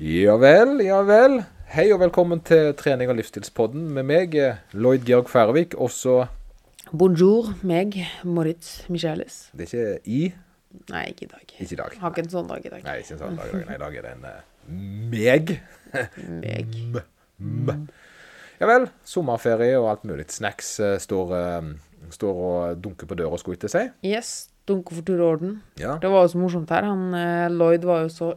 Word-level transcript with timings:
Ja 0.00 0.38
vel, 0.40 0.78
ja 0.80 1.02
vel. 1.04 1.42
Hei 1.74 1.90
og 1.92 1.98
velkommen 2.00 2.40
til 2.40 2.70
trening- 2.72 3.10
og 3.12 3.18
livsstilspodden 3.18 3.82
med 3.92 4.06
meg, 4.08 4.36
Lloyd 4.72 5.02
Georg 5.04 5.28
Færøvik. 5.28 5.74
Også 5.76 6.22
Bonjour, 6.88 7.50
meg, 7.60 7.98
Moritz 8.24 8.88
Michelis. 8.88 9.50
Det 9.52 9.66
er 9.68 9.98
ikke 10.00 10.08
i, 10.08 10.32
Nei, 10.88 11.04
ikke 11.10 11.26
i 11.26 11.28
dag. 11.28 11.44
ikke 11.58 11.74
i 11.74 11.76
dag. 11.82 11.98
Har 12.00 12.14
ikke 12.14 12.24
en 12.24 12.32
sånn 12.32 12.48
dag 12.48 12.64
i 12.64 12.72
dag. 12.72 12.86
Nei, 12.88 12.96
ikke 13.02 13.12
en 13.18 13.20
sånn 13.26 13.36
dag 13.36 13.52
i 13.52 13.52
dag. 13.58 13.68
Nei, 13.68 13.76
i 13.76 13.82
dag 13.84 14.00
er 14.00 14.08
det 14.08 14.14
en 14.16 14.26
eh, 14.30 14.40
meg. 15.12 15.54
Meg. 16.46 16.80
M. 17.36 17.68
M. 17.68 17.86
Ja 18.62 18.72
vel. 18.72 18.88
Sommerferie 19.04 19.76
og 19.76 19.92
alt 19.92 20.08
mulig. 20.08 20.30
Snacks 20.32 20.78
uh, 20.80 20.96
står, 20.96 21.36
uh, 21.36 22.06
står 22.08 22.44
og 22.48 22.80
dunker 22.80 23.04
på 23.04 23.20
døra, 23.20 23.36
skulle 23.36 23.60
jeg 23.60 23.66
til 23.66 23.74
å 23.74 23.76
si. 23.76 23.88
Yes, 24.16 24.48
Dunker 24.64 24.96
for 24.96 25.04
tur 25.04 25.20
og 25.20 25.34
orden. 25.34 25.58
Ja. 25.76 25.98
Det 26.00 26.08
var 26.08 26.24
jo 26.24 26.32
så 26.32 26.40
morsomt 26.40 26.72
her. 26.72 26.88
Han, 26.88 27.10
Lloyd 27.52 27.84
var 27.84 28.06
jo 28.06 28.14
så 28.16 28.36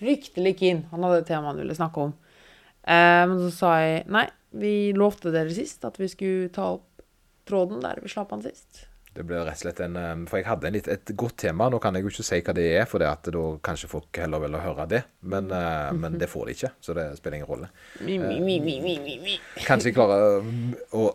fryktelig 0.00 0.56
keen. 0.58 0.84
Han 0.90 1.06
hadde 1.06 1.22
et 1.22 1.30
tema 1.30 1.52
han 1.52 1.60
ville 1.60 1.76
snakke 1.76 2.08
om. 2.08 2.16
Eh, 2.82 3.24
men 3.28 3.40
så 3.46 3.50
sa 3.54 3.72
jeg 3.82 4.06
nei, 4.10 4.26
vi 4.60 4.74
lovte 4.96 5.32
dere 5.34 5.52
sist 5.54 5.84
at 5.86 5.98
vi 6.00 6.08
skulle 6.10 6.52
ta 6.54 6.72
opp 6.78 7.04
tråden 7.48 7.82
der 7.82 8.00
vi 8.02 8.10
slapp 8.10 8.32
han 8.34 8.44
sist. 8.44 8.86
Det 9.10 9.24
ble 9.26 9.40
rett 9.42 9.58
og 9.58 9.64
slett 9.64 9.80
en 9.82 9.96
eh, 9.98 10.10
For 10.30 10.38
jeg 10.38 10.46
hadde 10.46 10.68
en 10.68 10.76
litt, 10.76 10.88
et 10.90 11.12
godt 11.18 11.40
tema. 11.42 11.68
Nå 11.70 11.80
kan 11.82 11.96
jeg 11.96 12.06
jo 12.06 12.12
ikke 12.12 12.26
si 12.26 12.40
hva 12.46 12.54
det 12.56 12.66
er, 12.78 12.86
for 12.88 13.02
det 13.02 13.10
at 13.10 13.30
da 13.34 13.44
kanskje 13.66 13.90
folk 13.90 14.22
heller 14.22 14.42
vil 14.44 14.58
høre 14.62 14.86
det. 14.90 15.02
Men, 15.20 15.50
eh, 15.54 15.90
men 15.98 16.18
det 16.20 16.30
får 16.30 16.48
de 16.48 16.56
ikke, 16.56 16.72
så 16.80 16.96
det 16.96 17.06
spiller 17.18 17.40
ingen 17.40 17.50
rolle. 17.50 17.70
Mi, 18.06 18.18
mi, 18.18 18.58
mi. 18.62 19.38
Kanskje 19.66 19.90
jeg 19.90 19.98
klarer 19.98 20.40
å 20.96 21.10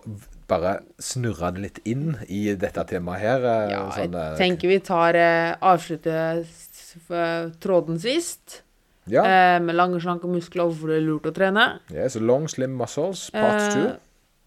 bare 0.45 0.75
snurre 1.01 1.49
det 1.55 1.63
litt 1.63 1.79
inn 1.89 2.11
i 2.29 2.43
dette 2.59 2.83
temaet 2.91 3.23
her. 3.23 3.47
Ja, 3.71 3.79
sånn, 3.95 4.13
jeg 4.13 4.37
tenker 4.37 4.69
vi 4.69 4.77
tar 4.85 5.17
avslutter 5.57 6.43
tråden 7.63 7.97
sist. 8.03 8.61
Ja. 9.11 9.23
Eh, 9.25 9.59
med 9.61 9.77
lange, 9.77 9.99
slanke 10.01 10.29
muskler, 10.29 10.65
hvorfor 10.69 10.91
det 10.91 10.99
er 10.99 11.05
lurt 11.05 11.27
å 11.29 11.33
trene. 11.35 11.65
Yes, 11.93 12.17
long 12.17 12.47
slim 12.51 12.77
muscles, 12.79 13.27
part 13.35 13.73
two. 13.73 13.87
Eh, 13.91 14.01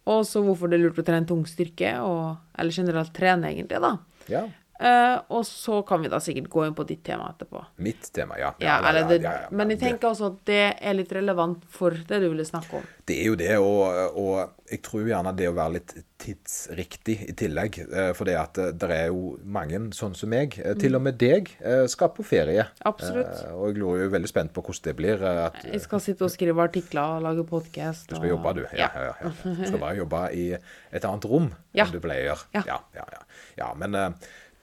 og 0.09 0.25
så 0.27 0.43
hvorfor 0.43 0.71
det 0.71 0.79
er 0.79 0.87
lurt 0.87 0.99
å 0.99 1.05
trene 1.07 1.29
tung 1.29 1.45
styrke, 1.47 1.93
og, 2.03 2.39
eller 2.59 2.75
generelt 2.75 3.13
trene, 3.15 3.53
egentlig, 3.53 3.81
da. 3.85 3.93
Ja. 4.33 4.47
Eh, 4.81 5.17
og 5.35 5.43
så 5.45 5.81
kan 5.83 6.03
vi 6.05 6.09
da 6.13 6.21
sikkert 6.23 6.49
gå 6.53 6.63
inn 6.69 6.75
på 6.79 6.85
ditt 6.87 7.01
tema 7.03 7.33
etterpå. 7.33 7.65
Mitt 7.83 8.13
tema, 8.15 8.37
ja. 8.39 8.53
Ja, 8.63 8.77
ja, 8.95 9.03
det, 9.09 9.17
ja, 9.25 9.33
men 9.51 9.71
jeg 9.75 9.81
tenker 9.81 10.13
også 10.13 10.29
at 10.31 10.45
det 10.47 10.61
er 10.79 10.95
litt 10.95 11.11
relevant 11.13 11.65
for 11.69 11.91
det 11.91 12.21
du 12.23 12.29
ville 12.31 12.45
snakke 12.47 12.79
om. 12.79 12.87
Det 13.09 13.17
er 13.23 13.27
jo 13.33 13.35
det, 13.41 13.57
og, 13.59 14.15
og 14.21 14.71
jeg 14.71 14.83
tror 14.85 15.07
gjerne 15.09 15.33
det 15.35 15.49
å 15.49 15.55
være 15.57 15.73
litt 15.79 15.95
tidsriktig 16.23 17.17
i 17.31 17.35
tillegg. 17.39 17.79
eh, 17.91 18.13
For 18.15 18.29
det 18.29 18.37
at 18.39 18.59
det 18.79 18.89
er 18.95 19.07
jo 19.11 19.35
mange 19.45 19.81
sånn 19.97 20.15
som 20.19 20.31
meg, 20.31 20.59
eh, 20.63 20.75
til 20.79 20.95
og 20.99 21.03
med 21.03 21.19
deg, 21.21 21.51
eh, 21.61 21.87
skal 21.91 22.11
på 22.15 22.23
ferie. 22.27 22.67
Absolutt. 22.87 23.35
Eh, 23.49 23.55
Og 23.59 23.73
jeg 23.73 23.79
lurer 23.83 24.05
jo 24.05 24.11
veldig 24.15 24.29
spent 24.31 24.53
på 24.55 24.63
hvordan 24.63 24.83
det 24.91 24.97
blir. 24.97 25.23
eh, 25.23 25.45
At 25.47 25.65
Jeg 25.65 25.81
skal 25.81 26.01
sitte 26.01 26.23
og 26.25 26.31
skrive 26.31 26.63
artikler 26.63 27.17
og 27.19 27.23
lage 27.23 27.45
podkast. 27.49 28.09
du 28.09 28.17
skal 28.17 28.29
jobbe, 28.31 28.55
du. 28.55 28.67
Ja, 28.77 28.91
ja, 28.95 29.13
ja. 29.23 29.31
Du 29.45 29.65
skal 29.67 29.79
bare 29.79 29.97
jobbe 29.97 30.23
i 30.35 30.53
et 30.93 31.05
annet 31.05 31.25
rom 31.25 31.51
enn 31.75 31.93
du 31.93 32.01
pleier. 32.01 32.39
Ja. 32.55 32.63
Ja, 32.67 32.79
ja, 32.95 33.05
ja. 33.13 33.23
ja 33.57 33.75
men 33.75 33.95
eh, 33.95 34.11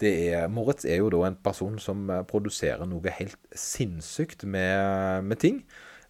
er, 0.03 0.47
Moritz 0.51 0.85
er 0.85 0.99
jo 0.99 1.09
da 1.13 1.23
en 1.27 1.37
person 1.39 1.77
som 1.79 2.09
eh, 2.11 2.23
produserer 2.27 2.87
noe 2.89 3.13
helt 3.19 3.37
sinnssykt 3.55 4.43
med, 4.43 5.23
med 5.23 5.39
ting. 5.39 5.61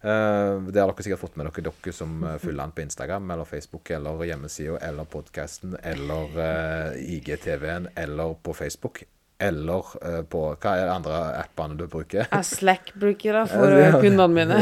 Uh, 0.06 0.62
det 0.68 0.78
har 0.78 0.90
dere 0.90 1.02
sikkert 1.02 1.22
fått 1.22 1.38
med 1.40 1.48
dere, 1.48 1.70
dere 1.70 1.92
som 1.94 2.20
eh, 2.22 2.36
følger 2.42 2.62
han 2.62 2.74
på 2.76 2.84
Instagram 2.84 3.30
eller 3.32 3.48
Facebook 3.48 3.90
eller 3.90 4.22
hjemmesida 4.28 4.76
eller 4.86 5.08
podkasten 5.10 5.74
eller 5.82 6.36
uh, 6.36 6.98
IGTV-en 7.00 7.88
eller 7.96 8.36
på 8.42 8.54
Facebook. 8.54 9.02
Eller 9.38 9.90
uh, 10.00 10.22
på 10.24 10.42
Hva 10.56 10.70
er 10.78 10.86
de 10.88 10.92
andre 10.94 11.16
appene 11.42 11.74
du 11.76 11.84
bruker? 11.92 12.24
Jeg 12.24 12.46
Slack 12.48 12.94
bruker 12.96 13.36
det 13.36 13.42
for 13.50 13.74
Ja, 13.82 13.90
kundene 14.00 14.28
mine. 14.32 14.60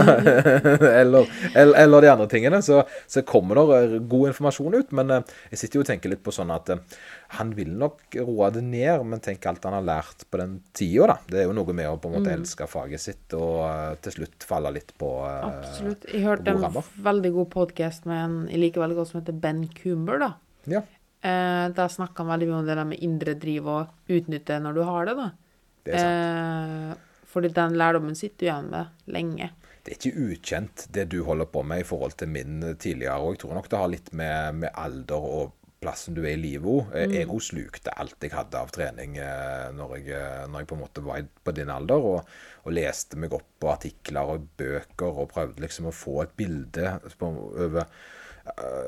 eller, 1.00 1.30
eller, 1.54 1.78
eller 1.80 2.04
de 2.04 2.10
andre 2.12 2.26
tingene, 2.28 2.60
så, 2.62 2.82
så 3.08 3.22
kommer 3.24 3.56
det 3.56 3.78
eh, 3.78 3.94
god 4.12 4.34
informasjon 4.34 4.76
ut. 4.76 4.92
Men 4.98 5.14
uh, 5.14 5.38
jeg 5.52 5.62
sitter 5.62 5.80
jo 5.80 5.86
og 5.86 5.88
tenker 5.88 6.12
litt 6.12 6.22
på 6.26 6.34
sånn 6.36 6.52
at 6.52 6.68
uh, 6.74 7.00
han 7.38 7.54
vil 7.56 7.72
nok 7.80 8.18
roe 8.26 8.50
det 8.52 8.64
ned, 8.66 9.06
men 9.08 9.24
tenk 9.24 9.46
alt 9.48 9.64
han 9.64 9.78
har 9.78 9.86
lært 9.88 10.26
på 10.28 10.42
den 10.42 10.58
tida, 10.76 11.14
da. 11.14 11.18
Det 11.30 11.40
er 11.40 11.48
jo 11.48 11.56
noe 11.56 11.76
med 11.76 11.88
å 11.88 11.96
på 11.96 12.10
en 12.10 12.10
Mm. 12.10 12.24
måte 12.24 12.32
elske 12.34 12.66
faget 12.66 13.00
sitt 13.00 13.34
og 13.38 14.00
til 14.02 14.12
slutt 14.16 14.44
falle 14.44 14.72
litt 14.74 14.90
på 14.98 15.08
Absolutt. 15.24 16.08
Jeg 16.10 16.24
hørte 16.26 16.50
en 16.50 16.80
veldig 17.06 17.30
god 17.36 17.50
podkast 17.54 18.08
med 18.10 18.18
en 18.24 18.34
jeg 18.50 18.58
liker 18.64 18.82
veldig 18.82 18.98
godt 18.98 19.12
som 19.12 19.20
heter 19.20 19.36
Ben 19.38 19.62
Coomer, 19.78 20.18
da. 20.18 20.32
Ja, 20.68 20.82
Eh, 21.20 21.66
da 21.76 21.86
snakka 21.92 22.24
han 22.24 22.32
veldig 22.32 22.48
mye 22.48 22.58
om 22.62 22.68
det 22.68 22.76
der 22.78 22.88
med 22.88 23.04
indre 23.04 23.36
driv 23.36 23.68
og 23.68 24.12
utnytte 24.12 24.56
når 24.64 24.76
du 24.78 24.82
har 24.88 25.08
det, 25.10 25.16
da. 25.18 25.30
det 25.84 25.96
er 25.98 26.04
sant. 26.04 26.98
Eh, 26.98 27.06
fordi 27.30 27.52
den 27.54 27.76
lærdommen 27.78 28.16
sitter 28.18 28.38
du 28.40 28.46
igjen 28.48 28.70
med 28.72 29.10
lenge. 29.14 29.50
Det 29.84 29.92
er 29.92 29.98
ikke 29.98 30.24
ukjent 30.32 30.86
det 30.92 31.06
du 31.12 31.20
holder 31.24 31.48
på 31.48 31.62
med 31.64 31.84
i 31.84 31.86
forhold 31.86 32.16
til 32.18 32.28
min 32.32 32.58
tidligere. 32.74 33.20
Og 33.20 33.36
jeg 33.36 33.44
tror 33.44 33.56
nok 33.56 33.70
det 33.70 33.80
har 33.80 33.92
litt 33.92 34.10
med, 34.16 34.58
med 34.64 34.74
alder 34.76 35.28
og 35.38 35.54
plassen 35.80 36.16
du 36.16 36.20
er 36.24 36.34
i 36.34 36.40
livet 36.40 36.68
òg. 36.68 36.92
Jeg 37.14 37.28
òg 37.30 37.40
slukte 37.44 37.94
alt 37.96 38.20
jeg 38.20 38.34
hadde 38.34 38.60
av 38.60 38.72
trening 38.74 39.16
eh, 39.20 39.68
når 39.76 39.96
jeg, 39.96 40.08
eh, 40.18 40.46
når 40.50 40.62
jeg 40.62 40.70
på 40.70 40.76
en 40.76 40.82
måte 40.82 41.04
var 41.06 41.28
på 41.44 41.54
din 41.56 41.72
alder. 41.72 42.08
Og, 42.12 42.32
og 42.66 42.76
leste 42.76 43.20
meg 43.20 43.34
opp 43.36 43.48
på 43.60 43.70
artikler 43.72 44.34
og 44.34 44.48
bøker 44.60 45.22
og 45.24 45.30
prøvde 45.32 45.64
liksom 45.64 45.88
å 45.88 45.96
få 45.96 46.20
et 46.26 46.34
bilde 46.36 46.96
på, 47.20 47.30
over 47.30 47.84
eh, 47.84 47.94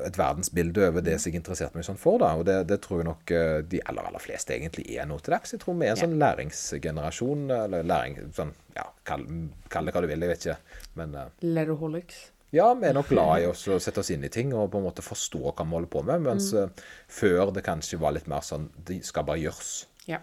et 0.07 0.17
verdensbilde 0.17 0.87
over 0.89 1.03
det 1.05 1.15
som 1.21 1.31
jeg 1.31 1.39
interesserte 1.41 1.77
meg 1.77 1.85
sånn 1.87 1.99
for. 1.99 2.19
da, 2.23 2.33
og 2.39 2.45
Det, 2.47 2.57
det 2.69 2.79
tror 2.83 3.01
jeg 3.01 3.09
nok 3.09 3.33
eh, 3.35 3.59
de 3.69 3.81
aller 3.89 4.09
aller 4.09 4.23
fleste 4.23 4.55
egentlig 4.55 4.85
er 4.97 5.07
nå 5.09 5.19
til 5.21 5.35
dags. 5.35 5.53
Jeg 5.55 5.63
tror 5.63 5.77
vi 5.79 5.87
er 5.87 5.95
en 5.95 6.01
sånn 6.03 6.19
læringsgenerasjon. 6.21 7.47
Eller 7.57 7.87
læring, 7.87 8.19
sånn, 8.35 8.53
ja, 8.77 8.87
kall, 9.07 9.25
kall 9.73 9.89
det 9.89 9.95
hva 9.95 10.03
du 10.03 10.09
vil, 10.11 10.25
jeg 10.25 10.33
vet 10.33 10.47
ikke. 10.47 10.77
Men 10.99 11.17
eh, 11.19 11.31
Letterholics. 11.45 12.19
ja, 12.53 12.67
vi 12.79 12.89
er 12.89 12.97
nok 12.97 13.09
glad 13.13 13.43
i 13.43 13.49
å 13.49 13.55
sette 13.55 14.03
oss 14.03 14.13
inn 14.13 14.25
i 14.25 14.33
ting 14.33 14.53
og 14.57 14.71
på 14.73 14.81
en 14.81 14.87
måte 14.89 15.05
forstå 15.05 15.45
hva 15.45 15.65
vi 15.65 15.77
holder 15.77 15.93
på 15.95 16.05
med. 16.09 16.27
Mens 16.27 16.51
mm. 16.53 16.85
før 17.21 17.53
det 17.55 17.65
kanskje 17.65 18.01
var 18.01 18.17
litt 18.17 18.29
mer 18.31 18.45
sånn 18.45 18.69
det 18.87 19.03
skal 19.07 19.29
bare 19.29 19.41
gjøres. 19.45 19.75
Ja. 20.09 20.19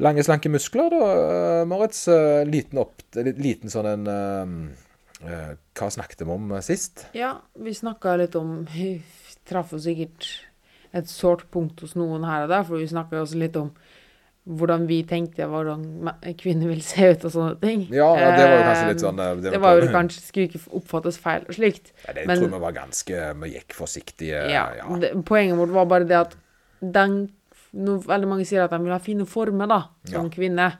Lange, 0.00 0.22
slanke 0.24 0.48
muskler, 0.48 0.92
da, 0.92 1.08
eh, 1.24 1.64
Moritz. 1.68 2.06
Eh, 2.08 2.44
Liten, 2.48 2.78
opp, 2.80 3.02
liten 3.14 3.72
sånn 3.72 3.88
en 3.90 4.06
eh, 4.08 4.44
eh, 4.44 4.86
Hva 5.20 5.90
snakket 5.92 6.22
vi 6.24 6.30
om 6.32 6.50
eh, 6.56 6.62
sist? 6.64 7.06
ja, 7.12 7.34
vi 7.60 7.74
snakka 7.76 8.16
litt 8.16 8.34
om 8.40 8.64
Vi 8.72 9.02
traff 9.48 9.72
jo 9.74 9.78
sikkert 9.82 10.28
et 10.96 11.06
sårt 11.06 11.44
punkt 11.52 11.80
hos 11.84 11.92
noen 11.94 12.24
her 12.26 12.46
og 12.46 12.48
der, 12.50 12.62
for 12.66 12.80
vi 12.80 12.86
snakka 12.90 13.20
også 13.22 13.38
litt 13.38 13.56
om 13.60 13.68
hvordan 14.50 14.86
vi 14.88 15.02
tenkte 15.06 15.44
hvordan 15.46 15.84
kvinner 16.40 16.66
vil 16.72 16.80
se 16.82 17.10
ut 17.12 17.26
og 17.28 17.30
sånne 17.34 17.58
ting. 17.60 17.82
Ja, 17.94 18.08
det 18.16 18.46
var 18.48 18.54
jo 18.56 18.62
kanskje 18.64 18.86
Eh, 18.86 18.88
litt 18.94 19.02
sånn 19.04 19.20
Det, 19.20 19.50
Det 19.52 19.60
var 19.60 19.76
jo 19.78 19.90
kanskje 19.92 20.22
Skulle 20.24 20.48
ikke 20.48 20.62
oppfattes 20.80 21.18
feil 21.20 21.44
og 21.46 21.54
slikt. 21.54 21.92
ja, 22.06 22.12
Det 22.16 22.26
men- 22.26 22.38
tror 22.40 22.50
vi 22.56 22.58
var 22.64 22.72
ganske 22.72 23.20
Vi 23.42 23.50
gikk 23.52 23.76
forsiktige. 23.76 24.40
Ja, 24.50 24.64
ja. 24.80 24.96
Det, 24.98 25.12
poenget 25.24 25.56
vårt 25.60 25.68
var 25.76 25.84
bare 25.86 26.04
det 26.08 26.16
at 26.16 26.34
den 26.80 27.30
no, 27.72 27.98
veldig 28.00 28.26
mange 28.26 28.46
sier 28.48 28.64
at 28.64 28.70
de 28.70 28.78
vil 28.82 28.90
ha 28.92 28.98
fine 28.98 29.26
former, 29.26 29.66
da, 29.68 29.82
som 30.06 30.24
Ja. 30.24 30.28
kvinne, 30.30 30.72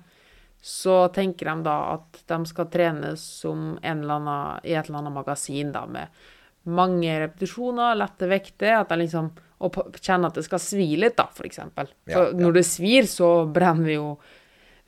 så 0.60 1.08
tenker 1.08 1.48
de 1.48 1.64
da 1.64 1.76
at 1.94 2.20
de 2.28 2.38
skal 2.48 2.68
trene 2.72 3.14
som 3.20 3.78
en 3.82 4.02
eller 4.02 4.20
annen, 4.20 4.66
i 4.68 4.74
et 4.76 4.88
eller 4.88 5.00
annet 5.00 5.16
magasin, 5.16 5.72
da, 5.72 5.86
med 5.88 6.20
mange 6.68 7.14
repetisjoner, 7.22 7.96
lette 7.96 8.28
vekter, 8.28 8.74
at 8.82 8.90
de 8.92 9.00
liksom 9.04 9.30
Og 9.60 9.74
kjenner 9.74 9.98
kjenne 10.00 10.28
at 10.30 10.36
det 10.38 10.42
skal 10.46 10.60
svi 10.64 10.86
litt, 10.96 11.18
da, 11.18 11.26
eksempel. 11.44 11.90
Ja, 12.08 12.22
ja. 12.22 12.28
når 12.32 12.54
det 12.56 12.62
svir, 12.64 13.04
så 13.04 13.44
brenner 13.44 13.84
vi 13.84 13.96
jo 13.98 14.14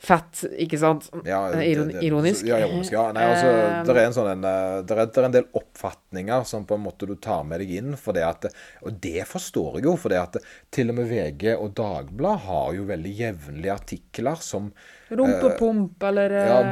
fett, 0.03 0.41
ikke 0.59 0.79
sant? 0.81 1.09
Ja, 1.25 1.45
Eh, 1.53 1.59
det- 1.77 1.93
det- 1.93 2.03
ironisk. 2.03 2.45
Ja, 2.47 2.57
ironisk. 2.59 2.91
Ja, 2.93 3.13
nei, 3.13 3.23
altså, 3.23 3.47
Eh, 3.53 3.85
det 3.87 3.97
er 3.97 4.07
en 4.07 4.13
sånn 4.13 4.31
en, 4.33 4.45
eh, 4.45 4.83
det 4.83 5.17
er, 5.17 5.25
en 5.25 5.31
del 5.37 5.45
oppfatninger 5.55 6.45
som 6.45 6.65
på 6.67 6.75
en 6.75 6.83
måte 6.85 7.07
du 7.07 7.15
tar 7.17 7.45
med 7.45 7.61
deg 7.61 7.71
inn. 7.71 7.97
For 7.97 8.13
det 8.13 8.25
at, 8.25 8.45
og 8.83 9.01
det 9.01 9.23
forstår 9.29 9.75
jeg 9.77 9.85
jo, 9.85 9.97
for 9.97 10.09
det 10.09 10.19
at 10.19 10.37
til 10.73 10.91
og 10.91 10.97
med 10.97 11.09
VG 11.09 11.55
og 11.57 11.75
Dagbladet 11.75 12.41
har 12.41 12.73
jo 12.75 12.85
veldig 12.85 13.17
jevnlige 13.17 13.73
artikler 13.73 14.37
som 14.43 14.73
Rumpepump, 15.13 16.03
eller 16.03 16.31
ja, 16.31 16.63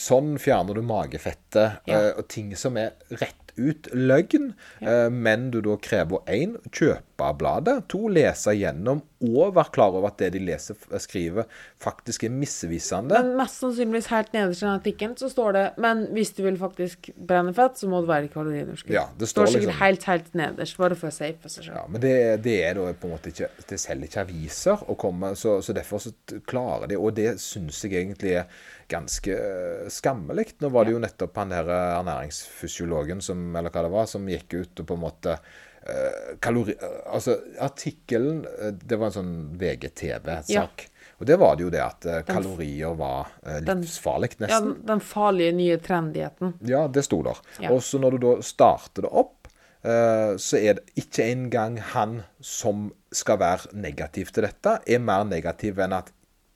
Sånn 0.00 0.38
fjerner 0.40 0.74
du 0.74 0.82
magefettet, 0.82 1.80
Ja. 1.86 2.12
og 2.16 2.26
ting 2.28 2.54
som 2.56 2.76
er 2.76 2.92
rett 3.12 3.49
ut 3.60 3.88
løgn. 3.92 4.52
eh, 4.80 5.08
Men 5.10 5.50
du 5.50 5.60
da 5.60 5.76
krever 5.76 6.24
én 6.26 6.56
kjøpe 6.70 7.30
bladet, 7.38 7.82
to 7.92 8.08
lese 8.08 8.54
gjennom 8.56 9.02
og 9.20 9.52
være 9.54 9.72
klar 9.74 9.92
over 9.92 10.08
at 10.08 10.16
det 10.22 10.30
de 10.32 10.40
leser, 10.40 10.74
skriver, 10.98 11.44
faktisk 11.78 12.24
er 12.24 12.30
misvisende. 12.32 13.12
Men 13.12 13.34
mest 13.36 13.60
sannsynligvis 13.60 14.08
helt 14.08 14.32
nederst 14.32 14.62
i 14.62 14.64
den 14.64 14.78
artikkelen 14.78 15.16
så 15.20 15.28
står 15.28 15.52
det 15.52 15.64
Men 15.76 16.06
hvis 16.16 16.32
du 16.36 16.42
vil 16.46 16.56
faktisk 16.56 17.10
brenne 17.28 17.52
fett, 17.54 17.76
så 17.76 17.88
må 17.90 18.00
det 18.00 18.08
være 18.08 18.30
kaloriunderskudd. 18.32 18.94
Ja, 18.96 19.04
det 19.18 19.28
står 19.28 19.44
står 19.46 19.52
sikkert 19.52 19.68
liksom- 19.68 19.82
helt, 19.84 20.04
helt 20.04 20.34
nederst, 20.34 20.78
bare 20.80 20.96
for 20.96 21.08
å 21.08 21.12
safe 21.12 21.48
seg 21.48 21.64
selv. 21.64 21.76
Ja, 21.76 21.84
men 21.88 22.00
det, 22.00 22.42
det 22.42 22.56
er 22.64 22.74
da 22.74 22.92
på 22.92 23.04
en 23.10 23.16
måte 23.18 23.28
ikke 23.34 23.48
Det 23.68 23.78
selger 23.80 24.08
ikke 24.08 24.20
aviser 24.24 24.84
komme, 25.00 25.34
så, 25.36 25.60
så 25.62 25.72
derfor 25.76 25.98
så 25.98 26.12
klarer 26.46 26.88
de 26.88 26.96
Og 26.96 27.14
det 27.14 27.38
syns 27.40 27.82
jeg 27.84 27.92
egentlig 27.92 28.36
er 28.40 28.44
ganske 28.90 29.32
eh, 29.32 29.88
skammelig. 29.88 30.46
Nå 30.58 30.68
var 30.74 30.86
det 30.86 30.94
jo 30.94 31.02
nettopp 31.02 31.40
han 31.40 31.54
der 31.54 31.70
eh, 31.70 31.96
ernæringsfysiologen 32.00 33.22
som, 33.24 33.42
eller 33.56 33.72
hva 33.72 33.86
det 33.86 33.92
var, 33.94 34.08
som 34.10 34.28
gikk 34.28 34.56
ut 34.58 34.82
og 34.82 34.88
på 34.88 34.96
en 34.98 35.04
måte 35.04 35.36
eh, 35.36 36.36
kalori... 36.42 36.76
Altså, 37.10 37.38
artikkelen 37.62 38.44
Det 38.80 38.98
var 38.98 39.10
en 39.10 39.18
sånn 39.20 39.34
VGTV-sak. 39.60 40.86
Og 41.20 41.28
det 41.28 41.36
var 41.36 41.56
det 41.56 41.66
jo 41.66 41.72
det 41.72 41.82
at 41.84 42.06
kalorier 42.24 42.94
var 42.96 43.28
livsfarlig, 43.44 44.30
livsfarlig, 44.38 44.48
Ja, 44.48 44.60
den 44.88 45.02
farlige 45.04 45.52
nye 45.52 45.76
trendigheten. 45.84 46.54
Ja, 46.64 46.86
det 46.88 47.04
sto 47.04 47.18
der. 47.26 47.42
Ja. 47.60 47.74
Og 47.74 47.82
så 47.84 48.00
når 48.00 48.16
du 48.16 48.24
da 48.24 48.32
starter 48.40 49.04
det 49.04 49.10
opp, 49.12 49.50
så 49.84 50.56
er 50.56 50.78
det 50.78 50.96
ikke 51.02 51.26
engang 51.28 51.76
han 51.92 52.22
som 52.40 52.88
skal 53.12 53.36
være 53.42 53.74
negativ 53.84 54.32
til 54.32 54.48
dette, 54.48 54.78
er 54.80 55.04
mer 55.04 55.28
negativ 55.28 55.84
enn 55.84 55.98
at 55.98 56.08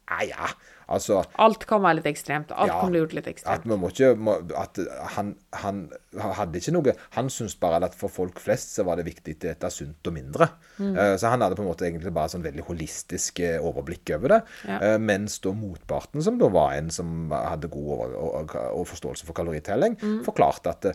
ja, 0.09 0.25
ja, 0.33 0.49
altså 0.89 1.23
Alt 1.39 1.67
kan 1.67 1.83
være 1.83 2.01
litt 2.01 2.09
ekstremt. 2.11 2.53
Alt 2.53 2.73
Ja, 2.73 2.81
kan 2.81 2.91
bli 2.93 3.01
gjort 3.01 3.15
litt 3.17 3.29
ekstremt. 3.31 3.65
At, 3.67 3.91
ikke 3.91 4.11
må, 4.17 4.35
At 4.59 4.79
han, 5.17 5.35
han 5.63 5.81
hadde 6.37 6.61
ikke 6.61 6.75
noe 6.77 6.95
Han 7.17 7.31
syntes 7.33 7.57
bare 7.61 7.81
at 7.85 7.95
for 7.99 8.13
folk 8.13 8.41
flest 8.43 8.75
så 8.77 8.85
var 8.87 8.97
det 9.01 9.07
viktig 9.09 9.37
å 9.39 9.55
spise 9.55 9.71
sunt 9.79 10.11
og 10.11 10.17
mindre. 10.17 10.49
Mm. 10.79 10.93
Uh, 10.97 11.17
Så 11.21 11.31
han 11.33 11.41
hadde 11.45 11.57
på 11.59 11.65
en 11.65 11.71
måte 11.71 11.87
egentlig 11.89 12.13
bare 12.15 12.33
sånn 12.33 12.45
veldig 12.45 12.65
holistisk 12.69 13.41
eh, 13.41 13.59
overblikk 13.63 14.15
over 14.19 14.37
det. 14.37 14.41
Ja. 14.69 14.79
Uh, 14.95 14.99
Mens 15.01 15.39
da 15.45 15.53
motparten, 15.57 16.23
som 16.25 16.39
da 16.39 16.49
var 16.53 16.75
en 16.79 16.91
som 16.95 17.31
hadde 17.35 17.71
god 17.73 17.91
over, 17.99 18.15
og, 18.21 18.55
og 18.75 18.87
forståelse 18.91 19.27
for 19.27 19.37
kaloritelling, 19.37 19.95
Mm. 20.05 20.25
forklarte 20.27 20.71
at 20.75 20.87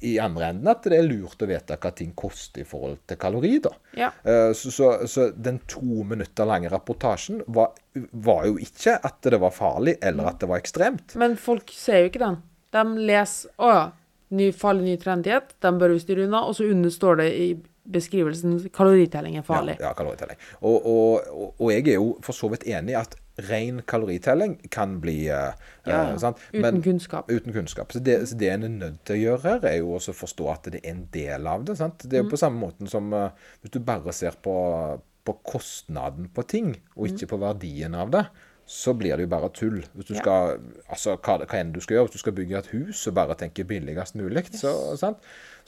i 0.00 0.18
andre 0.20 0.50
enden 0.52 0.68
at 0.68 0.82
det 0.84 0.98
er 0.98 1.06
lurt 1.08 1.40
å 1.42 1.48
vite 1.48 1.76
hva 1.80 1.90
ting 1.96 2.10
koster 2.18 2.60
i 2.62 2.66
forhold 2.68 2.98
til 3.08 3.16
kalori. 3.20 3.58
da. 3.64 3.70
Ja. 3.96 4.10
Eh, 4.24 4.52
Så, 4.52 4.70
så, 4.74 5.06
så 5.08 5.30
den 5.34 5.60
to 5.66 6.04
minutter 6.04 6.44
lange 6.46 6.68
rapportasjen 6.68 7.42
var, 7.46 7.72
var 8.12 8.46
jo 8.46 8.58
ikke 8.58 8.98
at 9.02 9.22
det 9.22 9.40
var 9.40 9.50
farlig, 9.50 9.96
eller 10.02 10.28
at 10.32 10.40
det 10.40 10.48
var 10.48 10.58
ekstremt. 10.58 11.14
Men 11.16 11.36
folk 11.36 11.70
ser 11.72 12.04
jo 12.04 12.10
ikke 12.10 12.24
den. 12.26 12.42
De 12.72 12.84
leser 13.08 13.50
'Å 13.58 13.68
ja, 13.72 13.90
ny, 14.30 14.52
farlig 14.52 14.84
ny 14.84 14.96
trendighet', 15.00 15.54
den 15.60 15.78
bør 15.78 15.94
vi 15.94 16.00
styre 16.04 16.26
unna. 16.26 16.44
Og 16.44 16.54
så 16.56 16.68
under 16.70 16.90
står 16.90 17.16
det 17.16 17.28
i 17.32 17.48
beskrivelsen 17.92 18.58
'kaloritelling 18.70 19.36
er 19.38 19.42
farlig'. 19.42 19.76
Ja, 19.80 19.88
ja 19.88 19.92
kaloritelling. 19.94 20.36
Og, 20.60 20.86
og, 20.86 21.20
og, 21.30 21.54
og 21.60 21.72
jeg 21.72 21.88
er 21.88 21.94
jo 21.94 22.18
for 22.22 22.32
så 22.32 22.48
vidt 22.50 22.64
enig 22.66 22.90
i 22.90 23.00
at 23.00 23.14
ren 23.50 23.82
kaloritelling 23.86 24.56
kan 24.70 25.00
bli 25.00 25.28
uh, 25.30 25.52
Ja, 25.86 26.10
eh, 26.12 26.16
sant? 26.18 26.36
uten 26.54 26.82
kunnskap. 26.82 27.30
Uten 27.30 27.52
kunnskap. 27.52 27.92
Så 27.92 28.00
det, 28.02 28.28
så 28.28 28.34
det 28.38 28.50
en 28.52 28.62
er 28.64 28.68
nødt 28.68 29.04
til 29.04 29.14
å 29.16 29.20
gjøre 29.20 29.42
her, 29.42 29.60
er 29.70 29.76
jo 29.78 29.92
også 29.94 30.10
å 30.12 30.18
forstå 30.26 30.50
at 30.52 30.64
det 30.72 30.80
er 30.84 30.90
en 30.90 31.08
del 31.12 31.46
av 31.46 31.64
det. 31.64 31.76
sant? 31.78 31.98
Det 32.02 32.18
er 32.18 32.22
Mm. 32.22 32.26
jo 32.26 32.30
på 32.34 32.38
samme 32.38 32.58
måten 32.60 32.88
som 32.88 33.12
uh, 33.12 33.30
hvis 33.62 33.70
du 33.70 33.78
bare 33.80 34.12
ser 34.12 34.34
på, 34.42 35.00
på 35.24 35.38
kostnaden 35.46 36.28
på 36.34 36.42
ting, 36.48 36.76
og 36.96 37.06
Mm. 37.08 37.14
ikke 37.14 37.26
på 37.28 37.38
verdien 37.38 37.94
av 37.94 38.10
det. 38.10 38.26
Så 38.66 38.92
blir 38.92 39.16
det 39.16 39.20
jo 39.24 39.28
bare 39.28 39.48
tull. 39.48 39.82
Hvis 39.96 40.06
du 40.08 40.14
Ja. 40.14 40.20
skal, 40.20 40.58
altså 40.90 41.16
hva, 41.16 41.38
hva 41.46 41.54
enn 41.60 41.72
du 41.72 41.80
skal 41.80 41.94
gjøre, 41.96 42.04
hvis 42.08 42.12
du 42.12 42.18
skal 42.18 42.32
bygge 42.32 42.58
et 42.58 42.66
hus 42.66 43.06
og 43.06 43.14
bare 43.14 43.34
tenke 43.34 43.64
billigst 43.64 44.14
mulig, 44.14 44.44
så, 44.52 44.96
sant? 44.98 45.16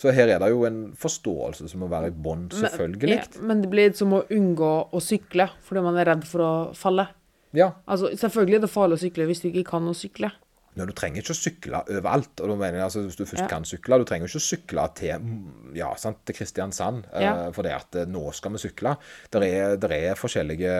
Så 0.00 0.12
her 0.16 0.30
er 0.32 0.38
det 0.40 0.48
jo 0.48 0.62
en 0.64 0.78
forståelse 0.96 1.68
som 1.68 1.82
må 1.84 1.88
være 1.92 2.08
i 2.08 2.14
bånn, 2.24 2.46
selvfølgelig. 2.56 3.16
Men, 3.20 3.24
ja, 3.36 3.46
men 3.50 3.60
det 3.64 3.70
blir 3.72 3.92
som 3.98 4.14
å 4.16 4.22
unngå 4.32 4.70
å 4.96 5.00
sykle 5.04 5.50
fordi 5.66 5.82
man 5.84 5.98
er 6.00 6.08
redd 6.14 6.24
for 6.28 6.40
å 6.46 6.52
falle. 6.78 7.04
Ja, 7.52 7.72
Altså, 7.90 8.12
Selvfølgelig 8.16 8.60
er 8.60 8.64
det 8.64 8.70
farlig 8.72 8.96
å 8.96 9.02
sykle 9.04 9.26
hvis 9.28 9.42
du 9.42 9.48
ikke 9.50 9.66
kan 9.72 9.88
å 9.90 9.92
sykle. 9.98 10.30
Men 10.78 10.86
du 10.86 10.92
trenger 10.94 11.18
ikke 11.24 11.34
å 11.34 11.36
sykle 11.36 11.80
overalt. 11.90 12.40
og 12.40 12.46
da 12.52 12.54
mener 12.54 12.76
jeg 12.78 12.84
altså 12.84 13.00
Hvis 13.02 13.16
du 13.18 13.24
først 13.26 13.42
Ja. 13.42 13.48
kan 13.50 13.64
sykle 13.66 13.98
Du 13.98 14.04
trenger 14.06 14.28
ikke 14.30 14.38
å 14.38 14.44
sykle 14.44 14.84
til 14.94 15.74
ja, 15.74 15.88
sant, 15.98 16.20
til 16.24 16.36
Kristiansand 16.38 17.08
eh, 17.12 17.24
Ja. 17.26 17.32
for 17.50 17.66
det 17.66 17.72
at 17.74 17.96
eh, 17.98 18.06
nå 18.06 18.30
skal 18.32 18.52
vi 18.54 18.58
sykle. 18.62 18.92
Det 19.32 19.42
er, 19.42 19.74
der 19.82 19.92
er 19.96 20.14
forskjellige 20.14 20.76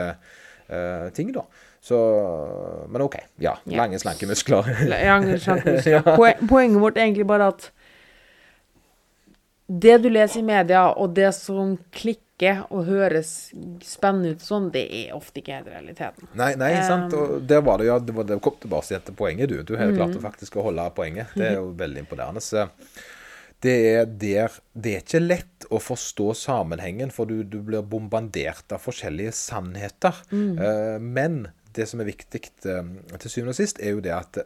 uh, 0.71 1.09
ting, 1.11 1.33
da. 1.35 1.43
Så 1.83 1.97
Men 2.89 3.01
OK. 3.03 3.17
Ja. 3.43 3.57
Lange, 3.67 3.99
slanke 3.99 4.25
muskler. 4.31 4.63
Ja, 4.87 5.19
skjønner. 5.19 6.03
Poen- 6.15 6.47
Poenget 6.47 6.81
vårt 6.81 6.97
er 6.97 7.05
egentlig 7.09 7.27
bare 7.27 7.51
at 7.51 7.69
det 9.71 9.97
du 10.03 10.09
leser 10.11 10.41
i 10.41 10.43
media, 10.43 10.89
og 10.91 11.13
det 11.15 11.29
som 11.37 11.77
klikker 11.95 12.65
og 12.73 12.87
høres 12.89 13.29
spennende 13.85 14.33
ut 14.33 14.43
sånn, 14.43 14.67
det 14.73 14.83
er 14.97 15.13
ofte 15.15 15.39
ikke 15.39 15.59
helt 15.59 15.69
realiteten. 15.71 16.27
Nei, 16.35 16.51
nei, 16.59 16.73
sant. 16.83 17.13
Og 17.15 17.45
der 17.47 17.61
var 17.63 17.79
det 17.79 17.87
ja, 17.87 17.95
det, 18.01 18.15
var, 18.17 18.27
det 18.27 18.41
kom 18.43 18.57
tilbake 18.59 18.99
til 19.05 19.15
poenget, 19.15 19.51
du. 19.53 19.61
Du 19.63 19.77
har 19.77 19.93
mm. 19.93 19.95
klart 19.99 20.17
å 20.17 20.23
faktisk 20.23 20.57
å 20.57 20.65
holde 20.65 20.89
poenget. 20.97 21.31
Det 21.37 21.47
er 21.53 21.59
jo 21.59 21.69
veldig 21.77 22.03
imponerende. 22.03 22.43
Så 22.43 22.65
det 23.61 23.75
er 23.91 24.09
der 24.09 24.57
Det 24.73 24.95
er 24.95 25.05
ikke 25.05 25.21
lett 25.21 25.67
å 25.69 25.79
forstå 25.79 26.31
sammenhengen, 26.35 27.13
for 27.13 27.29
du, 27.29 27.43
du 27.45 27.61
blir 27.63 27.85
bombardert 27.85 28.73
av 28.73 28.81
forskjellige 28.83 29.35
sannheter. 29.37 30.17
Eh, 30.33 30.97
men 30.99 31.45
det 31.71 31.87
som 31.87 32.01
er 32.01 32.09
viktig 32.09 32.41
eh, 32.67 32.91
til 33.21 33.31
syvende 33.31 33.55
og 33.55 33.61
sist, 33.61 33.79
er 33.79 33.95
jo 33.95 34.03
det 34.03 34.15
at 34.17 34.41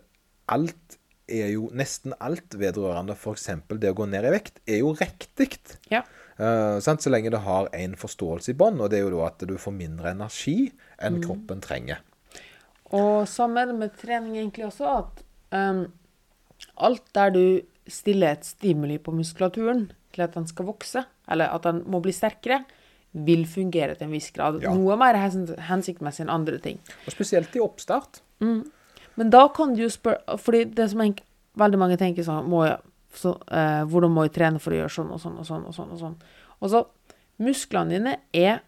alt 0.51 0.99
er 1.27 1.49
jo 1.53 1.69
Nesten 1.75 2.13
alt 2.19 2.55
vedrørende 2.59 3.15
f.eks. 3.17 3.49
det 3.69 3.91
å 3.91 3.97
gå 3.97 4.07
ned 4.09 4.27
i 4.29 4.33
vekt, 4.35 4.61
er 4.69 4.81
jo 4.83 4.93
riktig. 4.97 5.59
Ja. 5.91 6.03
Uh? 6.39 6.77
Så 6.83 7.09
lenge 7.09 7.31
det 7.33 7.43
har 7.45 7.69
en 7.73 7.95
forståelse 7.99 8.53
i 8.53 8.57
bånn, 8.57 8.81
og 8.81 8.91
det 8.91 8.99
er 8.99 9.07
jo 9.07 9.13
da 9.15 9.29
at 9.29 9.45
du 9.47 9.55
får 9.61 9.75
mindre 9.75 10.13
energi 10.15 10.71
enn 11.01 11.21
kroppen 11.23 11.63
trenger. 11.63 12.03
Og 12.95 13.25
samme 13.29 13.63
er 13.63 13.71
det 13.71 13.77
med 13.79 13.95
trening 13.99 14.37
egentlig 14.37 14.67
også, 14.67 14.91
at 15.01 15.23
um, 15.57 15.85
alt 16.85 17.05
der 17.17 17.33
du 17.33 17.45
stiller 17.89 18.35
et 18.35 18.45
stimuli 18.47 18.97
på 19.01 19.13
muskulaturen 19.15 19.87
til 20.15 20.25
at 20.25 20.35
den 20.37 20.47
skal 20.49 20.69
vokse, 20.69 21.03
eller 21.31 21.51
at 21.53 21.65
den 21.65 21.83
må 21.91 22.01
bli 22.03 22.13
sterkere, 22.15 22.63
vil 23.25 23.45
fungere 23.47 23.95
til 23.95 24.09
en 24.09 24.15
viss 24.15 24.29
grad. 24.35 24.59
Ja. 24.63 24.73
Noe 24.75 24.97
mer 24.99 25.17
hens- 25.19 25.55
hensiktsmessig 25.69 26.25
enn 26.25 26.33
andre 26.33 26.59
ting. 26.63 26.81
Og 27.05 27.15
spesielt 27.15 27.55
i 27.55 27.63
oppstart. 27.63 28.19
Men 29.17 29.29
da 29.31 29.47
kan 29.55 29.73
du 29.75 29.81
jo 29.85 29.89
spørre 29.89 30.37
fordi 30.41 30.63
det 30.75 30.89
som 30.91 30.99
enk- 31.05 31.23
veldig 31.57 31.77
mange 31.79 31.97
tenker 31.97 32.23
sånn 32.27 32.47
må 32.51 32.65
jeg, 32.67 32.77
så, 33.15 33.35
eh, 33.51 33.83
Hvordan 33.87 34.11
må 34.11 34.25
jeg 34.25 34.33
trene 34.35 34.59
for 34.59 34.71
å 34.75 34.79
gjøre 34.81 34.91
sånn 34.91 35.11
og 35.15 35.19
sånn 35.23 35.37
og 35.39 35.45
sånn? 35.47 35.63
Og 35.69 35.73
sånn 35.73 35.91
og 35.95 35.99
sånn. 36.01 36.15
Og 36.61 36.69
så 36.73 36.85
Musklene 37.39 37.89
dine 37.91 38.17
er 38.33 38.61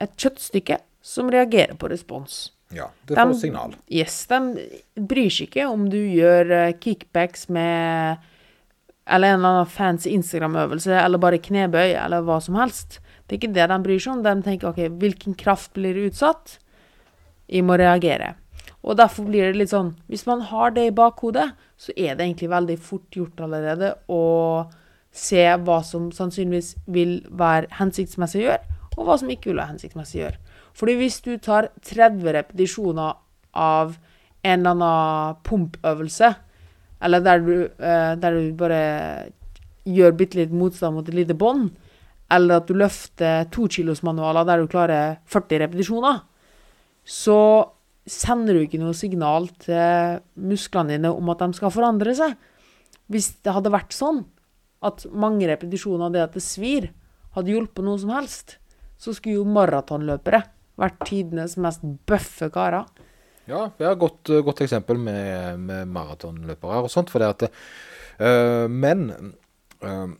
et 0.00 0.12
kjøttstykke 0.16 0.78
som 1.02 1.30
reagerer 1.30 1.74
på 1.78 1.88
respons. 1.90 2.50
Ja, 2.72 2.86
det 3.06 3.16
De- 3.16 3.34
signal. 3.34 3.74
Yes, 3.90 4.26
de 4.26 4.38
bryr 4.96 5.30
seg 5.30 5.48
ikke 5.50 5.68
om 5.70 5.88
du 5.90 5.96
gjør 5.98 6.50
eh, 6.50 6.72
kickbacks 6.72 7.48
med 7.50 8.18
Eller 9.06 9.32
en 9.34 9.40
eller 9.40 9.48
annen 9.48 9.66
fancy 9.66 10.10
Instagram-øvelse, 10.14 10.94
eller 11.04 11.18
bare 11.18 11.38
knebøy, 11.42 11.92
eller 12.04 12.22
hva 12.22 12.40
som 12.40 12.54
helst. 12.54 13.00
Det 13.26 13.34
er 13.34 13.40
ikke 13.48 13.54
det 13.54 13.68
de 13.68 13.78
bryr 13.82 13.98
seg 13.98 14.12
om. 14.12 14.22
De 14.22 14.42
tenker 14.42 14.68
OK, 14.68 14.76
hvilken 14.98 15.34
kraft 15.36 15.72
blir 15.74 15.94
utsatt? 16.06 16.58
Jeg 17.50 17.64
må 17.64 17.76
reagere. 17.76 18.36
Og 18.82 18.98
derfor 18.98 19.28
blir 19.28 19.52
det 19.52 19.60
litt 19.60 19.70
sånn 19.70 19.92
Hvis 20.10 20.24
man 20.26 20.42
har 20.50 20.72
det 20.74 20.88
i 20.88 20.94
bakhodet, 20.94 21.52
så 21.78 21.94
er 21.96 22.16
det 22.16 22.26
egentlig 22.26 22.50
veldig 22.50 22.78
fort 22.82 23.16
gjort 23.16 23.42
allerede 23.44 23.94
å 24.10 24.22
se 25.12 25.42
hva 25.60 25.82
som 25.84 26.08
sannsynligvis 26.14 26.74
vil 26.90 27.18
være 27.28 27.68
hensiktsmessig 27.76 28.40
å 28.40 28.46
gjøre, 28.46 28.78
og 28.96 29.04
hva 29.06 29.18
som 29.20 29.30
ikke 29.32 29.50
vil 29.50 29.58
være 29.60 29.74
hensiktsmessig 29.74 30.20
å 30.20 30.22
gjøre. 30.22 30.56
Fordi 30.78 30.94
hvis 30.96 31.18
du 31.26 31.34
tar 31.42 31.68
30 31.84 32.32
repetisjoner 32.38 33.18
av 33.52 33.98
en 34.42 34.54
eller 34.56 34.72
annen 34.72 35.42
pumpøvelse, 35.44 36.32
eller 37.02 37.20
der 37.26 37.44
du, 37.44 37.54
eh, 37.76 38.14
der 38.16 38.38
du 38.38 38.54
bare 38.56 38.82
gjør 39.84 40.16
bitte 40.16 40.38
litt 40.38 40.54
motstand 40.54 40.96
mot 40.96 41.08
et 41.08 41.18
lite 41.18 41.36
bånd, 41.36 41.70
eller 42.32 42.62
at 42.62 42.68
du 42.70 42.74
løfter 42.78 43.50
tokilosmanualer 43.52 44.48
der 44.48 44.62
du 44.62 44.70
klarer 44.70 45.18
40 45.28 45.64
repetisjoner, 45.66 46.22
så 47.04 47.38
sender 48.08 48.56
du 48.56 48.64
ikke 48.64 48.80
noe 48.80 48.96
signal 48.96 49.46
til 49.62 50.22
musklene 50.42 50.96
dine 50.96 51.12
om 51.14 51.30
at 51.32 51.44
de 51.44 51.58
skal 51.58 51.72
forandre 51.74 52.14
seg. 52.18 52.34
Hvis 53.12 53.30
det 53.44 53.54
hadde 53.54 53.72
vært 53.72 53.94
sånn 53.94 54.24
at 54.82 55.04
mange 55.14 55.46
repetisjoner 55.46 56.08
av 56.08 56.16
det 56.16 56.24
at 56.24 56.34
det 56.36 56.42
svir, 56.44 56.90
hadde 57.36 57.54
hjulpet 57.54 57.86
noe 57.86 58.00
som 58.00 58.10
helst, 58.12 58.56
så 59.00 59.14
skulle 59.14 59.38
jo 59.38 59.46
maratonløpere 59.48 60.42
vært 60.80 60.98
tidenes 61.06 61.56
mest 61.60 61.84
bøffe 62.08 62.48
karer. 62.52 62.88
Ja, 63.50 63.66
vi 63.76 63.86
har 63.86 63.94
et 63.94 64.02
godt, 64.02 64.30
godt 64.46 64.62
eksempel 64.64 65.00
med, 65.02 65.62
med 65.62 65.90
maratonløpere 65.90 66.82
og 66.84 66.90
sånt. 66.92 67.10
For 67.10 67.22
det 67.22 67.30
at 67.32 67.46
øh, 68.22 68.70
Men 68.70 69.10
øh, 69.82 70.14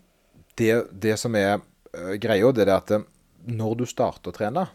det, 0.58 0.72
det 0.90 1.18
som 1.18 1.34
er 1.38 1.60
øh, 1.94 2.16
greia, 2.22 2.50
det 2.52 2.66
er 2.66 2.74
at 2.76 2.96
når 3.42 3.78
du 3.78 3.86
starter 3.86 4.30
å 4.30 4.34
trene, 4.34 4.66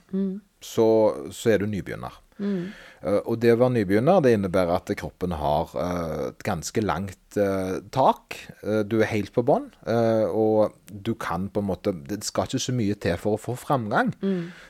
så, 0.60 0.88
så 1.32 1.52
er 1.54 1.62
du 1.62 1.70
nybegynner. 1.72 2.16
Eh, 3.02 3.20
og 3.30 3.38
det 3.42 3.54
å 3.54 3.60
være 3.60 3.76
nybegynner 3.76 4.22
det 4.26 4.34
innebærer 4.36 4.74
at 4.78 4.92
kroppen 5.00 5.36
har 5.38 5.74
eh, 5.78 6.24
et 6.30 6.46
ganske 6.46 6.82
langt 6.84 7.38
eh, 7.40 7.78
tak. 7.94 8.38
Du 8.90 8.98
er 9.00 9.12
helt 9.12 9.34
på 9.36 9.44
bånn, 9.46 9.68
og 9.88 10.76
du 10.88 11.14
kan 11.20 11.48
på 11.54 11.62
en 11.62 11.68
måte 11.70 11.92
Det 12.08 12.20
skal 12.26 12.48
ikke 12.48 12.62
så 12.62 12.74
mye 12.76 12.96
til 13.00 13.18
for 13.22 13.38
å 13.38 13.42
få 13.42 13.56
framgang. 13.60 14.12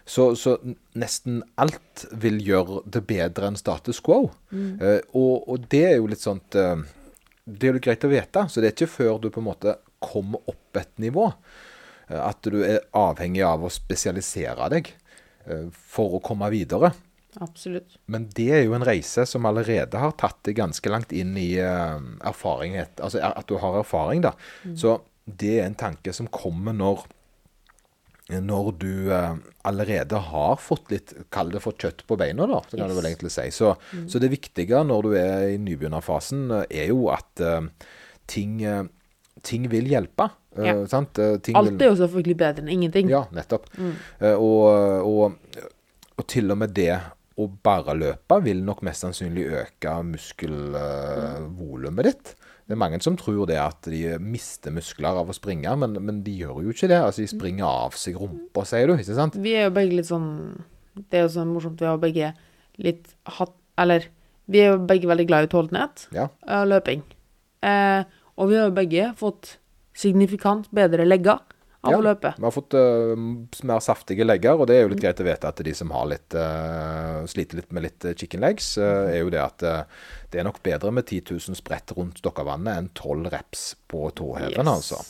Så, 0.06 0.30
så 0.40 0.58
nesten 0.98 1.42
alt 1.62 2.06
vil 2.12 2.40
gjøre 2.44 2.84
det 2.94 3.04
bedre 3.10 3.52
enn 3.52 3.60
status 3.60 4.02
quo. 4.04 4.28
Mm. 4.52 4.78
og, 5.18 5.48
og 5.48 5.66
det 5.72 5.84
er 5.90 5.96
jo 5.98 6.12
litt 6.12 6.24
sånt 6.24 6.56
Det 6.56 7.70
er 7.70 7.76
jo 7.76 7.84
greit 7.84 8.06
å 8.06 8.12
vite. 8.12 8.46
Så 8.52 8.62
det 8.62 8.70
er 8.70 8.76
ikke 8.76 8.96
før 8.98 9.22
du 9.24 9.32
på 9.32 9.44
en 9.44 9.50
måte 9.50 9.78
kommer 10.04 10.44
opp 10.50 10.78
et 10.80 10.94
nivå 11.02 11.30
at 12.08 12.48
du 12.48 12.62
er 12.64 12.86
avhengig 12.96 13.42
av 13.44 13.66
å 13.66 13.72
spesialisere 13.74 14.70
deg 14.72 14.94
for 15.72 16.18
å 16.18 16.24
komme 16.24 16.48
videre. 16.54 16.94
Absolutt. 17.44 17.98
Men 18.10 18.30
det 18.38 18.48
er 18.56 18.64
jo 18.66 18.74
en 18.78 18.86
reise 18.88 19.26
som 19.30 19.46
allerede 19.46 20.00
har 20.02 20.16
tatt 20.18 20.40
det 20.48 20.56
ganske 20.58 20.90
langt 20.90 21.12
inn 21.14 21.36
i 21.38 21.52
eh, 21.62 22.00
erfaring. 22.26 22.78
Altså 22.98 23.22
at 23.22 23.46
du 23.50 23.58
har 23.62 23.78
erfaring, 23.82 24.24
da. 24.26 24.34
Så 24.78 25.00
det 25.28 25.60
er 25.60 25.68
en 25.68 25.78
tanke 25.78 26.14
som 26.16 26.30
kommer 26.34 26.74
når 26.74 27.06
når 28.28 28.72
du 28.82 29.12
eh, 29.14 29.36
allerede 29.64 30.20
har 30.20 30.58
fått 30.60 30.90
litt, 30.92 31.14
kall 31.32 31.52
det 31.54 31.62
for 31.64 31.78
kjøtt 31.80 32.04
på 32.10 32.18
beina, 32.20 32.44
da, 32.50 32.60
så 32.68 32.76
kan 32.76 32.84
Yes. 32.84 32.92
du 32.92 33.00
vel 33.00 33.08
egentlig 33.08 33.32
si. 33.32 33.46
Så, 33.56 33.70
så 34.12 34.20
det 34.20 34.32
viktige 34.34 34.82
når 34.84 35.06
du 35.06 35.14
er 35.16 35.46
i 35.54 35.62
nybegynnerfasen, 35.64 36.42
eh, 36.58 36.66
er 36.84 36.92
jo 36.92 37.08
at 37.14 37.40
uh, 37.40 37.70
ting, 38.28 38.60
uh, 38.68 38.84
ting 39.48 39.70
vil 39.72 39.88
hjelpe. 39.88 40.28
Ja. 40.58 40.74
sant? 40.90 41.20
Ting 41.46 41.56
Alt 41.56 41.80
er 41.80 41.92
jo 41.92 41.98
selvfølgelig 42.00 42.36
bedre 42.36 42.64
enn 42.66 42.72
ingenting. 42.74 43.12
Ja, 43.14 43.28
nettopp. 43.32 43.68
Mm. 43.78 43.92
og, 44.42 44.64
og, 45.06 45.68
og 46.18 46.26
til 46.28 46.50
og 46.50 46.58
med 46.58 46.74
det 46.74 46.96
å 47.38 47.46
bare 47.64 47.94
løpe 47.94 48.40
vil 48.42 48.64
nok 48.66 48.80
mest 48.88 49.04
sannsynlig 49.06 49.44
øke 49.60 49.92
muskelvolumet 50.08 52.08
ditt. 52.10 52.32
Det 52.68 52.76
er 52.76 52.80
mange 52.82 53.00
som 53.04 53.16
tror 53.20 53.46
det 53.48 53.60
at 53.62 53.88
de 53.88 54.18
mister 54.20 54.74
muskler 54.76 55.16
av 55.22 55.30
å 55.32 55.36
springe, 55.36 55.72
men, 55.80 55.94
men 56.04 56.20
de 56.26 56.34
gjør 56.42 56.66
jo 56.66 56.74
ikke 56.74 56.90
det. 56.92 56.98
Altså, 57.00 57.24
De 57.24 57.30
springer 57.32 57.68
av 57.68 57.96
seg 57.96 58.18
rumpa, 58.20 58.66
sier 58.68 58.90
du, 58.90 58.98
ikke 58.98 59.16
sant? 59.16 59.38
Vi 59.40 59.54
er 59.56 59.70
jo 59.70 59.76
begge 59.78 59.96
litt 60.02 60.10
sånn 60.10 60.28
Det 60.98 61.20
er 61.20 61.24
jo 61.28 61.32
sånn 61.38 61.54
morsomt, 61.54 61.80
vi 61.80 61.88
har 61.88 62.00
begge 62.02 62.34
litt 62.82 63.14
hatt 63.38 63.54
Eller 63.80 64.10
vi 64.50 64.62
er 64.64 64.74
jo 64.74 64.82
begge 64.90 65.08
veldig 65.10 65.28
glad 65.30 65.46
i 65.46 65.48
utholdenhet 65.50 66.08
Ja. 66.16 66.28
og 66.48 66.68
løping. 66.72 67.02
Eh, 67.68 68.02
og 68.40 68.50
vi 68.50 68.56
har 68.58 68.70
jo 68.70 68.76
begge 68.78 69.10
fått 69.20 69.58
signifikant 69.98 70.70
bedre 70.76 71.06
legger 71.08 71.40
av 71.82 71.92
Ja. 71.94 72.16
Vi 72.38 72.44
har 72.44 72.52
fått 72.52 72.74
uh, 72.74 73.16
mer 73.64 73.80
saftige 73.84 74.26
legger, 74.26 74.58
og 74.60 74.68
det 74.68 74.76
er 74.78 74.82
jo 74.86 74.92
litt 74.94 75.02
greit 75.04 75.20
å 75.22 75.28
vite 75.28 75.48
at 75.48 75.62
de 75.64 75.74
som 75.78 75.92
har 75.96 76.06
litt, 76.10 76.34
uh, 76.36 77.24
sliter 77.30 77.62
litt 77.62 77.72
med 77.72 77.84
litt 77.86 78.06
eh, 78.06 78.16
chicken 78.18 78.42
legs, 78.42 78.74
uh, 78.82 79.08
er 79.12 79.22
jo 79.22 79.30
det 79.34 79.42
at 79.44 79.66
det 80.32 80.40
er 80.42 80.48
nok 80.48 80.62
bedre 80.66 80.92
med 80.92 81.06
10 81.08 81.32
000 81.38 81.56
sprett 81.56 81.94
rundt 81.96 82.18
Stokkavannet 82.20 82.78
enn 82.82 82.90
12 82.94 83.30
reps 83.32 83.76
på 83.88 84.10
tåheven, 84.18 84.66
Yes. 84.68 84.92
altså. 84.92 85.04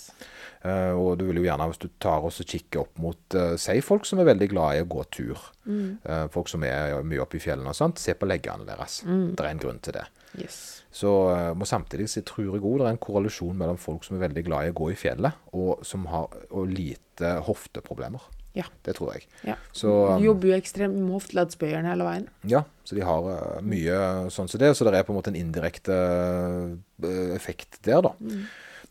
Og 0.67 1.13
du 1.19 1.23
vil 1.29 1.37
jo 1.39 1.45
gjerne, 1.45 1.67
hvis 1.69 1.79
du 1.79 1.87
tar 2.01 2.25
og 2.25 2.33
kikker 2.33 2.81
opp 2.81 2.97
mot 2.99 3.35
Si 3.61 3.75
folk 3.85 4.05
som 4.09 4.19
er 4.19 4.27
veldig 4.27 4.47
glad 4.51 4.75
i 4.75 4.81
å 4.83 4.87
gå 4.89 5.03
tur. 5.13 5.37
Eh, 5.69 6.25
folk 6.33 6.49
som 6.49 6.63
er 6.67 6.97
mye 7.07 7.21
oppe 7.23 7.37
i 7.37 7.39
fjellene 7.39 7.71
og 7.71 7.77
sånt. 7.77 8.01
Se 8.01 8.15
på 8.17 8.27
leggene 8.27 8.65
deres. 8.67 8.99
Det 9.05 9.39
er 9.39 9.51
en 9.53 9.61
grunn 9.61 9.79
til 9.79 9.93
det. 9.99 10.03
Yes. 10.35 10.83
Så 10.93 11.11
uh, 11.29 11.51
må 11.57 11.67
samtidig 11.69 12.07
si, 12.11 12.23
tror 12.25 12.47
jeg 12.47 12.61
òg 12.61 12.79
det 12.81 12.87
er 12.87 12.95
en 12.95 13.01
korrelasjon 13.01 13.57
mellom 13.57 13.77
folk 13.81 14.05
som 14.05 14.17
er 14.17 14.25
veldig 14.27 14.43
glad 14.47 14.67
i 14.67 14.73
å 14.73 14.77
gå 14.77 14.91
i 14.93 14.97
fjellet, 14.99 15.37
og 15.57 15.85
som 15.87 16.07
har 16.11 16.33
og 16.49 16.71
lite 16.71 17.37
hofteproblemer. 17.47 18.23
Ja. 18.57 18.65
Det 18.81 18.95
tror 18.97 19.13
jeg. 19.13 19.27
ja. 19.45 19.55
Så 19.75 19.91
du 20.17 20.25
jobber 20.25 20.49
jo 20.49 20.55
ekstremt 20.57 20.95
med 20.97 21.13
hofteleddsbøyeren 21.13 21.85
hele 21.85 22.07
veien. 22.07 22.29
ja, 22.49 22.63
så 22.87 22.97
de 22.97 23.03
har 23.05 23.27
uh, 23.27 23.59
mye 23.61 23.99
sånn 24.33 24.49
som 24.49 24.61
det, 24.61 24.71
så 24.73 24.87
det 24.87 24.97
er 24.97 25.05
på 25.05 25.13
en 25.13 25.19
måte 25.19 25.33
en 25.33 25.37
indirekte 25.37 25.97
uh, 25.97 27.35
effekt 27.35 27.81
der, 27.85 28.01
da. 28.07 28.15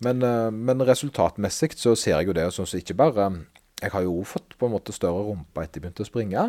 Men, 0.05 0.23
uh, 0.23 0.53
men 0.55 0.85
resultatmessig 0.87 1.75
så 1.81 1.97
ser 1.99 2.21
jeg 2.21 2.31
jo 2.31 2.37
det 2.37 2.47
sånn 2.55 2.69
som 2.69 2.83
ikke 2.83 2.99
bare 3.01 3.31
jeg 3.77 3.93
har 3.93 4.07
jo 4.07 4.23
fått 4.25 4.55
på 4.57 4.69
en 4.69 4.73
måte 4.73 4.95
større 4.97 5.21
rumpe 5.27 5.61
etter 5.61 5.77
jeg 5.77 5.85
begynte 5.85 6.05
å 6.07 6.09
springe. 6.09 6.45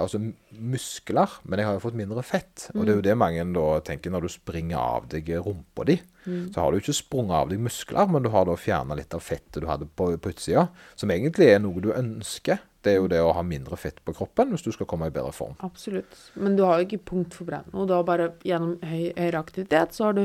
Altså 0.00 0.20
muskler, 0.56 1.34
men 1.44 1.60
jeg 1.60 1.68
har 1.68 1.76
jo 1.76 1.82
fått 1.82 1.98
mindre 1.98 2.22
fett. 2.24 2.70
Og 2.72 2.86
det 2.86 2.94
er 2.94 3.00
jo 3.00 3.04
det 3.04 3.16
mange 3.20 3.44
da 3.52 3.66
tenker 3.84 4.14
når 4.14 4.24
du 4.24 4.32
springer 4.32 4.80
av 4.80 5.10
deg 5.12 5.28
rumpa 5.44 5.84
di. 5.90 5.98
Så 6.24 6.56
har 6.56 6.72
du 6.72 6.80
ikke 6.80 6.96
sprunget 6.96 7.36
av 7.36 7.52
deg 7.52 7.60
muskler, 7.60 8.08
men 8.08 8.24
du 8.24 8.30
har 8.32 8.48
da 8.48 8.56
fjerna 8.56 8.96
litt 8.96 9.12
av 9.16 9.20
fettet 9.24 9.60
du 9.60 9.68
hadde 9.68 9.90
på, 9.92 10.08
på 10.16 10.32
utsida. 10.32 10.70
Som 10.96 11.12
egentlig 11.12 11.50
er 11.52 11.60
noe 11.60 11.84
du 11.84 11.92
ønsker. 11.92 12.64
Det 12.80 12.94
er 12.94 13.02
jo 13.02 13.10
det 13.12 13.20
å 13.20 13.34
ha 13.36 13.42
mindre 13.44 13.76
fett 13.76 13.98
på 14.00 14.14
kroppen 14.16 14.54
hvis 14.54 14.64
du 14.64 14.70
skal 14.72 14.88
komme 14.88 15.10
i 15.10 15.12
bedre 15.12 15.34
form. 15.36 15.58
Absolutt. 15.66 16.16
Men 16.40 16.56
du 16.56 16.64
har 16.64 16.80
jo 16.80 16.88
ikke 16.88 17.10
punkt 17.12 17.36
for 17.36 17.50
brenn. 17.50 17.68
Og 17.76 17.90
da 17.92 18.00
bare 18.08 18.30
gjennom 18.40 18.78
høy, 18.80 19.10
høyere 19.18 19.42
aktivitet 19.44 19.92
så 19.92 20.08
har 20.08 20.16
du 20.16 20.24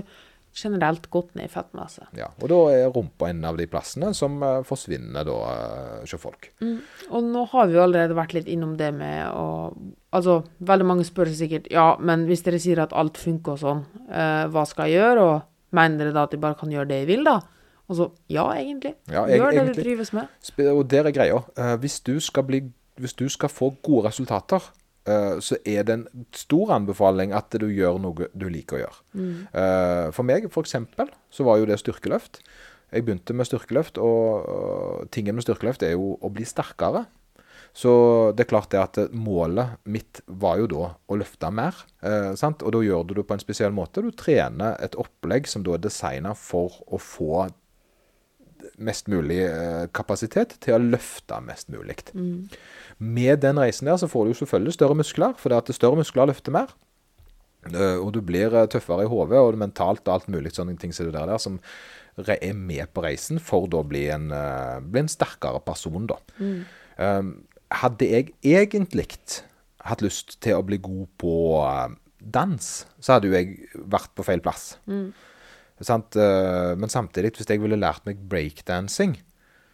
generelt 0.56 1.10
gått 1.12 1.34
ned 1.36 1.50
i 1.50 1.52
fettmasse. 1.52 2.06
Ja, 2.16 2.30
og 2.42 2.48
da 2.52 2.60
er 2.72 2.90
rumpa 2.96 3.28
en 3.30 3.44
av 3.46 3.58
de 3.60 3.66
plassene 3.68 4.14
som 4.16 4.38
eh, 4.44 4.62
forsvinner 4.68 5.26
da 5.28 5.36
eh, 5.52 5.98
hos 6.06 6.16
folk. 6.22 6.48
Og 7.12 7.24
nå 7.28 7.44
har 7.52 7.68
vi 7.68 7.76
jo 7.76 7.84
allerede 7.84 8.16
vært 8.18 8.34
litt 8.38 8.48
innom 8.52 8.78
det 8.80 8.94
med 8.96 9.28
å 9.36 9.50
Altså, 10.16 10.38
veldig 10.64 10.86
mange 10.88 11.04
spør 11.04 11.28
seg 11.28 11.42
sikkert 11.42 11.66
ja, 11.74 11.98
men 12.00 12.22
hvis 12.30 12.46
dere 12.46 12.56
sier 12.64 12.80
at 12.80 12.94
alt 12.96 13.18
funker 13.20 13.58
og 13.58 13.60
sånn, 13.60 13.82
eh, 14.08 14.46
hva 14.48 14.62
skal 14.64 14.88
jeg 14.88 15.02
gjøre? 15.02 15.26
Og 15.28 15.76
mener 15.76 15.98
dere 16.06 16.14
da 16.16 16.24
at 16.24 16.32
de 16.32 16.40
bare 16.40 16.56
kan 16.56 16.72
gjøre 16.72 16.88
det 16.88 17.02
jeg 17.02 17.10
vil, 17.10 17.26
da? 17.28 17.34
Og 17.92 17.98
så 18.00 18.08
ja, 18.32 18.46
egentlig. 18.56 18.94
Ja, 19.12 19.26
jeg- 19.28 19.42
Gjør 19.42 19.52
det 19.52 19.60
egentlig. 19.60 19.76
du 19.76 19.84
trives 19.84 20.14
med. 20.16 20.72
Og 20.72 20.88
der 20.88 21.10
er 21.10 21.12
greia. 21.12 21.44
Eh, 21.58 21.76
hvis, 21.84 22.00
du 22.00 22.16
skal 22.24 22.44
bli, 22.48 22.62
hvis 22.96 23.14
du 23.20 23.28
skal 23.28 23.50
få 23.52 23.74
gode 23.84 24.08
resultater, 24.08 24.64
så 25.44 25.58
er 25.66 25.84
det 25.86 25.94
en 25.94 26.06
stor 26.34 26.72
anbefaling 26.80 27.34
at 27.38 27.54
du 27.62 27.68
gjør 27.70 28.00
noe 28.02 28.30
du 28.34 28.48
liker 28.50 28.80
å 28.80 28.84
gjøre. 28.86 29.02
Eh, 29.54 30.08
for 30.16 30.26
meg, 30.28 30.48
eksempel, 30.64 31.12
så 31.30 31.46
var 31.46 31.60
jo 31.62 31.68
det 31.70 31.78
styrkeløft. 31.82 32.42
Jeg 32.94 33.06
begynte 33.06 33.36
med 33.36 33.50
styrkeløft, 33.50 34.00
og 34.02 35.06
tingen 35.14 35.36
med 35.38 35.46
styrkeløft 35.46 35.84
er 35.84 35.96
jo 35.98 36.16
å 36.22 36.32
bli 36.34 36.46
sterkere. 36.48 37.06
Så 37.76 37.92
det 38.32 38.46
er 38.46 38.52
klart 38.54 38.72
det 38.72 38.80
at 38.80 39.00
målet 39.12 39.82
mitt 39.84 40.22
var 40.32 40.62
jo 40.62 40.68
da 40.72 40.86
å 40.96 41.18
løfte 41.20 41.50
mer. 41.52 41.76
Eh, 42.00 42.32
sant? 42.40 42.64
Og 42.64 42.72
da 42.72 42.80
gjør 42.86 43.04
du 43.04 43.14
det 43.18 43.26
på 43.28 43.36
en 43.36 43.44
spesiell 43.44 43.76
måte. 43.76 44.04
Du 44.06 44.16
trener 44.16 44.78
et 44.80 44.96
opplegg 44.96 45.50
som 45.52 45.66
da 45.66 45.76
er 45.76 45.84
designa 45.84 46.32
for 46.40 46.80
å 46.88 47.02
få 47.02 47.50
mest 48.78 49.10
mulig 49.12 49.42
eh, 49.46 49.86
kapasitet 49.96 50.58
til 50.64 50.76
å 50.76 50.82
løfte 50.82 51.38
mest 51.46 51.70
mulig. 51.74 51.98
Med 52.98 53.42
den 53.44 53.60
reisen 53.62 53.90
der 53.90 53.98
så 54.02 54.10
får 54.12 54.26
du 54.26 54.34
jo 54.34 54.40
selvfølgelig 54.42 54.76
større 54.78 54.98
muskler, 55.00 55.34
for 55.38 55.52
det 55.54 55.62
at 55.62 55.76
større 55.76 56.00
muskler 56.00 56.30
løfter 56.32 56.56
mer. 56.56 56.74
Eh, 57.72 57.98
Og 57.98 58.14
du 58.14 58.22
blir 58.22 58.54
eh, 58.54 58.68
tøffere 58.72 59.06
i 59.06 59.10
hodet 59.12 59.40
og 59.42 59.58
mentalt 59.58 60.06
og 60.08 60.14
alt 60.14 60.30
mulig 60.32 60.54
sånne 60.56 60.78
ting 60.82 60.94
som 60.94 61.08
det 61.10 61.16
der, 61.18 61.28
der 61.34 61.42
som 61.42 61.60
er 62.18 62.54
med 62.56 62.88
på 62.96 63.04
reisen 63.04 63.42
for 63.44 63.68
da 63.68 63.82
å 63.82 63.88
bli 63.88 64.06
en, 64.14 64.30
bli 64.88 65.02
en 65.02 65.12
sterkere 65.12 65.60
person, 65.66 66.06
da. 66.08 66.16
Um, 66.96 67.34
hadde 67.76 68.08
jeg 68.08 68.30
egentlig 68.40 69.10
hatt 69.84 70.02
lyst 70.02 70.38
til 70.40 70.56
å 70.56 70.64
bli 70.64 70.78
god 70.80 71.10
på 71.20 71.34
dans, 72.24 72.70
så 73.04 73.18
hadde 73.18 73.28
jo 73.28 73.36
jeg 73.36 73.68
vært 73.76 74.14
på 74.16 74.24
feil 74.24 74.40
plass. 74.40 74.78
Sant? 75.84 76.16
Eh, 76.16 76.76
Men 76.80 76.90
samtidig, 76.90 77.34
hvis 77.36 77.50
jeg 77.50 77.62
ville 77.62 77.80
lært 77.80 78.06
meg 78.08 78.22
breakdancing, 78.30 79.18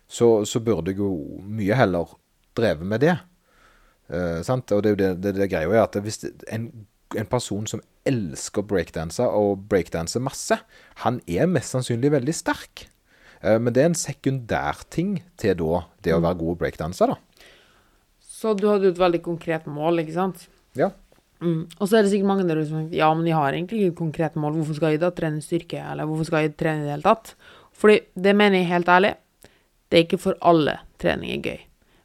så, 0.10 0.44
så 0.46 0.60
burde 0.60 0.92
jeg 0.92 1.00
jo 1.00 1.42
mye 1.46 1.76
heller 1.78 2.18
drevet 2.58 2.88
med 2.88 3.00
det. 3.06 3.18
Uh, 4.12 4.42
sant? 4.44 4.72
Og 4.76 4.84
det 4.84 4.98
det, 5.00 5.12
det, 5.24 5.36
det 5.38 5.48
greia 5.48 5.70
er 5.72 5.86
at 5.86 5.96
hvis 6.04 6.26
en, 6.52 6.66
en 7.16 7.30
person 7.32 7.68
som 7.70 7.80
elsker 8.04 8.66
breakdanse, 8.68 9.24
og 9.24 9.70
breakdanser 9.72 10.20
masse, 10.20 10.58
han 11.06 11.22
er 11.32 11.48
mest 11.48 11.72
sannsynlig 11.72 12.12
veldig 12.12 12.36
sterk. 12.36 12.90
Uh, 13.40 13.56
Men 13.56 13.72
det 13.72 13.84
er 13.84 13.92
en 13.94 13.96
sekundær 13.96 14.84
ting 14.92 15.22
til 15.40 15.56
da 15.62 15.86
det 16.04 16.18
å 16.18 16.20
være 16.20 16.42
god 16.42 16.60
breakdanser, 16.66 17.14
da. 17.14 17.48
Så 18.20 18.52
du 18.58 18.68
hadde 18.68 18.90
jo 18.90 18.96
et 18.96 19.00
veldig 19.00 19.22
konkret 19.24 19.70
mål, 19.70 20.02
ikke 20.04 20.18
sant? 20.18 20.48
Ja. 20.76 20.90
Mm. 21.42 21.64
Og 21.80 21.88
så 21.90 21.98
er 21.98 22.06
det 22.06 22.12
sikkert 22.12 22.30
mange 22.30 22.46
der 22.46 22.60
ute 22.60 22.68
som 22.70 22.78
tenker 22.84 23.00
ja, 23.00 23.10
men 23.18 23.26
jeg 23.26 23.38
har 23.38 23.56
egentlig 23.56 23.80
ikke 23.82 23.92
et 23.94 23.98
konkret 23.98 24.38
mål. 24.38 24.60
Hvorfor 24.60 24.78
skal 24.78 24.94
jeg 24.94 25.02
da 25.02 25.10
trene 25.16 25.42
styrke, 25.42 25.82
eller 25.82 26.06
hvorfor 26.10 26.30
skal 26.30 26.46
jeg 26.46 26.56
trene 26.60 26.84
i 26.84 26.88
det 26.88 26.94
hele 26.96 27.08
tatt? 27.08 27.34
Fordi 27.82 27.98
det 28.28 28.36
mener 28.38 28.62
jeg 28.62 28.70
helt 28.70 28.92
ærlig, 28.94 29.16
det 29.90 29.98
er 29.98 30.06
ikke 30.06 30.22
for 30.22 30.38
alle 30.46 30.78
trening 31.02 31.34
er 31.34 31.42
gøy. 31.50 31.60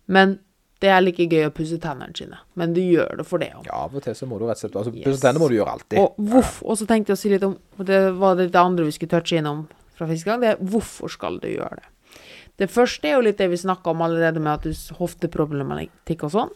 Men 0.09 0.39
det 0.83 0.91
er 0.93 1.01
like 1.01 1.25
gøy 1.29 1.47
å 1.47 1.53
pusse 1.57 1.79
tennene 1.81 2.17
sine. 2.17 2.39
Men 2.61 2.75
du 2.77 2.81
gjør 2.83 3.21
det 3.21 3.27
for 3.29 3.41
det 3.41 3.51
òg. 3.57 3.65
ja, 3.69 3.79
av 3.87 3.95
og 3.97 4.03
til 4.05 4.17
så 4.17 4.29
må 4.29 4.39
du 4.41 4.45
rett 4.45 4.59
og 4.59 4.65
slett 4.65 4.77
altså, 4.77 4.93
Yes. 4.93 5.07
Pusse 5.09 5.23
tenner 5.25 5.41
må 5.41 5.49
du 5.49 5.57
gjøre 5.57 5.73
alltid. 5.73 5.99
Og, 6.01 6.17
hvorf- 6.33 6.63
og 6.65 6.77
så 6.81 6.89
tenkte 6.89 7.13
jeg 7.13 7.17
å 7.17 7.21
si 7.21 7.33
litt 7.33 7.47
om 7.47 7.57
Det 7.79 8.01
var 8.17 8.37
det, 8.37 8.51
det 8.53 8.61
andre 8.61 8.85
vi 8.85 8.93
skulle 8.93 9.13
touche 9.15 9.41
innom 9.41 9.67
fra 9.97 10.09
første 10.09 10.29
gang. 10.29 10.43
Det 10.43 10.51
er 10.53 10.61
hvorfor 10.73 11.13
skal 11.13 11.39
du 11.41 11.49
gjøre 11.49 11.81
det? 11.81 11.89
Det 12.57 12.69
første 12.73 13.09
er 13.09 13.17
jo 13.17 13.25
litt 13.25 13.41
det 13.41 13.51
vi 13.53 13.57
snakka 13.61 13.93
om 13.93 14.05
allerede, 14.05 14.41
med 14.41 14.53
at 14.53 14.65
du 14.65 14.97
hofteproblematikk 14.97 16.25
og 16.25 16.33
sånn. 16.33 16.53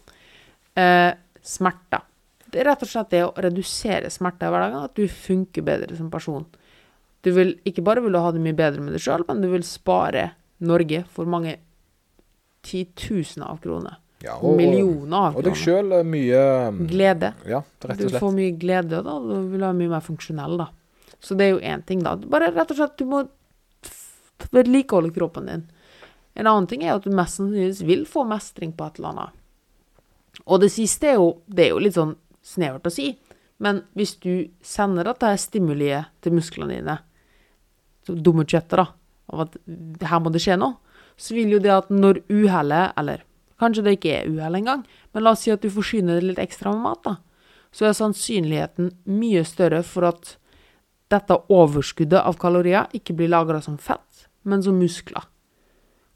Eh, 0.80 1.12
smerter. 1.44 2.04
Det 2.50 2.61
er 2.61 2.66
rett 2.71 2.83
og 2.83 2.88
slett 2.90 3.11
det 3.12 3.23
å 3.26 3.33
redusere 3.37 4.11
smerter 4.11 4.49
i 4.49 4.54
hverdagen, 4.54 4.85
at 4.88 4.95
du 4.99 5.04
funker 5.09 5.62
bedre 5.66 5.97
som 5.99 6.11
person. 6.11 6.47
Du 7.23 7.30
vil, 7.37 7.54
ikke 7.69 7.85
bare 7.85 8.02
vil 8.02 8.12
du 8.16 8.19
ha 8.19 8.30
det 8.33 8.40
mye 8.42 8.57
bedre 8.57 8.80
med 8.83 8.95
deg 8.97 9.02
sjøl, 9.04 9.25
men 9.28 9.42
du 9.45 9.49
vil 9.52 9.62
spare 9.66 10.30
Norge 10.64 11.04
for 11.14 11.28
mange 11.30 11.57
titusener 12.66 13.47
av 13.52 13.61
kroner. 13.62 13.99
Ja, 14.25 14.35
Millioner 14.42 15.16
av 15.16 15.33
kroner. 15.33 15.38
Og 15.40 15.47
deg 15.47 15.57
sjøl 15.57 15.95
mye 16.04 16.40
Glede. 16.90 17.30
Ja, 17.49 17.62
rett 17.85 17.99
Du 18.00 18.04
og 18.07 18.11
slett. 18.11 18.21
får 18.21 18.35
mye 18.37 18.57
glede 18.61 19.02
da, 19.07 19.14
du 19.25 19.35
vil 19.52 19.62
være 19.64 19.76
mye 19.78 19.92
mer 19.95 20.04
funksjonell 20.04 20.59
da. 20.61 20.66
Så 21.21 21.37
det 21.37 21.47
er 21.47 21.54
jo 21.54 21.61
én 21.64 21.83
ting, 21.88 22.02
da. 22.04 22.16
Bare 22.16 22.50
rett 22.52 22.71
og 22.73 22.76
slett, 22.80 22.97
du 23.00 23.04
må 23.09 23.23
vedlikeholde 24.52 25.12
kroppen 25.16 25.47
din. 25.49 25.64
En 26.35 26.47
annen 26.49 26.66
ting 26.71 26.83
er 26.85 26.95
at 26.97 27.04
du 27.04 27.12
mest 27.12 27.37
sannsynligvis 27.40 27.83
vil 27.88 28.04
få 28.09 28.25
mestring 28.28 28.73
på 28.76 28.87
et 28.87 28.99
eller 29.00 29.12
annet. 29.14 29.37
Og 30.47 30.61
det 30.62 30.71
siste 30.73 31.09
er 31.11 31.16
jo 31.19 31.40
Det 31.50 31.64
er 31.66 31.73
jo 31.75 31.80
litt 31.83 31.97
sånn 31.97 32.14
snevert 32.44 32.87
å 32.88 32.92
si, 32.92 33.12
men 33.61 33.82
hvis 33.99 34.16
du 34.23 34.49
sender 34.64 35.09
dette 35.11 35.28
er 35.28 35.40
stimuliet 35.40 36.12
til 36.25 36.37
musklene 36.37 36.78
dine, 36.78 36.97
dumme 38.09 38.47
kjøttet, 38.49 38.80
da, 38.80 38.87
av 39.30 39.44
at 39.44 39.59
her 40.11 40.23
må 40.23 40.32
det 40.32 40.42
skje 40.42 40.56
noe, 40.59 40.78
så 41.20 41.37
vil 41.37 41.52
jo 41.54 41.61
det 41.62 41.73
at 41.75 41.90
når 41.92 42.23
uhellet, 42.32 42.97
eller 42.99 43.25
kanskje 43.61 43.85
det 43.85 43.99
ikke 43.99 44.14
er 44.16 44.30
uhell 44.32 44.56
engang, 44.56 44.87
men 45.12 45.25
la 45.25 45.35
oss 45.35 45.44
si 45.44 45.52
at 45.52 45.61
du 45.62 45.68
forsyner 45.73 46.18
deg 46.18 46.30
litt 46.30 46.40
ekstra 46.42 46.73
med 46.73 46.87
mat, 46.87 47.02
da, 47.04 47.16
så 47.70 47.87
er 47.87 47.99
sannsynligheten 47.99 48.94
mye 49.12 49.44
større 49.47 49.82
for 49.87 50.09
at 50.09 50.35
dette 51.12 51.37
overskuddet 51.52 52.23
av 52.23 52.38
kalorier 52.40 52.88
ikke 52.97 53.14
blir 53.18 53.30
lagra 53.30 53.61
som 53.62 53.76
fett, 53.78 54.26
men 54.49 54.62
som 54.64 54.78
muskler. 54.80 55.26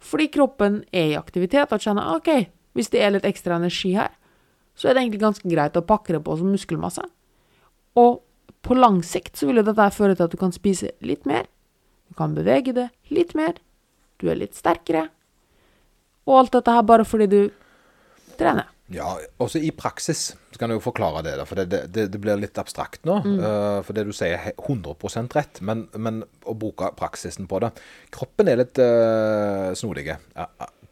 Fordi 0.05 0.29
kroppen 0.33 0.83
er 0.93 1.13
i 1.13 1.19
aktivitet 1.19 1.73
og 1.73 1.83
kjenner 1.83 2.17
OK, 2.17 2.31
hvis 2.75 2.91
det 2.93 3.03
er 3.03 3.15
litt 3.15 3.29
ekstra 3.29 3.59
energi 3.61 3.95
her, 3.97 4.13
så 4.75 4.89
er 4.89 4.97
det 4.97 5.05
egentlig 5.05 5.23
ganske 5.23 5.51
greit 5.51 5.77
å 5.79 5.85
pakke 5.87 6.17
det 6.17 6.23
på 6.27 6.37
som 6.39 6.51
muskelmasse. 6.51 7.05
Og 8.01 8.21
på 8.65 8.77
lang 8.79 9.03
sikt 9.07 9.39
så 9.39 9.49
vil 9.49 9.61
jo 9.61 9.67
dette 9.69 9.91
føre 9.95 10.17
til 10.17 10.27
at 10.27 10.35
du 10.35 10.41
kan 10.41 10.55
spise 10.55 10.95
litt 11.05 11.27
mer. 11.29 11.47
Du 12.11 12.17
kan 12.19 12.35
bevege 12.37 12.75
det 12.77 12.89
litt 13.15 13.35
mer. 13.39 13.59
Du 14.21 14.31
er 14.31 14.41
litt 14.41 14.57
sterkere. 14.57 15.09
Og 16.25 16.39
alt 16.41 16.57
dette 16.57 16.73
her 16.75 16.87
bare 16.87 17.07
fordi 17.07 17.29
du 17.31 17.41
trener. 18.39 18.71
Ja, 18.93 19.15
også 19.41 19.63
i 19.65 19.71
praksis 19.73 20.35
så 20.35 20.61
kan 20.61 20.69
du 20.69 20.77
jo 20.77 20.85
forklare 20.85 21.23
det, 21.25 21.39
da, 21.41 21.47
for 21.49 21.57
det, 21.57 21.87
det, 21.95 22.05
det 22.13 22.21
blir 22.21 22.37
litt 22.39 22.59
abstrakt 22.61 23.07
nå. 23.09 23.17
Mm. 23.25 23.39
Uh, 23.41 23.79
for 23.87 23.97
det 23.97 24.05
du 24.07 24.13
sier 24.15 24.37
er 24.37 24.59
100% 24.61 25.37
rett, 25.39 25.61
men, 25.65 25.87
men, 25.97 26.21
å 26.45 26.55
bruke 26.59 26.91
praksisen 26.99 27.49
på 27.51 27.63
det 27.65 27.73
Kroppen 28.15 28.51
er 28.53 28.61
litt 28.61 28.79
uh, 28.79 29.73
snodig. 29.79 30.11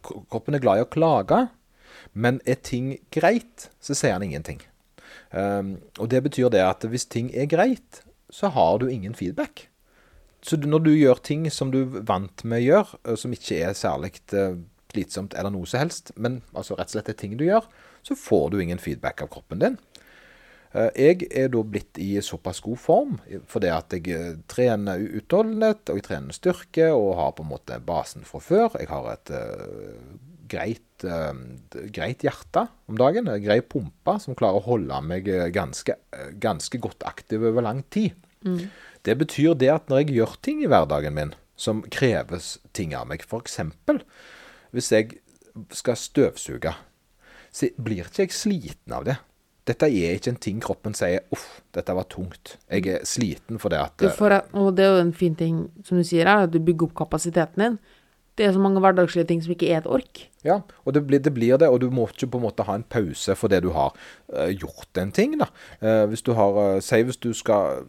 Kroppen 0.03 0.57
er 0.57 0.65
glad 0.65 0.81
i 0.81 0.87
å 0.87 0.91
klage, 0.91 1.43
men 2.13 2.41
er 2.47 2.61
ting 2.61 2.97
greit, 3.15 3.69
så 3.81 3.97
sier 3.97 4.17
han 4.17 4.27
ingenting. 4.27 4.61
Um, 5.33 5.79
og 5.99 6.11
det 6.13 6.23
betyr 6.27 6.51
det 6.53 6.61
at 6.65 6.85
hvis 6.89 7.09
ting 7.09 7.31
er 7.35 7.49
greit, 7.51 8.03
så 8.33 8.51
har 8.53 8.79
du 8.81 8.89
ingen 8.89 9.15
feedback. 9.15 9.69
Så 10.43 10.59
når 10.59 10.85
du 10.85 10.91
gjør 10.93 11.21
ting 11.23 11.47
som 11.53 11.71
du 11.73 11.85
vant 11.87 12.45
med 12.45 12.61
å 12.61 12.67
gjøre, 12.67 13.17
som 13.17 13.33
ikke 13.33 13.63
er 13.63 13.79
særlig 13.79 14.17
uh, 14.35 14.59
slitsomt 14.93 15.37
eller 15.39 15.55
noe 15.55 15.69
som 15.69 15.85
helst, 15.85 16.13
men 16.17 16.43
altså 16.53 16.77
rett 16.77 16.93
og 16.93 16.99
slett 16.99 17.13
er 17.13 17.19
ting 17.21 17.37
du 17.41 17.47
gjør, 17.47 17.69
så 18.05 18.19
får 18.19 18.51
du 18.53 18.61
ingen 18.61 18.83
feedback 18.83 19.23
av 19.25 19.31
kroppen 19.33 19.63
din. 19.63 19.79
Eh, 20.73 20.89
jeg 20.97 21.29
er 21.37 21.51
da 21.53 21.63
blitt 21.65 22.01
i 22.01 22.15
såpass 22.25 22.63
god 22.65 22.81
form 22.81 23.17
fordi 23.51 23.69
at 23.69 23.93
jeg 23.93 24.09
eh, 24.17 24.39
trener 24.49 25.03
utholdenhet 25.19 25.91
og 25.93 26.01
jeg 26.01 26.07
trener 26.07 26.37
styrke 26.37 26.87
og 26.97 27.11
har 27.19 27.35
på 27.37 27.45
en 27.45 27.51
måte 27.51 27.77
basen 27.85 28.25
fra 28.29 28.41
før. 28.41 28.79
Jeg 28.81 28.89
har 28.89 29.11
et 29.13 29.35
greit, 30.53 31.07
uh, 31.09 31.33
greit, 31.95 32.25
hjerte 32.27 32.67
om 32.91 33.01
dagen, 33.01 33.31
en 33.33 33.43
grei 33.43 33.61
pumpe 33.65 34.19
som 34.23 34.37
klarer 34.39 34.61
å 34.61 34.67
holde 34.69 35.01
meg 35.09 35.29
ganske, 35.55 35.97
ganske 36.43 36.81
godt 36.83 37.09
aktiv 37.09 37.45
over 37.51 37.65
lang 37.65 37.83
tid. 37.91 38.15
Mm. 38.45 38.67
Det 39.03 39.19
betyr 39.19 39.57
det 39.59 39.71
at 39.73 39.91
når 39.91 40.05
jeg 40.05 40.19
gjør 40.19 40.37
ting 40.45 40.63
i 40.63 40.71
hverdagen 40.71 41.17
min 41.17 41.35
som 41.59 41.83
kreves 41.95 42.57
ting 42.75 42.95
av 42.97 43.09
meg, 43.11 43.25
f.eks. 43.27 43.61
Hvis 44.73 44.93
jeg 44.95 45.19
skal 45.75 45.99
støvsuge, 45.99 46.73
så 47.53 47.69
blir 47.77 48.09
ikke 48.09 48.27
jeg 48.27 48.35
sliten 48.35 48.97
av 48.97 49.07
det. 49.09 49.19
Dette 49.69 49.87
er 49.87 50.17
ikke 50.17 50.33
en 50.33 50.41
ting 50.43 50.63
kroppen 50.63 50.95
sier 50.97 51.23
'uff, 51.31 51.61
dette 51.71 51.95
var 51.95 52.09
tungt'. 52.11 52.57
Jeg 52.67 52.87
er 52.87 53.05
sliten 53.07 53.61
for 53.63 53.71
det 53.71 53.79
at 53.79 54.17
får, 54.19 54.49
Og 54.59 54.75
det 54.77 54.85
er 54.85 54.97
jo 54.97 55.03
en 55.03 55.13
fin 55.13 55.35
ting, 55.35 55.71
som 55.85 55.99
du 55.99 56.05
sier, 56.05 56.27
at 56.27 56.51
du 56.51 56.59
bygger 56.59 56.89
opp 56.89 56.95
kapasiteten 56.95 57.63
din. 57.63 57.79
Det 58.39 58.47
er 58.47 58.55
så 58.55 58.61
mange 58.63 58.81
hverdagslige 58.81 59.29
ting 59.29 59.43
som 59.45 59.53
ikke 59.53 59.69
er 59.69 59.83
et 59.83 59.91
ork. 59.91 60.23
Ja, 60.47 60.63
og 60.87 60.95
det 60.97 61.05
blir, 61.07 61.21
det 61.23 61.35
blir, 61.37 61.59
det, 61.61 61.69
og 61.69 61.83
du 61.83 61.91
må 61.93 62.07
ikke 62.09 62.31
på 62.33 62.41
en 62.41 62.47
måte 62.47 62.65
ha 62.67 62.79
en 62.79 62.87
pause 62.89 63.37
for 63.39 63.53
det 63.53 63.61
du 63.67 63.71
har 63.77 63.93
uh, 64.33 64.49
gjort 64.49 65.01
en 65.03 65.13
ting. 65.13 65.37
da. 65.41 65.51
Uh, 65.83 66.07
hvis 66.11 66.25
du 66.25 66.33
har, 66.39 66.57
uh, 66.57 66.81
Si 66.83 67.03
hvis 67.05 67.21
du 67.21 67.33
skal 67.37 67.85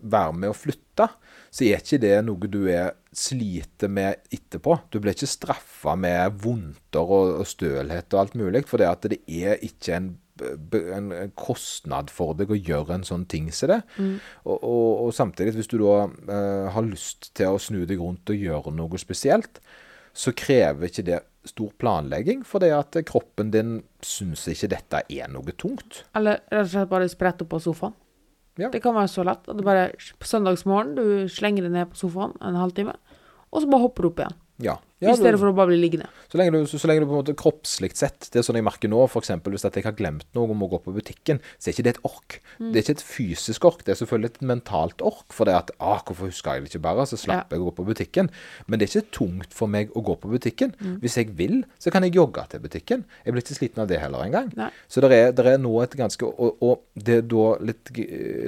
være 0.00 0.36
med 0.36 0.52
å 0.52 0.56
flytte, 0.56 1.08
så 1.50 1.66
er 1.66 1.80
ikke 1.80 2.00
det 2.02 2.14
noe 2.26 2.50
du 2.50 2.62
er 2.70 2.94
sliter 3.16 3.90
med 3.90 4.20
etterpå. 4.30 4.76
Du 4.90 5.00
blir 5.02 5.16
ikke 5.16 5.30
straffa 5.30 5.96
med 5.98 6.38
vondter 6.42 7.02
og, 7.02 7.40
og, 7.40 7.46
stølhet 7.48 8.12
og 8.14 8.22
alt 8.22 8.36
mulig, 8.38 8.64
for 8.70 8.82
det 8.82 8.90
at 8.90 9.08
det 9.10 9.20
er 9.26 9.58
ikke 9.66 9.96
en, 9.96 10.12
en, 10.40 11.12
kostnad 11.38 12.10
for 12.12 12.36
deg 12.38 12.52
å 12.52 12.58
gjøre 12.58 12.98
en 12.98 13.06
sånn 13.06 13.26
ting 13.30 13.50
som 13.54 13.72
det. 13.72 13.80
Mm. 13.96 14.16
Og, 14.44 14.56
og, 14.56 14.90
og, 15.06 15.12
samtidig, 15.16 15.54
hvis 15.58 15.70
du 15.70 15.78
da 15.82 16.06
uh, 16.08 16.70
har 16.74 16.86
lyst 16.86 17.32
til 17.38 17.54
å 17.54 17.62
snu 17.62 17.82
deg 17.88 18.02
rundt 18.02 18.30
og 18.32 18.46
gjøre 18.48 18.74
noe 18.74 19.00
spesielt, 19.00 19.62
så 20.16 20.34
krever 20.36 20.90
ikke 20.90 21.06
det 21.06 21.20
stor 21.48 21.70
planlegging, 21.80 22.42
for 22.44 22.60
det 22.62 22.72
at 22.76 22.98
kroppen 23.08 23.52
din 23.54 23.78
syns 24.04 24.44
ikke 24.50 24.72
dette 24.74 25.02
er 25.08 25.30
noe 25.32 25.54
tungt. 25.56 26.02
Eller 26.18 26.42
rett 26.50 26.66
og 26.66 26.72
slett 26.74 26.92
bare 26.92 27.08
sprette 27.10 27.46
opp 27.46 27.54
på 27.54 27.62
sofaen. 27.64 27.96
Ja. 28.60 28.68
Det 28.68 28.82
kan 28.84 28.96
være 28.96 29.08
så 29.08 29.24
lett. 29.24 29.46
At 29.48 29.56
det 29.56 29.64
bare 29.64 29.88
på 30.20 30.28
søndagsmorgen 30.28 30.96
du 30.98 31.04
slenger 31.32 31.64
deg 31.64 31.74
ned 31.78 31.92
på 31.92 32.02
sofaen 32.02 32.34
en 32.44 32.58
halvtime, 32.60 32.96
og 33.50 33.62
så 33.62 33.70
bare 33.70 33.84
hopper 33.86 34.04
du 34.04 34.10
opp 34.10 34.22
igjen. 34.22 34.38
Ja. 34.62 34.78
Ja, 35.00 35.14
I 35.14 35.16
stedet 35.16 35.38
for 35.40 35.48
å 35.48 35.54
bare 35.56 35.70
bli 35.70 35.78
liggende. 35.80 36.10
Så 36.28 36.36
lenge, 36.36 36.52
du, 36.52 36.66
så, 36.68 36.76
så 36.76 36.88
lenge 36.88 37.00
du, 37.00 37.06
på 37.08 37.14
en 37.14 37.22
måte 37.22 37.34
kroppslikt 37.38 37.96
sett 37.96 38.26
Det 38.28 38.42
er 38.42 38.44
sånn 38.44 38.58
jeg 38.58 38.66
merker 38.66 38.90
nå, 38.92 38.98
f.eks. 39.08 39.30
hvis 39.46 39.64
jeg 39.64 39.84
har 39.86 39.94
glemt 39.96 40.26
noe 40.36 40.52
om 40.52 40.64
å 40.66 40.68
gå 40.74 40.80
på 40.84 40.92
butikken, 40.92 41.40
så 41.56 41.70
er 41.70 41.74
ikke 41.74 41.84
det 41.86 41.92
et 41.94 42.00
ork. 42.04 42.36
Mm. 42.58 42.66
Det 42.66 42.74
er 42.74 42.84
ikke 42.84 42.96
et 42.98 43.04
fysisk 43.08 43.64
ork, 43.70 43.84
det 43.86 43.94
er 43.94 44.00
selvfølgelig 44.02 44.30
et 44.34 44.42
mentalt 44.50 45.00
ork. 45.00 45.24
For 45.32 45.48
det 45.48 45.54
at 45.56 45.70
ah, 45.78 46.02
'Hvorfor 46.04 46.28
husker 46.28 46.58
jeg 46.58 46.66
det 46.66 46.72
ikke 46.74 46.82
bare?' 46.84 47.06
Så 47.08 47.16
slapper 47.16 47.56
ja. 47.56 47.56
jeg 47.56 47.64
å 47.64 47.68
gå 47.70 47.74
på 47.78 47.86
butikken. 47.88 48.28
Men 48.66 48.76
det 48.76 48.86
er 48.86 49.00
ikke 49.00 49.16
tungt 49.16 49.56
for 49.56 49.72
meg 49.72 49.94
å 49.96 50.04
gå 50.04 50.18
på 50.20 50.32
butikken. 50.34 50.74
Mm. 50.76 50.98
Hvis 51.00 51.16
jeg 51.16 51.32
vil, 51.38 51.62
så 51.80 51.92
kan 51.94 52.04
jeg 52.04 52.18
jogge 52.18 52.44
til 52.52 52.60
butikken. 52.60 53.06
Jeg 53.24 53.32
blir 53.32 53.44
ikke 53.44 53.56
sliten 53.56 53.80
av 53.80 53.88
det 53.88 54.02
heller 54.02 54.26
engang. 54.26 54.52
Så 54.84 55.00
det 55.00 55.16
er, 55.16 55.32
er, 55.32 55.56
nå 55.56 55.80
et 55.80 55.96
ganske 55.96 56.28
Og, 56.28 56.60
og 56.60 56.84
det 56.94 57.22
er 57.22 57.24
da 57.24 57.46
litt, 57.64 57.88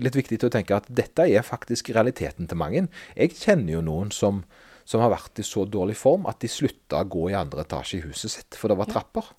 litt 0.04 0.16
viktig 0.20 0.42
å 0.44 0.52
tenke 0.52 0.76
at 0.76 0.84
dette 0.92 1.24
er 1.24 1.46
faktisk 1.46 1.94
realiteten 1.96 2.44
til 2.50 2.60
mange. 2.60 2.84
Jeg 3.16 3.32
kjenner 3.40 3.78
jo 3.78 3.80
noen 3.88 4.12
som 4.12 4.44
som 4.88 5.02
har 5.04 5.12
vært 5.12 5.42
i 5.42 5.46
så 5.46 5.64
dårlig 5.68 5.96
form 5.98 6.26
at 6.30 6.40
de 6.42 6.50
slutta 6.50 7.02
å 7.02 7.08
gå 7.08 7.28
i 7.32 7.38
andre 7.38 7.64
etasje 7.66 8.00
i 8.00 8.04
huset 8.06 8.34
sitt, 8.36 8.58
for 8.58 8.72
det 8.72 8.78
var 8.80 8.90
trapper. 8.90 9.30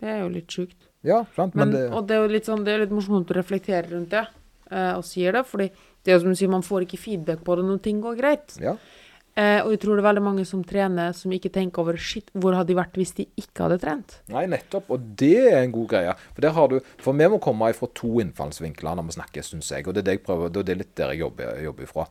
Det 0.00 0.10
er 0.12 0.20
jo 0.24 0.32
litt 0.32 0.52
sjukt. 0.52 0.78
Ja, 1.06 1.22
sant, 1.36 1.54
men, 1.54 1.70
men 1.70 1.76
det... 1.76 1.84
Og 1.94 2.06
det 2.08 2.18
er 2.18 2.24
jo 2.24 2.34
litt, 2.34 2.48
sånn, 2.48 2.66
det 2.66 2.74
er 2.74 2.84
litt 2.84 2.94
morsomt 2.94 3.30
å 3.32 3.38
reflektere 3.38 3.88
rundt 3.94 4.12
det, 4.12 4.26
eh, 4.70 4.92
og 4.92 5.04
sier 5.06 5.36
det, 5.38 5.46
fordi 5.48 5.70
det 5.70 6.12
er 6.12 6.18
jo 6.18 6.26
som 6.26 6.34
du 6.34 6.38
sier, 6.38 6.52
man 6.52 6.66
får 6.66 6.86
ikke 6.86 7.00
feedback 7.00 7.42
på 7.46 7.58
det 7.58 7.66
når 7.66 7.82
ting 7.84 8.02
går 8.04 8.18
greit. 8.18 8.56
Ja. 8.62 8.76
Eh, 9.36 9.58
og 9.60 9.74
jeg 9.74 9.82
tror 9.82 9.98
det 9.98 10.00
er 10.00 10.06
veldig 10.06 10.22
mange 10.24 10.44
som 10.48 10.62
trener, 10.64 11.10
som 11.12 11.32
ikke 11.36 11.50
tenker 11.52 11.82
over 11.82 11.98
shit, 12.00 12.30
hvor 12.32 12.54
hadde 12.56 12.70
de 12.70 12.78
vært 12.78 12.94
hvis 12.96 13.12
de 13.18 13.26
ikke 13.36 13.66
hadde 13.66 13.76
trent? 13.82 14.14
Nei, 14.32 14.46
nettopp. 14.48 14.88
Og 14.96 15.10
det 15.20 15.50
er 15.50 15.58
en 15.58 15.74
god 15.74 15.90
greie. 15.90 16.14
For 16.38 16.72
du, 16.72 16.78
for 17.04 17.18
vi 17.20 17.28
må 17.28 17.40
komme 17.44 17.68
fra 17.76 17.88
to 18.00 18.14
innfallsvinkler 18.24 18.96
når 18.96 19.10
vi 19.10 19.16
snakker, 19.18 19.44
syns 19.44 19.68
jeg. 19.74 19.84
Og 19.84 19.92
det 19.92 20.02
er 20.02 20.08
det 20.08 20.14
jeg 20.16 20.24
prøver, 20.24 20.54
det 20.56 20.72
er 20.72 20.80
litt 20.80 20.94
der 20.96 21.12
jeg 21.12 21.26
jobber, 21.26 21.60
jobber 21.66 21.84
ifra. 21.84 22.06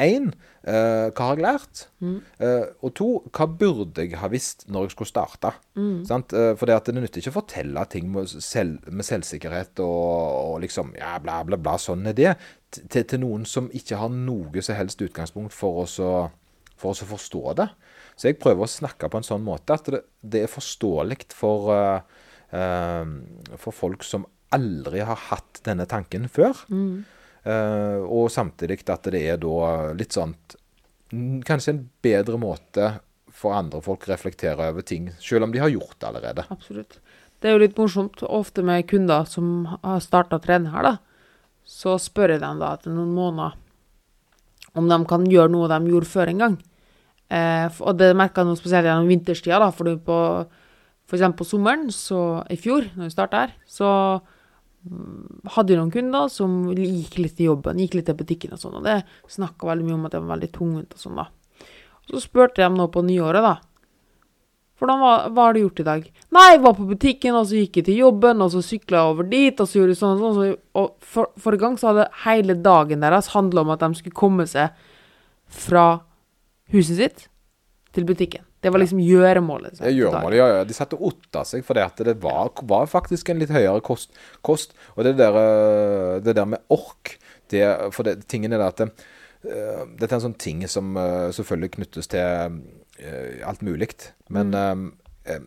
Én, 0.00 0.30
uh, 0.64 1.10
hva 1.12 1.26
har 1.28 1.36
jeg 1.38 1.44
lært? 1.44 1.82
Mm. 2.00 2.16
Uh, 2.40 2.66
og 2.86 2.92
to, 2.96 3.08
hva 3.36 3.46
burde 3.60 4.04
jeg 4.06 4.18
ha 4.20 4.30
visst 4.32 4.66
når 4.70 4.86
jeg 4.86 4.94
skulle 4.94 5.10
starte? 5.10 5.52
Mm. 5.76 6.00
Uh, 6.06 6.52
for 6.58 6.64
det, 6.68 6.78
at 6.78 6.88
det 6.88 6.96
nytter 6.96 7.22
ikke 7.22 7.32
å 7.34 7.38
fortelle 7.40 7.84
ting 7.92 8.08
med, 8.12 8.32
selv, 8.44 8.88
med 8.88 9.06
selvsikkerhet 9.06 9.82
og, 9.84 10.08
og, 10.54 10.56
liksom 10.64 10.94
ja, 10.98 11.16
bla, 11.22 11.40
bla, 11.46 11.60
bla, 11.60 11.76
sånn 11.80 12.08
er 12.10 12.16
det, 12.16 12.34
til, 12.70 13.04
til, 13.04 13.22
noen 13.24 13.46
som 13.48 13.70
ikke 13.76 14.00
har 14.00 14.12
noe 14.14 14.64
som 14.64 14.78
helst 14.78 15.02
utgangspunkt 15.04 15.56
for 15.56 15.84
oss 15.84 15.98
å, 16.02 16.14
for 16.80 16.94
oss 16.94 17.04
å 17.04 17.10
forstå 17.12 17.44
det. 17.60 17.70
Så 18.16 18.30
jeg 18.30 18.40
prøver 18.40 18.66
å 18.66 18.70
snakke 18.70 19.08
på 19.10 19.20
en 19.20 19.26
sånn 19.26 19.44
måte 19.44 19.76
at 19.76 19.88
det, 19.92 20.04
det 20.20 20.44
er 20.44 20.52
forståelig 20.52 21.22
for, 21.32 21.72
for 22.50 23.72
folk 23.72 24.04
som 24.04 24.26
aldri 24.54 25.00
har 25.06 25.18
hatt 25.30 25.62
denne 25.66 25.86
tanken 25.88 26.28
før. 26.30 26.58
Mm. 26.68 27.06
Uh, 27.46 28.04
og 28.04 28.28
samtidig 28.32 28.82
at 28.92 29.06
det 29.08 29.22
er 29.24 29.38
da 29.40 29.92
litt 29.96 30.12
sånn 30.12 30.34
Kanskje 31.10 31.72
en 31.72 31.78
bedre 32.04 32.36
måte 32.38 32.90
for 33.34 33.56
andre 33.56 33.80
folk 33.82 34.04
å 34.04 34.12
reflektere 34.12 34.68
over 34.70 34.84
ting, 34.86 35.08
selv 35.18 35.48
om 35.48 35.50
de 35.50 35.58
har 35.58 35.72
gjort 35.72 35.96
det 35.98 36.06
allerede. 36.06 36.44
Absolutt. 36.54 37.00
Det 37.40 37.48
er 37.48 37.56
jo 37.56 37.62
litt 37.64 37.78
morsomt. 37.80 38.22
Ofte 38.22 38.62
med 38.62 38.86
kunder 38.86 39.24
som 39.26 39.64
har 39.72 39.98
starta 40.04 40.38
å 40.38 40.44
trene 40.44 40.70
her, 40.70 40.86
da, 40.86 40.92
så 41.66 41.96
spør 41.98 42.36
jeg 42.36 42.44
dem 42.44 42.60
da 42.62 42.76
etter 42.76 42.94
noen 42.94 43.10
måneder 43.16 43.58
om 44.78 44.86
de 44.86 44.98
kan 45.10 45.26
gjøre 45.26 45.50
noe 45.50 45.70
de 45.72 45.90
gjorde 45.90 46.10
før 46.12 46.30
en 46.30 46.44
gang. 46.44 46.56
Eh, 47.30 47.80
og 47.82 47.96
det 47.98 48.12
merka 48.18 48.42
jeg 48.42 48.50
noe 48.50 48.58
spesielt 48.58 48.86
gjennom 48.86 49.10
vinterstida, 49.10 49.58
da, 49.62 49.70
for 49.74 49.90
på 50.06 50.18
f.eks. 51.10 51.26
på 51.38 51.46
sommeren 51.46 51.88
så, 51.94 52.44
i 52.50 52.58
fjor, 52.60 52.86
når 52.94 53.08
vi 53.08 53.14
starta 53.14 53.44
her, 53.44 53.56
så 53.66 53.88
hadde 55.54 55.74
jo 55.74 55.80
noen 55.80 55.92
kunder 55.92 56.30
som 56.32 56.62
gikk 56.72 57.18
litt 57.20 57.34
til 57.36 57.50
jobben, 57.50 57.80
gikk 57.82 57.98
litt 57.98 58.06
til 58.08 58.16
butikken 58.16 58.54
og 58.56 58.62
sånn, 58.62 58.78
og 58.80 58.86
det 58.86 59.02
snakka 59.28 59.68
veldig 59.68 59.86
mye 59.86 59.98
om 59.98 60.06
at 60.08 60.14
det 60.14 60.22
var 60.22 60.32
veldig 60.34 60.50
tungvint 60.54 60.96
og 60.96 61.02
sånn, 61.02 61.20
da. 61.20 61.26
Og 62.06 62.14
så 62.16 62.22
spurte 62.24 62.62
dem 62.62 62.78
nå 62.78 62.88
på 62.92 63.04
nyåret, 63.04 63.44
da. 63.44 63.58
Hvordan 64.80 65.02
var, 65.04 65.24
hva 65.36 65.44
har 65.44 65.54
du 65.54 65.60
gjort 65.60 65.80
i 65.82 65.84
dag? 65.84 66.04
Nei, 66.32 66.46
jeg 66.54 66.60
var 66.64 66.76
på 66.78 66.86
butikken, 66.88 67.36
og 67.36 67.50
så 67.50 67.58
gikk 67.60 67.80
jeg 67.82 67.86
til 67.90 67.98
jobben, 68.00 68.40
og 68.40 68.54
så 68.54 68.62
sykla 68.64 69.02
jeg 69.02 69.12
over 69.12 69.28
dit, 69.28 69.60
og 69.60 69.68
så 69.68 69.76
gjorde 69.76 69.92
jeg 69.92 70.00
sånn 70.00 70.22
og 70.24 70.38
sånn. 70.38 70.54
Og 70.80 70.94
for, 71.04 71.32
forrige 71.36 71.64
gang 71.66 71.76
så 71.76 71.90
hadde 71.90 72.06
hele 72.24 72.56
dagen 72.64 73.04
deres 73.04 73.28
handla 73.34 73.66
om 73.66 73.74
at 73.74 73.84
de 73.84 74.00
skulle 74.00 74.16
komme 74.16 74.48
seg 74.48 74.72
fra 75.52 75.84
huset 76.72 76.96
sitt 76.96 77.26
til 77.92 78.08
butikken. 78.08 78.46
Det 78.60 78.68
var 78.72 78.82
liksom 78.82 79.00
gjøremålet. 79.00 79.78
Det 79.80 79.92
gjøremålet, 79.94 80.36
ja, 80.36 80.48
ja. 80.58 80.64
De 80.68 80.76
satte 80.76 80.98
otta 81.00 81.46
seg 81.48 81.64
for 81.64 81.78
det 81.78 81.86
at 81.86 82.02
det 82.04 82.16
var, 82.20 82.52
var, 82.68 82.90
faktisk 82.92 83.32
en 83.32 83.40
litt 83.40 83.52
høyere 83.54 83.80
kost. 83.84 84.12
kost. 84.44 84.74
Og 84.96 85.06
det 85.06 85.14
der, 85.20 85.38
eh, 85.40 86.18
det 86.24 86.36
der 86.36 86.48
med 86.48 86.60
ork 86.68 87.16
det, 87.50 87.64
For 87.96 88.06
det, 88.06 88.28
tingen 88.28 88.52
er 88.52 88.60
det 88.60 88.68
at 88.68 88.82
det, 88.82 89.06
uh, 89.48 89.82
Dette 89.98 90.12
er 90.12 90.18
en 90.20 90.26
sånn 90.28 90.38
ting 90.38 90.60
som 90.70 90.92
uh, 90.94 91.32
selvfølgelig 91.34 91.72
knyttes 91.78 92.10
til 92.12 92.60
uh, 93.00 93.48
alt 93.48 93.64
mulig. 93.66 93.88
Men 94.28 94.52
mm. 94.52 94.84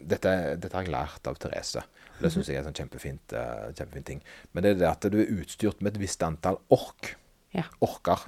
dette, 0.01 0.33
dette, 0.57 0.73
har 0.73 0.83
jeg 0.83 0.91
lært 0.91 1.29
av 1.29 1.37
Therese. 1.39 1.85
Det 2.17 2.31
syns 2.33 2.49
jeg 2.49 2.57
er 2.57 2.63
en 2.63 2.71
sånn 2.71 2.81
kjempefint, 2.81 3.33
kjempefint 3.77 4.07
ting. 4.09 4.19
Men 4.51 4.65
det 4.65 4.73
er 4.73 4.81
det 4.81 4.89
at 4.89 5.07
du 5.11 5.17
er 5.21 5.31
utstyrt 5.37 5.81
med 5.81 5.93
et 5.93 6.01
visst 6.01 6.23
antall 6.25 6.59
ork. 6.73 7.13
Ja. 7.53 7.65
Orker. 7.83 8.25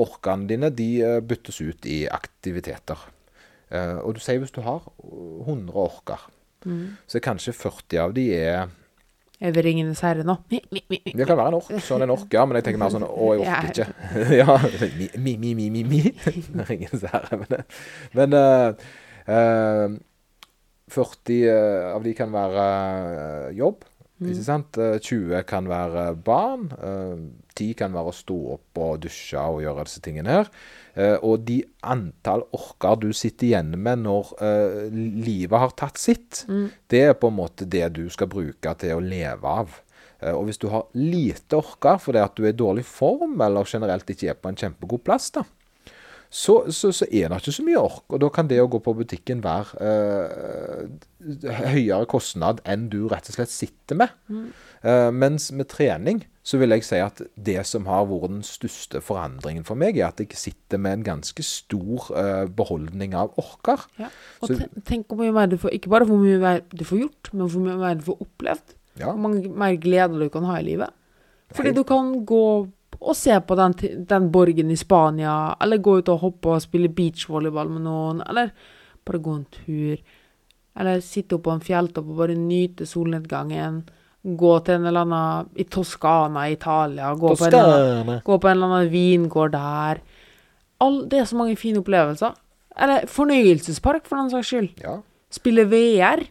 orkene 0.00 0.48
dine 0.48 0.70
de 0.72 0.90
byttes 1.20 1.60
ut 1.60 1.86
i 1.88 2.02
aktiviteter. 2.08 3.00
Eh, 3.70 3.96
og 4.02 4.14
du 4.16 4.20
sier 4.22 4.40
hvis 4.42 4.52
du 4.54 4.60
har 4.66 4.82
100 5.00 5.74
orker, 5.74 6.28
Mm. 6.60 6.96
så 7.08 7.20
kanskje 7.24 7.54
40 7.56 7.98
av 8.02 8.10
de 8.12 8.26
er 8.36 8.66
Er 9.40 9.52
vi 9.56 9.62
Ringenes 9.64 10.02
herre 10.04 10.20
nå? 10.28 10.34
Mi, 10.50 10.58
mi, 10.70 10.82
mi, 10.90 10.98
mi. 11.06 11.12
Det 11.16 11.24
kan 11.26 11.38
være 11.38 11.48
en 11.48 11.54
ork. 11.56 11.70
Sånn 11.80 12.02
en 12.04 12.10
ork, 12.12 12.26
ja. 12.36 12.42
Men 12.44 12.58
jeg 12.58 12.66
tenker 12.66 12.82
mer 12.82 12.90
sånn 12.92 13.06
Å, 13.08 13.28
jeg 13.38 13.46
orker 13.46 13.70
ikke. 13.70 13.86
ja. 14.42 14.56
Mi, 15.16 15.36
mi, 15.40 15.54
mi, 15.56 15.70
mi, 15.72 15.84
mi. 15.88 16.02
Ringenes 16.68 17.06
herre. 17.08 17.38
Men, 17.40 17.64
men 18.12 18.36
uh, 18.36 18.74
uh, 19.24 19.96
40 20.90 21.40
eh, 21.48 21.86
av 21.94 22.04
de 22.04 22.12
kan 22.18 22.32
være 22.34 22.66
eh, 22.66 23.56
jobb. 23.56 23.84
Ikke 24.20 24.44
sant? 24.44 24.76
Eh, 24.76 24.98
20 25.00 25.42
kan 25.48 25.68
være 25.70 26.14
barn. 26.24 26.66
eh, 26.76 27.22
10 27.56 27.74
kan 27.76 27.92
være 27.92 28.12
å 28.12 28.16
stå 28.16 28.36
opp 28.54 28.78
og 28.80 29.00
dusje 29.04 29.40
og 29.40 29.62
gjøre 29.64 29.84
disse 29.84 30.00
tingene 30.04 30.28
her. 30.28 30.50
Eh, 30.94 31.16
og 31.22 31.44
de 31.48 31.62
antall 31.82 32.42
orker 32.56 32.96
du 33.00 33.12
sitter 33.12 33.46
igjen 33.50 33.70
med 33.78 34.02
når 34.04 34.32
eh, 34.40 34.88
livet 35.24 35.58
har 35.58 35.70
tatt 35.76 35.98
sitt, 36.00 36.44
det 36.88 37.00
er 37.08 37.14
på 37.14 37.28
en 37.28 37.36
måte 37.36 37.68
det 37.68 37.86
du 37.96 38.08
skal 38.10 38.28
bruke 38.32 38.74
til 38.80 38.96
å 38.96 39.00
leve 39.04 39.44
av. 39.44 39.80
Eh, 40.20 40.32
og 40.34 40.46
hvis 40.48 40.60
du 40.60 40.68
har 40.68 40.88
lite 40.94 41.56
orker 41.60 41.96
fordi 42.00 42.20
at 42.20 42.36
du 42.36 42.44
er 42.44 42.52
i 42.52 42.56
dårlig 42.56 42.84
form, 42.84 43.40
eller 43.40 43.64
generelt 43.64 44.08
ikke 44.12 44.30
er 44.34 44.40
på 44.40 44.48
en 44.52 44.56
kjempegod 44.60 45.04
plass, 45.04 45.30
da, 45.36 45.44
så, 46.30 46.54
så, 46.70 46.92
så 46.94 47.06
er 47.10 47.26
det 47.32 47.40
ikke 47.40 47.52
så 47.56 47.64
mye 47.66 47.80
ork. 47.82 48.04
Og 48.14 48.20
da 48.22 48.28
kan 48.30 48.46
det 48.50 48.60
å 48.62 48.68
gå 48.70 48.78
på 48.84 48.92
butikken 49.00 49.40
være 49.42 49.80
eh, 49.82 50.84
høyere 51.72 52.06
kostnad 52.10 52.60
enn 52.70 52.84
du 52.92 53.00
rett 53.10 53.26
og 53.32 53.34
slett 53.34 53.50
sitter 53.52 53.98
med. 53.98 54.12
Eh, 54.86 55.08
mens 55.10 55.48
med 55.52 55.68
trening 55.72 56.22
så 56.46 56.56
vil 56.62 56.72
jeg 56.76 56.86
si 56.86 57.00
at 57.02 57.20
det 57.36 57.58
som 57.68 57.84
har 57.90 58.06
vært 58.08 58.30
den 58.32 58.44
største 58.46 59.02
forandringen 59.04 59.66
for 59.66 59.78
meg, 59.78 59.98
er 60.00 60.08
at 60.08 60.22
jeg 60.22 60.38
sitter 60.38 60.80
med 60.80 61.00
en 61.00 61.04
ganske 61.10 61.44
stor 61.44 62.08
eh, 62.16 62.46
beholdning 62.56 63.12
av 63.18 63.34
orker. 63.42 63.82
Ja. 64.00 64.08
Og 64.40 64.54
Så- 64.54 64.70
tenk 64.88 65.10
hvor 65.10 65.20
mye 65.20 65.34
mer 65.34 65.50
du 65.50 65.58
får 65.60 65.74
Ikke 65.76 65.90
bare 65.92 66.06
hvor 66.08 66.18
mye 66.22 66.38
mer 66.40 66.62
du 66.70 66.84
får 66.86 67.02
gjort, 67.04 67.32
men 67.34 67.46
hvor 67.50 67.66
mye 67.66 67.76
mer 67.82 67.98
du 68.00 68.06
får 68.06 68.22
opplevd. 68.24 68.76
Ja. 69.02 69.10
Hvor 69.12 69.20
mange 69.26 69.48
mer 69.50 69.76
gleder 69.82 70.18
du 70.18 70.28
kan 70.32 70.46
ha 70.48 70.58
i 70.58 70.66
livet. 70.66 70.90
Fordi 71.54 71.72
du 71.74 71.82
kan 71.82 72.24
gå 72.24 72.44
og 73.00 73.16
se 73.16 73.36
på 73.40 73.56
den, 73.56 73.74
den 74.08 74.28
borgen 74.32 74.70
i 74.70 74.76
Spania, 74.76 75.54
eller 75.62 75.80
gå 75.80 75.98
ut 76.00 76.10
og 76.12 76.20
hoppe 76.24 76.54
og 76.54 76.64
spille 76.64 76.90
beachvolleyball 76.92 77.70
med 77.72 77.86
noen, 77.86 78.20
eller 78.28 78.50
bare 79.08 79.22
gå 79.24 79.36
en 79.38 79.46
tur. 79.54 80.02
Eller 80.80 81.00
sitte 81.04 81.36
oppe 81.36 81.48
på 81.48 81.54
en 81.56 81.64
fjelltopp 81.64 82.12
og 82.12 82.20
bare 82.20 82.36
nyte 82.38 82.86
solnedgangen. 82.88 83.80
Gå 84.20 84.52
til 84.64 84.76
en 84.76 84.86
eller 84.90 85.06
annen 85.06 85.48
i 85.56 85.64
Toskana 85.64 86.44
i 86.48 86.58
Italia. 86.58 87.14
Gå 87.16 87.32
på 87.34 87.48
en 87.48 87.56
annen 87.56 88.20
Gå 88.24 88.36
på 88.36 88.50
en 88.50 88.58
eller 88.58 88.74
annen 88.74 88.92
vingård 88.92 89.54
der. 89.56 90.02
All, 90.80 91.00
det 91.08 91.22
er 91.22 91.28
så 91.28 91.38
mange 91.40 91.56
fine 91.60 91.80
opplevelser. 91.80 92.36
Eller 92.80 93.08
fornøyelsespark, 93.10 94.04
for 94.08 94.20
den 94.20 94.30
saks 94.32 94.52
skyld. 94.52 94.68
Ja. 94.84 94.98
Spille 95.32 95.64
VR. 95.72 96.22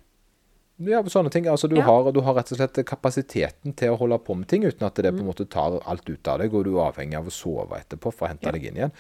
Ja, 0.80 1.02
sånne 1.12 1.32
ting. 1.34 1.48
Altså, 1.52 1.68
du, 1.68 1.76
Ja. 1.76 1.84
har, 1.84 2.12
du 2.16 2.22
har 2.24 2.36
rett 2.38 2.52
og 2.54 2.58
slett 2.60 2.80
kapasiteten 2.88 3.74
til 3.76 3.92
å 3.92 3.98
holde 4.00 4.18
på 4.24 4.36
med 4.38 4.48
ting 4.48 4.64
uten 4.64 4.86
at 4.88 4.96
det 4.96 5.12
på 5.12 5.20
en 5.20 5.28
måte 5.28 5.48
tar 5.50 5.80
alt 5.86 6.08
ut 6.10 6.28
av 6.32 6.40
deg, 6.40 6.54
og 6.56 6.64
du 6.64 6.78
er 6.78 6.86
avhengig 6.88 7.18
av 7.20 7.28
å 7.28 7.34
sove 7.34 7.80
etterpå 7.82 8.14
for 8.14 8.28
å 8.28 8.32
hente 8.32 8.52
deg 8.56 8.70
inn 8.70 8.80
igjen. 8.80 8.94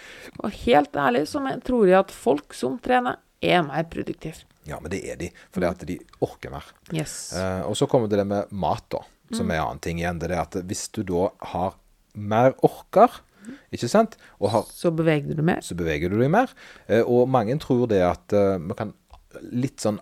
Og 0.43 0.51
helt 0.65 0.91
ærlig 0.99 1.25
så 1.31 1.39
tror 1.63 1.87
jeg 1.87 1.99
at 1.99 2.11
folk 2.11 2.53
som 2.57 2.77
trener, 2.83 3.17
er 3.41 3.61
mer 3.63 3.85
produktive. 3.87 4.43
Ja, 4.67 4.81
men 4.83 4.91
det 4.91 4.99
er 5.07 5.15
de, 5.15 5.29
fordi 5.55 5.67
at 5.69 5.85
de 5.87 5.95
orker 6.19 6.51
mer. 6.51 6.65
Yes. 6.91 7.31
Eh, 7.31 7.61
og 7.63 7.77
så 7.79 7.87
kommer 7.87 8.09
det 8.11 8.19
det 8.19 8.27
med 8.27 8.51
mat, 8.51 8.83
da, 8.91 8.99
som 9.31 9.47
er 9.49 9.61
en 9.61 9.67
annen 9.69 9.79
ting 9.79 10.01
igjen. 10.01 10.19
Det 10.19 10.27
er 10.33 10.41
at 10.41 10.57
hvis 10.67 10.89
du 10.91 11.03
da 11.07 11.29
har 11.53 11.77
mer 12.19 12.51
orker, 12.67 13.21
ikke 13.71 13.87
sant, 13.89 14.17
har, 14.43 14.65
Så 14.67 14.91
beveger 14.91 15.33
du 15.39 15.41
mer. 15.41 15.61
så 15.63 15.73
beveger 15.79 16.11
du 16.11 16.19
deg 16.19 16.29
mer. 16.29 16.51
Eh, 16.87 16.99
og 17.07 17.29
mange 17.31 17.55
tror 17.63 17.87
det 17.87 18.01
at 18.03 18.33
eh, 18.35 18.57
man 18.59 18.75
kan 18.75 18.93
litt 19.55 19.79
sånn 19.79 20.01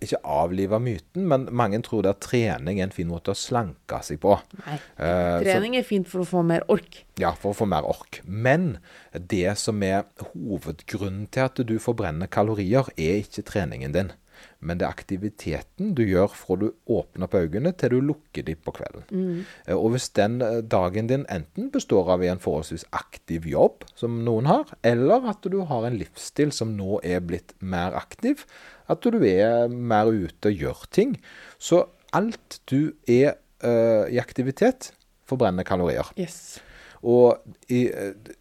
ikke 0.00 0.20
avlive 0.24 0.80
myten, 0.82 1.26
men 1.28 1.46
mange 1.52 1.80
tror 1.84 2.04
det 2.04 2.14
at 2.14 2.22
trening 2.24 2.80
er 2.80 2.88
en 2.88 2.94
fin 2.94 3.08
måte 3.10 3.34
å 3.34 3.38
slanke 3.38 4.00
seg 4.06 4.20
på. 4.22 4.36
Nei. 4.64 4.78
Eh, 4.96 5.36
Trening 5.44 5.76
er 5.78 5.86
fint 5.86 6.08
for 6.08 6.24
å 6.24 6.28
få 6.28 6.44
mer 6.46 6.64
ork. 6.72 7.02
Ja, 7.20 7.34
for 7.36 7.52
å 7.52 7.58
få 7.58 7.68
mer 7.68 7.88
ork. 7.88 8.22
Men 8.24 8.78
det 9.12 9.58
som 9.60 9.82
er 9.84 10.08
hovedgrunnen 10.32 11.28
til 11.32 11.46
at 11.48 11.60
du 11.68 11.76
forbrenner 11.82 12.30
kalorier, 12.32 12.88
er 12.96 13.20
ikke 13.20 13.46
treningen 13.52 13.96
din. 13.96 14.12
Men 14.60 14.80
det 14.80 14.86
er 14.86 14.94
aktiviteten 14.94 15.94
du 15.96 16.02
gjør 16.04 16.32
fra 16.36 16.56
du 16.60 16.66
åpner 16.90 17.26
opp 17.26 17.36
øynene 17.36 17.72
til 17.76 17.94
du 17.94 18.00
lukker 18.10 18.44
dem 18.46 18.60
på 18.64 18.74
kvelden. 18.76 19.06
Mm. 19.08 19.76
Og 19.76 19.94
hvis 19.94 20.10
den 20.16 20.40
eh, 20.44 20.60
dagen 20.64 21.08
din 21.10 21.26
enten 21.32 21.70
består 21.72 22.12
av 22.14 22.24
en 22.24 22.42
forholdsvis 22.42 22.86
aktiv 22.96 23.48
jobb, 23.48 23.86
som 23.96 24.20
noen 24.26 24.50
har, 24.50 24.74
eller 24.86 25.30
at 25.32 25.48
du 25.48 25.62
har 25.68 25.88
en 25.88 25.96
livsstil 26.00 26.52
som 26.56 26.76
nå 26.76 27.00
er 27.04 27.24
blitt 27.24 27.56
mer 27.60 27.96
aktiv, 27.98 28.44
at 28.90 29.06
du 29.06 29.22
er 29.22 29.70
mer 29.70 30.10
ute 30.10 30.50
og 30.50 30.64
gjør 30.64 30.84
ting, 30.90 31.14
så 31.58 31.84
alt 32.16 32.60
du 32.70 32.92
er 33.08 33.36
uh, 33.64 34.06
i 34.10 34.18
aktivitet, 34.20 34.92
forbrenner 35.30 35.66
kalorier. 35.66 36.10
Yes. 36.18 36.58
Og 37.06 37.38
i, 37.70 37.86
uh, 37.86 38.34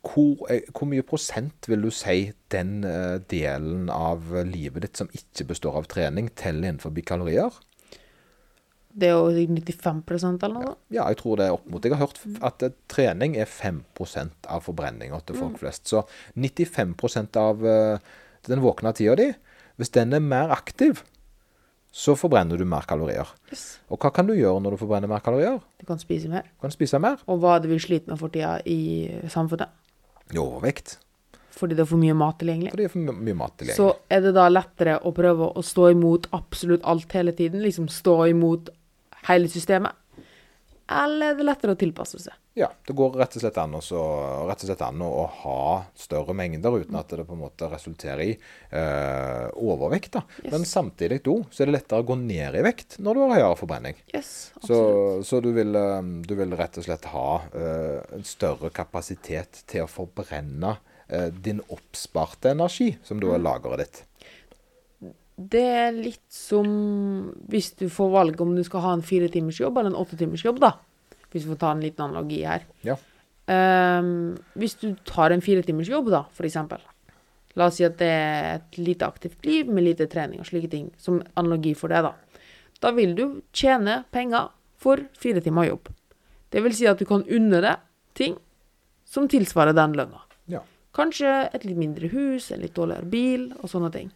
hvor, 0.00 0.46
uh, 0.48 0.72
hvor 0.72 0.88
mye 0.88 1.04
prosent 1.06 1.68
vil 1.68 1.84
du 1.84 1.92
si 1.92 2.32
den 2.52 2.78
delen 3.30 3.90
av 3.92 4.32
livet 4.46 4.86
ditt 4.86 5.00
som 5.02 5.10
ikke 5.12 5.50
består 5.52 5.80
av 5.82 5.88
trening, 5.90 6.30
teller 6.38 6.70
innenfor 6.70 6.94
kalorier? 7.06 7.52
Det 8.96 9.10
er 9.10 9.18
jo 9.18 9.28
95 9.28 9.98
eller 10.40 10.54
noe. 10.54 10.76
Ja, 10.88 11.04
jeg 11.10 11.18
tror 11.20 11.36
det 11.36 11.50
er 11.50 11.56
opp 11.58 11.66
mot 11.68 11.84
Jeg 11.84 11.92
har 11.92 12.00
hørt 12.00 12.22
at 12.48 12.62
eh, 12.64 12.72
trening 12.88 13.34
er 13.36 13.44
5% 13.44 14.48
av 14.48 14.62
forbrenninga 14.64 15.18
til 15.28 15.36
folk 15.36 15.58
flest. 15.60 15.84
Så 15.90 16.00
95 16.32 16.94
av 17.36 17.60
den 18.46 18.62
våkne 18.64 18.94
tida 18.96 19.18
di, 19.20 19.26
hvis 19.76 19.92
den 19.92 20.16
er 20.16 20.24
mer 20.24 20.52
aktiv, 20.54 21.02
så 21.96 22.12
forbrenner 22.18 22.60
du 22.60 22.66
mer 22.68 22.84
kalorier. 22.88 23.28
Yes. 23.48 23.78
Og 23.88 24.00
hva 24.02 24.10
kan 24.12 24.28
du 24.28 24.34
gjøre 24.36 24.60
når 24.60 24.76
du 24.76 24.82
forbrenner 24.82 25.08
mer 25.08 25.22
kalorier? 25.24 25.58
Du 25.80 25.86
kan 25.88 26.00
spise 26.00 26.28
mer. 26.28 26.44
Du 26.44 26.66
kan 26.66 26.74
spise 26.74 27.00
mer. 27.00 27.22
Og 27.24 27.40
hva 27.40 27.56
er 27.56 27.64
det 27.64 27.72
vi 27.72 27.80
sliter 27.80 28.12
med 28.12 28.20
for 28.20 28.32
tida 28.32 28.58
i 28.68 29.08
samfunnet? 29.32 29.72
Overvekt. 30.36 30.98
Fordi 31.56 31.76
det 31.76 31.86
er 31.86 31.88
for 31.88 32.00
mye 32.00 32.16
mat 32.16 32.36
tilgjengelig. 32.40 32.74
Fordi 32.74 32.84
det 32.84 32.90
er 32.90 32.92
for 32.92 33.16
mye 33.16 33.38
mat 33.38 33.54
tilgjengelig. 33.56 33.78
Så 33.80 34.12
er 34.12 34.26
det 34.26 34.34
da 34.36 34.44
lettere 34.52 34.98
å 35.00 35.12
prøve 35.16 35.48
å 35.56 35.64
stå 35.64 35.88
imot 35.94 36.28
absolutt 36.36 36.84
alt 36.84 37.16
hele 37.16 37.32
tiden? 37.36 37.64
Liksom 37.64 37.88
stå 37.92 38.18
imot 38.34 38.68
hele 39.30 39.48
systemet? 39.48 39.96
Eller 40.88 41.32
er 41.32 41.38
det 41.38 41.44
lettere 41.48 41.74
å 41.74 41.78
tilpasse 41.78 42.18
seg? 42.22 42.34
Ja, 42.56 42.68
det 42.86 42.94
går 42.96 43.16
rett 43.20 43.34
og 43.36 43.42
slett 43.42 43.56
an, 43.60 43.74
også, 43.76 43.98
rett 44.48 44.62
og 44.62 44.68
slett 44.70 44.84
an 44.86 45.02
å, 45.04 45.08
ha 45.42 45.62
større 45.98 46.32
mengder 46.38 46.78
uten 46.78 46.96
at 46.96 47.10
det 47.12 47.24
på 47.26 47.34
en 47.34 47.42
måte 47.42 47.66
resulterer 47.68 48.22
i 48.22 48.30
eh, 48.70 49.48
overvekt. 49.60 50.12
da. 50.16 50.22
Yes. 50.44 50.52
Men 50.54 50.64
samtidig 50.64 51.20
do, 51.26 51.34
så 51.50 51.64
er 51.64 51.70
det 51.70 51.76
lettere 51.80 52.04
å 52.04 52.08
gå 52.08 52.16
ned 52.22 52.56
i 52.60 52.64
vekt 52.64 52.96
når 53.02 53.18
du 53.18 53.22
har 53.24 53.34
høyere 53.34 53.58
forbrenning. 53.60 53.98
Yes, 54.14 54.32
Så, 54.62 54.78
så 55.26 55.42
du, 55.44 55.50
vil, 55.56 55.74
eh, 55.76 56.00
du 56.24 56.34
vil 56.38 56.56
rett 56.56 56.78
og 56.80 56.86
slett 56.88 57.10
ha 57.12 57.28
eh, 57.52 58.00
en 58.16 58.24
større 58.26 58.70
kapasitet 58.74 59.64
til 59.68 59.84
å 59.84 59.90
forbrenne 59.90 60.76
eh, 61.10 61.28
din 61.34 61.60
oppsparte 61.66 62.54
energi, 62.56 62.94
som 63.04 63.18
Mm. 63.18 63.26
da 63.26 63.34
er 63.36 63.44
lageret 63.50 63.82
ditt. 63.84 64.04
Det 65.36 65.62
er 65.62 65.92
litt 65.92 66.24
som 66.32 66.66
hvis 67.52 67.74
du 67.76 67.86
får 67.92 68.12
valg 68.14 68.40
om 68.40 68.54
du 68.56 68.62
skal 68.64 68.84
ha 68.86 68.94
en 68.96 69.04
fire 69.04 69.28
timers 69.32 69.60
jobb 69.60 69.76
eller 69.76 69.92
en 69.92 70.00
åtte 70.00 70.16
timers 70.16 70.44
jobb, 70.46 70.62
da. 70.62 70.72
Hvis 71.28 71.44
vi 71.44 71.52
får 71.52 71.60
ta 71.60 71.72
en 71.74 71.82
liten 71.84 72.06
analogi 72.06 72.40
her. 72.48 72.64
Ja. 72.86 72.96
Um, 73.46 74.34
hvis 74.58 74.78
du 74.80 74.94
tar 75.06 75.34
en 75.34 75.44
fire 75.44 75.62
timers 75.66 75.90
jobb, 75.92 76.08
da, 76.10 76.24
for 76.34 76.48
eksempel. 76.48 76.80
La 77.56 77.68
oss 77.68 77.78
si 77.78 77.84
at 77.86 77.98
det 78.00 78.08
er 78.08 78.48
et 78.56 78.80
lite 78.80 79.06
aktivt 79.06 79.44
liv 79.48 79.68
med 79.68 79.84
lite 79.84 80.08
trening 80.12 80.40
og 80.40 80.48
slike 80.48 80.70
ting, 80.72 80.88
som 81.00 81.20
analogi 81.36 81.76
for 81.76 81.92
det, 81.92 82.02
da. 82.04 82.14
Da 82.80 82.92
vil 82.96 83.14
du 83.16 83.40
tjene 83.56 84.02
penger 84.12 84.50
for 84.80 85.04
fire 85.16 85.40
timer 85.44 85.70
jobb. 85.70 85.88
Det 86.52 86.62
vil 86.64 86.74
si 86.76 86.88
at 86.88 87.00
du 87.00 87.06
kan 87.08 87.24
unne 87.28 87.60
deg 87.64 87.84
ting 88.16 88.36
som 89.08 89.28
tilsvarer 89.28 89.76
den 89.76 89.96
lønna. 89.96 90.24
ja. 90.48 90.64
Kanskje 90.96 91.28
et 91.52 91.64
litt 91.68 91.76
mindre 91.76 92.08
hus, 92.08 92.48
en 92.50 92.62
litt 92.62 92.72
dårligere 92.72 93.04
bil 93.12 93.50
og 93.60 93.68
sånne 93.68 93.90
ting. 93.92 94.06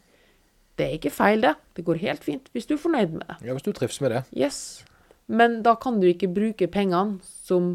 Det 0.80 0.86
er 0.86 0.96
ikke 0.96 1.12
feil, 1.12 1.44
det. 1.44 1.52
Det 1.76 1.84
går 1.84 2.00
helt 2.00 2.24
fint 2.24 2.48
hvis 2.54 2.68
du 2.68 2.78
er 2.78 2.80
fornøyd 2.80 3.12
med 3.18 3.26
det. 3.28 3.36
Ja, 3.44 3.52
hvis 3.52 3.66
du 3.66 3.74
trives 3.76 4.00
med 4.00 4.14
det. 4.16 4.24
Yes. 4.32 4.80
Men 5.28 5.60
da 5.66 5.76
kan 5.78 6.00
du 6.00 6.08
ikke 6.08 6.30
bruke 6.32 6.70
pengene 6.72 7.20
som 7.44 7.74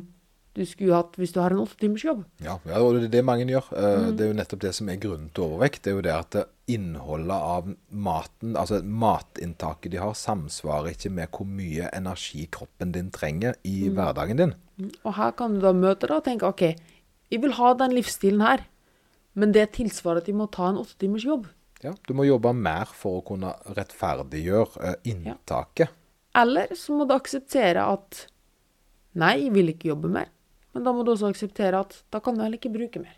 du 0.56 0.64
skulle 0.64 0.96
hatt 0.96 1.18
hvis 1.20 1.34
du 1.36 1.42
har 1.44 1.52
en 1.52 1.62
åtte 1.62 1.78
timers 1.82 2.04
jobb. 2.06 2.24
Ja, 2.44 2.56
ja, 2.68 2.80
det 2.96 3.10
er 3.10 3.14
det 3.18 3.24
mange 3.28 3.48
gjør. 3.50 3.68
Mm. 3.76 4.12
Det 4.16 4.26
er 4.26 4.30
jo 4.32 4.38
nettopp 4.40 4.62
det 4.64 4.74
som 4.78 4.92
er 4.92 5.00
grunnen 5.04 5.30
til 5.36 5.46
overvekt. 5.50 5.82
Det 5.84 5.92
er 5.92 5.98
jo 5.98 6.06
det 6.06 6.16
at 6.16 6.38
innholdet 6.72 7.36
av 7.36 7.68
maten, 7.92 8.56
altså 8.58 8.80
matinntaket 8.82 9.94
de 9.94 10.00
har, 10.02 10.16
samsvarer 10.18 10.96
ikke 10.96 11.12
med 11.14 11.32
hvor 11.36 11.50
mye 11.50 11.92
energi 11.94 12.48
kroppen 12.52 12.96
din 12.96 13.12
trenger 13.14 13.60
i 13.68 13.92
hverdagen 13.92 14.42
din. 14.42 14.56
Og 15.04 15.18
her 15.20 15.36
kan 15.38 15.56
du 15.58 15.62
da 15.64 15.76
møte 15.76 16.08
det 16.08 16.16
og 16.16 16.26
tenke 16.26 16.48
OK, 16.48 16.64
jeg 17.32 17.44
vil 17.44 17.56
ha 17.60 17.76
den 17.78 17.94
livsstilen 17.96 18.44
her, 18.46 18.66
men 19.36 19.52
det 19.56 19.74
tilsvarer 19.76 20.24
at 20.24 20.32
jeg 20.32 20.40
må 20.40 20.48
ta 20.52 20.72
en 20.72 20.80
åtte 20.80 20.98
timers 21.04 21.28
jobb. 21.28 21.52
Ja, 21.86 21.94
du 22.08 22.16
må 22.18 22.26
jobbe 22.26 22.54
mer 22.58 22.90
for 22.98 23.20
å 23.20 23.26
kunne 23.26 23.52
rettferdiggjøre 23.78 24.90
eh, 24.90 25.12
inntaket. 25.12 25.94
Eller 26.36 26.74
så 26.76 26.96
må 26.98 27.06
du 27.08 27.14
akseptere 27.16 27.84
at 27.86 28.26
nei, 29.16 29.36
jeg 29.46 29.54
vil 29.56 29.72
ikke 29.72 29.92
jobbe 29.94 30.12
mer. 30.12 30.32
Men 30.76 30.84
da 30.88 30.92
må 30.92 31.06
du 31.06 31.14
også 31.14 31.30
akseptere 31.32 31.80
at 31.86 31.96
da 32.12 32.20
kan 32.24 32.36
du 32.36 32.44
heller 32.44 32.60
ikke 32.60 32.74
bruke 32.74 33.00
mer 33.00 33.16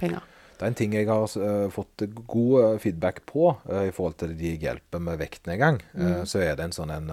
penger. 0.00 0.26
Det 0.60 0.66
er 0.66 0.72
en 0.74 0.76
ting 0.76 0.92
jeg 0.92 1.06
har 1.08 1.22
uh, 1.24 1.70
fått 1.72 2.02
god 2.28 2.54
eh, 2.60 2.74
feedback 2.82 3.22
på 3.24 3.46
uh, 3.48 3.86
i 3.86 3.92
forhold 3.96 4.18
til 4.20 4.34
de 4.36 4.50
hjelper 4.60 5.00
med 5.00 5.16
vektnedgang. 5.22 5.80
Uh, 5.94 6.20
så 6.28 6.42
er 6.44 6.58
det 6.58 6.66
en 6.66 6.76
sånn 6.76 6.92
en, 6.92 7.08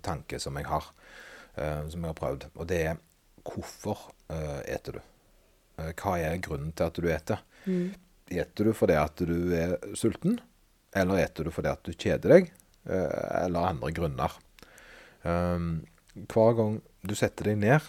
tanke 0.00 0.40
som 0.40 0.56
jeg 0.56 0.64
har, 0.70 0.86
som 1.58 2.00
jeg 2.00 2.08
har 2.08 2.16
prøvd. 2.16 2.48
Og 2.54 2.68
det 2.70 2.78
er 2.86 3.00
hvorfor 3.44 4.08
eter 4.64 4.98
du? 4.98 5.00
hva 5.78 6.16
er 6.18 6.40
grunnen 6.42 6.72
til 6.74 6.88
at 6.88 6.96
du 6.96 7.06
eter? 7.12 7.42
Mm. 7.66 7.92
Eter 8.28 8.68
du 8.68 8.74
fordi 8.76 8.96
at 9.00 9.20
du 9.24 9.52
er 9.56 9.76
sulten, 9.96 10.38
eller 10.96 11.22
eter 11.24 11.48
du 11.48 11.52
fordi 11.54 11.70
at 11.72 11.84
du 11.86 11.94
kjeder 11.94 12.34
deg, 12.34 12.50
eller 12.88 13.70
andre 13.72 13.92
grunner? 13.96 14.34
Um, 15.22 15.86
hver 16.14 16.54
gang 16.56 16.76
du 17.04 17.14
setter 17.18 17.50
deg 17.50 17.58
ned 17.60 17.88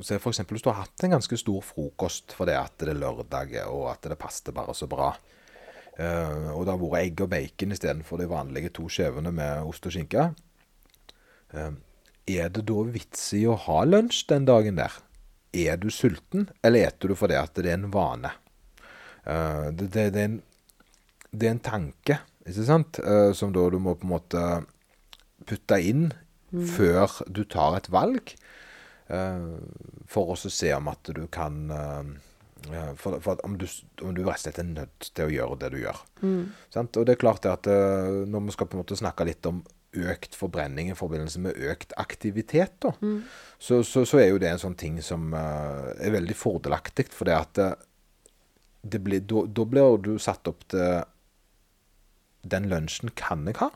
Se 0.00 0.16
f.eks. 0.16 0.40
hvis 0.48 0.62
du 0.64 0.70
har 0.70 0.84
hatt 0.84 1.02
en 1.04 1.12
ganske 1.16 1.36
stor 1.36 1.64
frokost 1.66 2.32
fordi 2.32 2.54
at 2.56 2.72
det 2.80 2.94
er 2.94 3.00
lørdag 3.02 3.56
og 3.66 3.90
at 3.90 4.06
det 4.08 4.16
passer 4.16 4.54
bare 4.56 4.72
så 4.72 4.88
bra. 4.88 5.10
Uh, 5.98 6.54
og 6.56 6.64
det 6.64 6.72
har 6.72 6.80
vært 6.80 7.00
egg 7.02 7.20
og 7.26 7.28
bacon 7.34 7.74
istedenfor 7.76 8.22
de 8.22 8.30
vanlige 8.30 8.72
to 8.78 8.88
skjevene 8.88 9.30
med 9.34 9.68
ost 9.68 9.84
og 9.84 9.92
skinke. 9.94 10.30
Uh, 11.52 11.76
er 12.24 12.48
det 12.48 12.64
da 12.64 12.86
vits 12.88 13.26
i 13.36 13.44
å 13.44 13.58
ha 13.66 13.82
lunsj 13.84 14.24
den 14.32 14.48
dagen 14.48 14.80
der? 14.80 14.96
Er 15.54 15.78
du 15.80 15.88
sulten, 15.94 16.48
eller 16.62 16.88
eter 16.90 17.12
du 17.12 17.18
fordi 17.18 17.38
at 17.38 17.54
det 17.56 17.70
er 17.70 17.78
en 17.78 17.92
vane? 17.94 18.32
Uh, 19.24 19.70
det, 19.70 19.92
det, 19.94 20.08
det, 20.14 20.20
er 20.20 20.28
en, 20.28 20.38
det, 21.30 21.46
er 21.46 21.54
en, 21.54 21.64
tanke, 21.64 22.18
ikke 22.44 22.66
sant, 22.68 23.00
som 23.38 23.54
da 23.54 23.62
du 23.72 23.78
må 23.80 23.94
på 23.96 24.04
en 24.04 24.14
måte 24.16 24.44
putte 25.48 25.78
inn 25.80 26.10
mm. 26.52 26.66
før 26.74 27.20
du 27.28 27.44
tar 27.48 27.78
et 27.78 27.90
valg. 27.92 28.34
Uh, 29.04 29.60
for 30.08 30.32
å 30.32 30.36
se 30.38 30.70
om 30.72 30.88
at 30.88 31.12
du 31.12 31.26
kan 31.32 31.58
uh, 31.68 32.04
for, 32.96 33.18
for 33.20 33.40
om, 33.44 33.58
du, 33.60 33.66
om, 34.00 34.14
du, 34.16 34.22
rett 34.24 34.38
og 34.38 34.44
slett 34.46 34.60
er 34.62 34.70
nødt 34.70 35.10
til 35.12 35.26
å 35.26 35.34
gjøre 35.34 35.58
det 35.60 35.72
du 35.74 35.78
gjør. 35.82 35.98
Mm. 36.22 36.44
Og 36.84 37.02
det 37.04 37.12
er 37.12 37.20
klart 37.20 37.48
at 37.50 37.68
uh, 37.68 38.24
Når 38.24 38.46
vi 38.46 38.54
skal 38.56 38.70
på 38.70 38.78
en 38.78 38.84
måte 38.84 38.96
snakke 38.96 39.26
litt 39.28 39.44
om 39.50 39.60
økt 39.94 40.36
forbrenning 40.38 40.90
i 40.90 40.98
forbindelse 40.98 41.42
med 41.44 41.58
økt 41.70 41.94
aktivitet, 42.00 42.76
da, 42.84 42.94
mm. 43.00 43.18
så, 43.58 43.82
så, 43.86 44.04
så, 44.06 44.20
er 44.20 44.32
jo 44.32 44.40
det 44.42 44.50
en 44.50 44.62
sånn 44.62 44.78
ting 44.78 45.00
som 45.02 45.32
er 45.38 46.14
veldig 46.14 46.36
fordelaktig. 46.38 47.08
For 47.14 47.30
det 47.30 47.36
at 47.38 47.62
det 48.84 49.00
blir, 49.00 49.24
da, 49.24 49.44
da 49.48 49.64
blir 49.68 49.98
du 50.04 50.14
satt 50.20 50.48
opp 50.50 50.66
til 50.72 51.04
Den 52.44 52.68
lunsjen 52.68 53.14
kan 53.16 53.46
jeg 53.48 53.56
ha. 53.62 53.70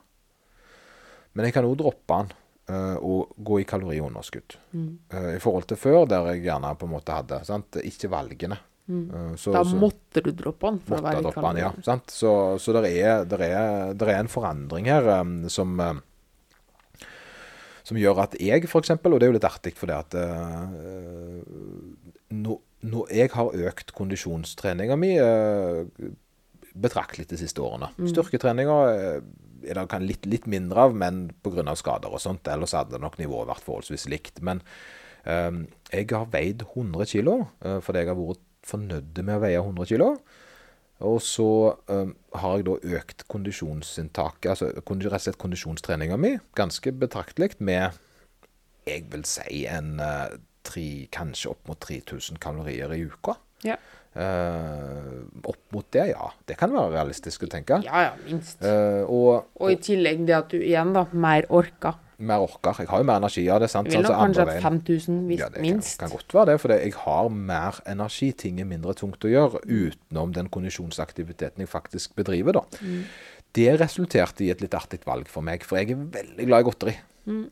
Men 1.33 1.48
jeg 1.48 1.57
kan 1.57 1.68
òg 1.68 1.78
droppe 1.81 2.18
den 2.18 2.33
uh, 2.68 2.96
og 2.98 3.37
gå 3.37 3.62
i 3.62 3.68
kaloriunderskudd. 3.68 4.59
Mm. 4.74 4.88
Uh, 5.12 5.31
I 5.37 5.42
forhold 5.42 5.68
til 5.70 5.81
før, 5.81 6.02
der 6.11 6.33
jeg 6.33 6.48
gjerne 6.48 6.74
på 6.76 6.88
en 6.88 6.96
måte 6.96 7.16
hadde 7.16 7.40
sant? 7.48 7.78
ikke 7.81 8.11
valgene. 8.12 8.59
Mm. 8.88 9.07
Uh, 9.09 9.33
så, 9.40 9.54
da 9.57 9.62
måtte 9.78 10.24
du 10.24 10.33
droppe 10.37 10.68
den 10.68 10.83
for 10.85 10.98
å 10.98 11.07
være 11.07 11.22
i 11.22 11.33
kalorier? 11.33 11.81
Ja? 11.87 11.96
Så, 12.12 12.33
så 12.61 12.76
det 12.76 12.92
er, 12.92 13.24
er, 13.38 13.94
er, 13.94 14.14
en 14.18 14.33
forandring 14.33 14.90
her 14.90 15.09
som 15.52 15.78
som 17.88 17.98
gjør 17.98 18.22
at 18.27 18.37
jeg, 18.42 18.68
f.eks., 18.68 18.94
og 18.98 19.16
det 19.16 19.27
er 19.27 19.31
jo 19.33 19.37
litt 19.38 19.48
artig 19.48 19.74
fordi 19.79 19.96
at 19.96 20.16
uh, 20.20 20.68
når, 22.37 22.59
når 22.85 23.12
jeg 23.16 23.33
har 23.35 23.61
økt 23.70 23.92
kondisjonstreninga 23.96 24.98
mi 25.01 25.14
uh, 25.16 25.85
betraktelig 26.79 27.29
de 27.31 27.40
siste 27.40 27.62
årene 27.64 27.90
mm. 27.96 28.09
Styrketreninga 28.12 28.79
er 29.66 29.81
det 29.81 30.03
litt, 30.05 30.29
litt 30.31 30.46
mindre 30.51 30.87
av, 30.87 30.94
men 30.94 31.29
pga. 31.42 31.64
skader 31.77 32.12
og 32.14 32.22
sånt. 32.22 32.46
Ellers 32.46 32.77
hadde 32.79 33.01
nok 33.03 33.16
nivået 33.18 33.48
vært 33.51 33.64
forholdsvis 33.66 34.07
likt. 34.12 34.38
Men 34.46 34.61
um, 35.24 35.64
jeg 35.90 36.07
har 36.12 36.29
veid 36.31 36.62
100 36.62 37.09
kg 37.11 37.81
fordi 37.83 38.05
jeg 38.05 38.11
har 38.12 38.20
vært 38.20 38.44
fornøyd 38.68 39.18
med 39.24 39.35
å 39.35 39.42
veie 39.42 39.64
100 39.64 39.90
kg. 39.90 40.07
Og 41.07 41.21
så 41.23 41.77
um, 41.87 42.15
har 42.35 42.57
jeg 42.59 42.67
da 42.67 42.75
økt 42.99 43.23
kondisjonsinntaket, 43.31 44.51
altså 44.51 44.71
rett 44.75 45.15
og 45.15 45.23
slett 45.23 45.39
kondisjonstreninga 45.39 46.19
mi, 46.19 46.33
ganske 46.59 46.93
betraktelig 46.99 47.53
med 47.63 47.95
jeg 48.89 49.05
vil 49.13 49.25
si 49.29 49.63
en 49.69 49.99
uh, 50.01 50.33
tre, 50.67 51.07
kanskje 51.15 51.53
opp 51.53 51.71
mot 51.71 51.79
3000 51.81 52.41
kalorier 52.43 52.93
i 52.97 53.05
uka. 53.07 53.37
Ja. 53.67 53.77
Uh, 54.19 55.29
opp 55.47 55.61
mot 55.75 55.87
det, 55.95 56.09
ja. 56.15 56.31
Det 56.49 56.57
kan 56.59 56.73
være 56.75 56.97
realistisk 56.97 57.45
å 57.47 57.51
tenke. 57.53 57.83
Ja, 57.87 58.09
ja, 58.09 58.13
minst. 58.27 58.63
Uh, 58.65 59.05
og, 59.05 59.31
og, 59.61 59.71
i 59.71 59.79
tillegg 59.83 60.25
det 60.29 60.39
at 60.39 60.53
du 60.55 60.59
igjen, 60.61 60.95
da, 60.97 61.07
mer 61.13 61.47
orker. 61.55 62.01
Mer 62.18 62.42
orker. 62.42 62.74
Jeg 62.83 62.90
har 62.90 63.02
jo 63.02 63.07
mer 63.07 63.20
energi 63.20 63.44
av 63.54 63.61
det. 63.62 63.68
sant? 63.70 63.87
Jeg 63.87 64.00
vil 64.00 64.09
nok 64.09 64.16
altså, 64.16 64.44
kanskje 64.44 64.64
hatt 64.64 64.64
5000, 64.64 65.18
hvis, 65.28 65.40
ja, 65.40 65.48
det 65.54 65.62
minst. 65.62 65.98
Kan, 66.00 66.09
kan 66.09 66.16
godt 66.18 66.35
være 66.35 66.46
det, 66.50 66.57
for 66.61 66.74
jeg 66.74 66.94
har 67.04 67.28
mer 67.31 67.81
energi. 67.87 68.33
Ting 68.42 68.59
er 68.59 68.66
mindre 68.66 68.94
tungt 68.98 69.24
å 69.24 69.31
gjøre 69.31 69.62
utenom 69.64 70.35
den 70.35 70.50
kondisjonsaktiviteten 70.50 71.62
jeg 71.62 71.70
faktisk 71.70 72.16
bedriver, 72.18 72.59
da. 72.59 72.83
Mm. 72.83 73.04
Det 73.59 73.70
resulterte 73.81 74.44
i 74.44 74.50
et 74.52 74.61
litt 74.64 74.74
artig 74.76 75.00
valg 75.07 75.31
for 75.31 75.46
meg, 75.46 75.62
for 75.66 75.78
jeg 75.78 75.94
er 75.94 76.02
veldig 76.18 76.48
glad 76.50 76.64
i 76.64 76.68
godteri. 76.68 76.96
Mm. 77.31 77.46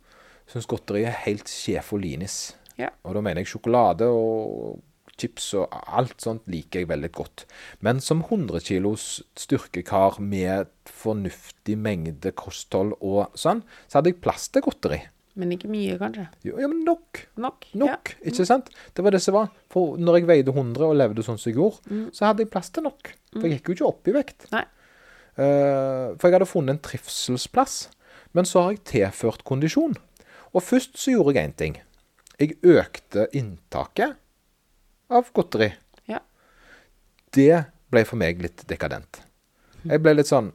Syns 0.51 0.69
godteri 0.71 1.07
er 1.07 1.17
helt 1.25 1.51
sjef 1.51 1.95
og 1.95 2.03
linis. 2.03 2.41
Ja. 2.77 2.91
Og 3.07 3.17
da 3.17 3.23
mener 3.25 3.43
jeg 3.43 3.55
sjokolade 3.55 4.11
og 4.11 4.83
chips 5.21 5.51
og 5.59 5.73
alt 5.73 6.21
sånt 6.23 6.47
liker 6.51 6.83
jeg 6.83 6.91
veldig 6.91 7.11
godt. 7.17 7.45
Men 7.85 8.01
som 8.05 8.23
100 8.25 8.65
kilos 8.67 9.07
styrkekar 9.39 10.21
med 10.21 10.71
fornuftig 10.87 11.77
mengde 11.81 12.33
kosthold 12.37 12.95
og 13.01 13.37
sånn, 13.39 13.65
så 13.87 13.99
hadde 13.99 14.13
jeg 14.13 14.23
plass 14.25 14.49
til 14.53 14.65
godteri. 14.67 15.03
Men 15.37 15.53
ikke 15.53 15.69
mye, 15.69 15.99
kanskje? 16.01 16.25
Jo, 16.49 16.55
ja, 16.63 16.69
men 16.71 16.81
nok. 16.87 17.21
Nok, 17.45 17.67
nok 17.77 18.13
ja. 18.15 18.17
Ikke 18.31 18.47
sant? 18.49 18.71
Det 18.97 19.05
var 19.05 19.13
det 19.13 19.21
som 19.21 19.37
var. 19.37 19.51
For 19.73 19.99
når 20.01 20.23
jeg 20.23 20.29
veide 20.31 20.55
100 20.55 20.87
og 20.87 20.97
levde 20.97 21.25
sånn 21.27 21.37
som 21.41 21.51
jeg 21.51 21.59
gjorde, 21.59 21.83
mm. 21.93 22.07
så 22.17 22.31
hadde 22.31 22.47
jeg 22.47 22.53
plass 22.55 22.73
til 22.73 22.87
nok. 22.87 23.13
For 23.35 23.45
jeg 23.45 23.59
gikk 23.59 23.69
jo 23.69 23.77
ikke 23.77 23.91
opp 23.91 24.09
i 24.09 24.17
vekt. 24.17 24.49
Nei. 24.55 24.65
Uh, 25.37 26.17
for 26.17 26.31
jeg 26.31 26.39
hadde 26.39 26.49
funnet 26.49 26.79
en 26.79 26.85
trivselsplass. 26.89 27.77
Men 28.37 28.49
så 28.49 28.65
har 28.65 28.73
jeg 28.75 28.87
tilført 28.89 29.45
kondisjon. 29.49 29.99
Og 30.57 30.65
først 30.65 30.97
så 31.01 31.13
gjorde 31.13 31.37
jeg 31.37 31.51
én 31.51 31.57
ting. 31.61 31.77
Jeg 32.41 32.57
økte 32.65 33.29
inntaket 33.37 34.17
av 35.13 35.33
godteri. 35.35 35.71
Ja. 36.11 36.21
Det 37.35 37.65
ble 37.93 38.05
for 38.09 38.21
meg 38.21 38.43
litt 38.43 38.65
dekadent. 38.71 39.23
Jeg 39.87 40.03
ble 40.03 40.17
litt 40.19 40.31
sånn 40.31 40.53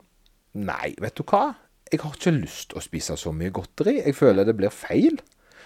Nei, 0.52 0.92
vet 1.00 1.16
du 1.16 1.24
hva? 1.24 1.54
Jeg 1.88 2.02
har 2.04 2.16
ikke 2.18 2.34
lyst 2.36 2.74
å 2.76 2.82
spise 2.84 3.16
så 3.16 3.32
mye 3.32 3.54
godteri. 3.56 4.02
Jeg 4.02 4.18
føler 4.18 4.44
det 4.44 4.58
blir 4.60 4.74
feil. 4.74 5.22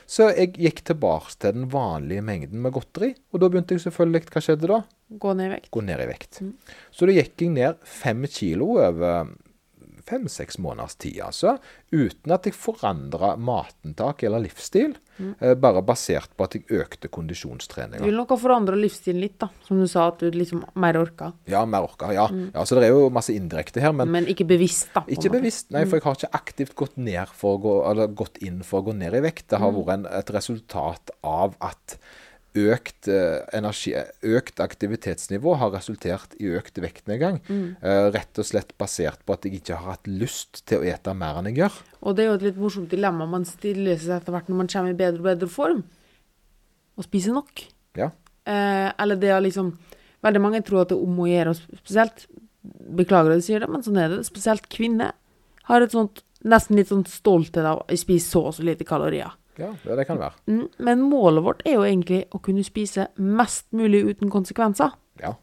Så 0.06 0.28
jeg 0.30 0.52
gikk 0.62 0.84
tilbake 0.86 1.34
til 1.42 1.56
den 1.56 1.66
vanlige 1.74 2.22
mengden 2.22 2.62
med 2.62 2.76
godteri. 2.76 3.16
Og 3.34 3.42
da 3.42 3.50
begynte 3.50 3.74
jeg 3.74 3.88
selvfølgelig 3.88 4.30
Hva 4.30 4.44
skjedde 4.46 4.70
da? 4.70 4.80
Gå 5.22 5.34
ned 5.38 5.50
i 5.50 5.54
vekt. 5.56 5.72
Gå 5.74 5.82
ned 5.86 6.04
i 6.04 6.08
vekt. 6.10 6.40
Mm. 6.46 6.54
Så 6.94 7.10
da 7.10 7.16
gikk 7.18 7.42
jeg 7.42 7.56
ned 7.56 7.82
fem 7.90 8.22
kilo 8.30 8.76
over 8.78 9.34
fem-seks 10.06 10.60
måneders 10.62 10.96
tid, 11.02 11.20
altså. 11.26 11.56
Uten 11.92 12.34
at 12.36 12.48
jeg 12.48 12.56
forandra 12.58 13.34
matinntak 13.42 14.24
eller 14.26 14.44
livsstil. 14.46 14.96
Mm. 15.18 15.32
Eh, 15.40 15.54
bare 15.56 15.80
basert 15.86 16.34
på 16.36 16.44
at 16.44 16.58
jeg 16.58 16.66
økte 16.76 17.10
kondisjonstreninga. 17.14 18.04
Du 18.04 18.10
vil 18.10 18.18
nok 18.20 18.34
ha 18.36 18.38
forandra 18.40 18.76
livsstilen 18.80 19.22
litt, 19.24 19.38
da. 19.42 19.50
Som 19.68 19.80
du 19.80 19.88
sa, 19.92 20.10
at 20.12 20.22
du 20.22 20.28
liksom 20.36 20.66
mer 20.82 21.00
orka. 21.00 21.32
Ja, 21.50 21.64
mer 21.70 21.88
orka. 21.88 22.12
Ja. 22.16 22.28
Mm. 22.32 22.50
ja 22.54 22.66
så 22.68 22.78
det 22.78 22.90
er 22.90 22.96
jo 22.96 23.08
masse 23.14 23.36
indirekte 23.36 23.84
her. 23.84 23.96
Men, 23.96 24.12
men 24.14 24.30
ikke 24.32 24.48
bevisst, 24.50 24.92
da. 24.96 25.06
Ikke 25.08 25.32
bevisst, 25.38 25.72
nei. 25.76 25.86
For 25.88 25.96
mm. 25.96 26.02
jeg 26.02 26.08
har 26.08 26.20
ikke 26.20 26.42
aktivt 26.42 26.78
gått, 26.82 27.00
ned 27.00 27.32
for 27.36 27.58
å 27.58 27.64
gå, 27.64 27.74
eller 27.90 28.14
gått 28.16 28.38
inn 28.46 28.62
for 28.64 28.82
å 28.82 28.90
gå 28.90 28.96
ned 29.00 29.18
i 29.18 29.24
vekt. 29.26 29.50
Det 29.52 29.62
har 29.62 29.74
mm. 29.74 29.80
vært 29.82 29.96
en, 29.98 30.06
et 30.20 30.36
resultat 30.36 31.16
av 31.26 31.58
at 31.64 31.98
økt, 32.56 33.08
eh, 33.12 33.44
energi, 33.54 33.94
økt 34.24 34.62
aktivitetsnivå 34.64 35.56
har 35.60 35.74
resultert 35.74 36.36
i 36.40 36.50
økt 36.56 36.80
vektnedgang. 36.80 37.42
Mm. 37.50 37.76
Uh, 37.84 38.08
rett 38.16 38.40
og 38.40 38.48
slett 38.48 38.72
basert 38.80 39.26
på 39.26 39.36
at 39.36 39.46
jeg 39.46 39.60
ikke 39.60 39.76
har 39.76 39.98
hatt 39.98 40.08
lyst 40.08 40.64
til 40.70 40.82
å 40.82 40.88
ete 40.88 41.14
mer 41.18 41.40
enn 41.40 41.50
jeg 41.52 41.60
gjør. 41.64 41.82
Og 42.02 42.16
det 42.16 42.24
er 42.24 42.30
jo 42.30 42.38
et 42.40 42.48
litt 42.48 42.62
morsomt 42.62 42.92
dilemma 42.92 43.28
man 43.30 43.48
stiller 43.50 44.00
seg 44.00 44.18
etter 44.20 44.36
hvert 44.36 44.50
når 44.52 44.62
man 44.62 44.72
kommer 44.72 44.94
i 44.94 45.00
bedre 45.00 45.22
og 45.22 45.28
bedre 45.28 45.52
form. 45.52 45.84
Å 46.96 47.06
spise 47.06 47.36
nok. 47.36 47.66
Ja. 48.00 48.12
Uh, 48.48 48.90
eller 49.02 49.20
det 49.20 49.36
å 49.36 49.44
liksom 49.44 49.76
Veldig 50.26 50.40
mange 50.42 50.58
tror 50.66 50.80
at 50.82 50.90
det 50.90 50.96
er 50.98 51.06
om 51.06 51.18
å 51.22 51.26
gjøre, 51.30 51.52
og 51.54 51.82
spesielt 51.84 52.24
Beklager 52.98 53.30
at 53.30 53.44
jeg 53.44 53.46
sier 53.46 53.62
det, 53.62 53.68
men 53.70 53.84
sånn 53.86 54.00
er 54.02 54.08
det. 54.10 54.24
Spesielt 54.26 54.64
kvinner 54.74 55.12
har 55.68 55.84
et 55.86 55.94
sånt 55.94 56.24
nesten 56.50 56.80
litt 56.80 56.90
sånn 56.90 57.04
stolthet 57.10 57.66
av 57.66 57.84
å 57.84 57.98
spise 57.98 58.26
så 58.26 58.42
og 58.50 58.56
så 58.58 58.66
lite 58.66 58.88
kalorier. 58.88 59.36
Ja, 59.60 59.72
det 59.96 60.08
kan 60.08 60.20
være. 60.20 60.36
Mm, 60.52 60.66
men 60.88 61.06
målet 61.10 61.46
vårt 61.46 61.62
er 61.66 61.78
jo 61.78 61.86
egentlig 61.88 62.26
å 62.36 62.42
kunne 62.44 62.66
spise 62.66 63.08
mest 63.22 63.70
mulig 63.76 64.04
uten 64.10 64.32
konsekvenser. 64.34 64.96
Ja. 65.22 65.36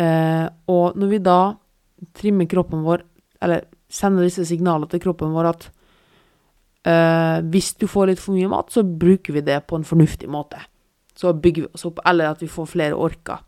Eh, 0.00 0.46
og 0.72 0.96
når 0.96 1.12
vi 1.12 1.20
da 1.24 1.40
trimmer 2.16 2.48
kroppen 2.50 2.84
vår, 2.86 3.04
eller 3.44 3.66
sender 3.90 4.24
disse 4.24 4.46
signalene 4.48 4.88
til 4.90 5.02
kroppen 5.02 5.34
vår 5.34 5.50
at 5.50 5.68
eh, 6.88 7.38
hvis 7.52 7.74
du 7.80 7.86
får 7.90 8.12
litt 8.12 8.22
for 8.22 8.36
mye 8.36 8.50
mat, 8.50 8.72
så 8.72 8.84
bruker 8.84 9.36
vi 9.36 9.44
det 9.44 9.60
på 9.68 9.78
en 9.78 9.86
fornuftig 9.86 10.30
måte. 10.30 10.62
Så 11.18 11.34
bygger 11.36 11.66
vi 11.66 11.72
oss 11.76 11.86
opp, 11.88 12.00
eller 12.08 12.32
at 12.32 12.42
vi 12.42 12.48
får 12.48 12.70
flere 12.72 12.96
orker. 12.96 13.42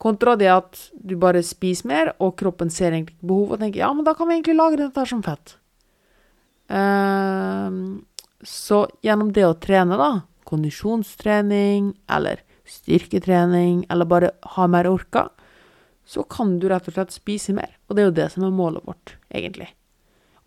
Kontra 0.00 0.34
det 0.40 0.48
at 0.48 0.78
du 0.96 1.16
bare 1.20 1.42
spiser 1.44 1.88
mer, 1.88 2.12
og 2.24 2.36
kroppen 2.40 2.72
ser 2.72 2.92
egentlig 2.92 3.18
ikke 3.18 3.32
behov, 3.32 3.54
og 3.54 3.62
tenker 3.62 3.82
ja, 3.82 3.90
men 3.96 4.04
da 4.04 4.14
kan 4.16 4.28
vi 4.28 4.38
egentlig 4.38 4.56
lagre 4.56 4.86
dette 4.88 5.06
som 5.08 5.24
fett. 5.24 5.56
Uh, 6.70 7.98
så 8.46 8.84
gjennom 9.04 9.32
det 9.36 9.44
å 9.46 9.56
trene, 9.60 9.98
da, 10.00 10.10
kondisjonstrening 10.48 11.92
eller 12.10 12.42
styrketrening, 12.70 13.84
eller 13.90 14.08
bare 14.08 14.32
ha 14.56 14.66
mer 14.70 14.88
orka, 14.90 15.28
så 16.06 16.24
kan 16.26 16.58
du 16.58 16.68
rett 16.70 16.88
og 16.90 16.96
slett 16.96 17.14
spise 17.14 17.54
mer. 17.54 17.76
Og 17.88 17.96
det 17.96 18.02
er 18.02 18.08
jo 18.08 18.16
det 18.16 18.28
som 18.32 18.46
er 18.46 18.54
målet 18.54 18.86
vårt, 18.86 19.14
egentlig. 19.30 19.68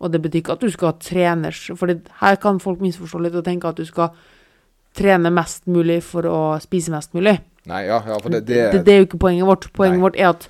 Og 0.02 0.12
det 0.12 0.20
betyr 0.24 0.42
ikke 0.42 0.56
at 0.56 0.64
du 0.64 0.72
skal 0.74 0.96
trene 1.00 1.52
For 1.54 1.88
her 2.20 2.36
kan 2.42 2.58
folk 2.60 2.82
misforstå 2.82 3.20
litt 3.22 3.36
og 3.38 3.44
tenke 3.46 3.70
at 3.70 3.78
du 3.78 3.86
skal 3.88 4.10
trene 4.94 5.30
mest 5.32 5.64
mulig 5.70 6.00
for 6.06 6.26
å 6.28 6.40
spise 6.62 6.92
mest 6.92 7.14
mulig. 7.16 7.38
Nei, 7.70 7.86
ja, 7.86 8.02
ja 8.04 8.18
for 8.20 8.34
det, 8.34 8.44
det, 8.48 8.60
det, 8.74 8.82
det 8.84 8.92
er 8.92 9.02
jo 9.02 9.08
ikke 9.08 9.22
poenget 9.24 9.48
vårt. 9.48 9.70
Poenget 9.72 9.98
Nei. 9.98 10.04
vårt 10.04 10.20
er 10.20 10.30
at 10.34 10.48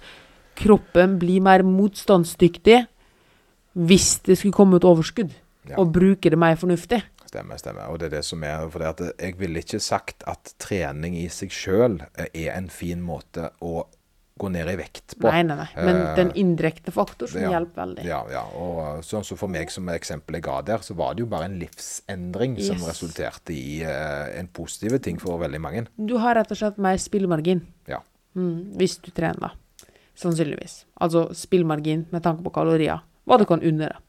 kroppen 0.58 1.16
blir 1.20 1.44
mer 1.44 1.64
motstandsdyktig 1.66 2.84
hvis 3.74 4.10
det 4.26 4.36
skulle 4.38 4.54
komme 4.54 4.78
et 4.78 4.86
overskudd, 4.86 5.32
ja. 5.66 5.78
og 5.80 5.90
bruker 5.94 6.34
det 6.34 6.38
mer 6.38 6.58
fornuftig. 6.58 7.00
Stemmer, 7.34 7.58
stemmer. 7.58 7.90
Og 7.90 7.98
det 7.98 8.12
er 8.12 8.20
det 8.20 8.24
som 8.26 8.44
er 8.46 8.68
For 8.70 8.84
jeg 9.18 9.34
ville 9.40 9.64
ikke 9.64 9.82
sagt 9.82 10.22
at 10.30 10.54
trening 10.62 11.16
i 11.18 11.26
seg 11.32 11.50
sjøl 11.54 11.98
er 12.30 12.50
en 12.54 12.70
fin 12.70 13.02
måte 13.02 13.50
å 13.64 13.82
gå 14.38 14.48
ned 14.50 14.66
i 14.70 14.74
vekt 14.78 15.14
på. 15.18 15.28
Nei, 15.30 15.42
nei, 15.46 15.56
nei. 15.60 15.66
Men 15.78 16.00
uh, 16.00 16.08
den 16.18 16.32
indirekte 16.38 16.90
faktor 16.94 17.30
som 17.30 17.44
ja, 17.44 17.52
hjelper 17.54 17.84
veldig. 17.84 18.06
Ja, 18.06 18.20
ja. 18.32 18.42
Og 18.58 19.04
sånn 19.06 19.26
som 19.26 19.38
for 19.38 19.50
meg, 19.50 19.70
som 19.70 19.86
eksempel 19.92 20.40
jeg 20.40 20.46
ga 20.46 20.56
der, 20.66 20.82
så 20.82 20.96
var 20.98 21.14
det 21.14 21.22
jo 21.22 21.28
bare 21.30 21.46
en 21.50 21.58
livsendring 21.60 22.56
yes. 22.58 22.72
som 22.72 22.82
resulterte 22.82 23.54
i 23.54 23.82
uh, 23.86 24.26
en 24.34 24.50
positiv 24.50 24.98
ting 25.04 25.20
for 25.22 25.38
veldig 25.42 25.62
mange. 25.62 25.84
Du 25.94 26.16
har 26.22 26.38
rett 26.38 26.50
og 26.50 26.58
slett 26.58 26.80
mer 26.82 26.98
spillemargin. 27.02 27.62
Ja. 27.90 28.02
Mm, 28.34 28.74
hvis 28.80 28.98
du 29.02 29.12
trener, 29.14 29.52
da. 29.52 29.92
Sannsynligvis. 30.18 30.80
Altså 31.02 31.28
spillmargin 31.34 32.08
med 32.10 32.26
tanke 32.26 32.42
på 32.42 32.54
kalorier. 32.54 33.06
Hva 33.24 33.38
du 33.38 33.46
kan 33.48 33.62
unne 33.62 33.90
deg. 33.90 34.03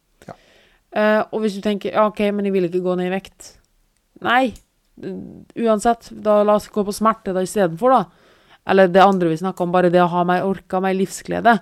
Uh, 0.96 1.22
og 1.36 1.44
hvis 1.44 1.58
du 1.58 1.64
tenker 1.64 1.92
ja, 1.92 2.06
OK, 2.08 2.22
men 2.32 2.48
jeg 2.48 2.56
vil 2.56 2.70
ikke 2.70 2.84
gå 2.86 2.96
ned 2.96 3.10
i 3.10 3.16
vekt. 3.16 3.56
Nei. 4.24 4.54
Uansett, 5.60 6.08
da 6.24 6.40
la 6.48 6.56
oss 6.56 6.70
gå 6.72 6.86
på 6.88 6.96
smerte 6.96 7.34
da 7.36 7.44
istedenfor, 7.44 7.92
da. 7.92 8.30
Eller 8.72 8.90
det 8.90 9.04
andre 9.04 9.30
vi 9.34 9.42
snakka 9.42 9.66
om, 9.66 9.74
bare 9.76 9.92
det 9.94 10.02
å 10.02 10.10
ha 10.10 10.24
mer 10.28 10.46
orka, 10.48 10.80
mer 10.82 10.96
livsglede. 10.98 11.58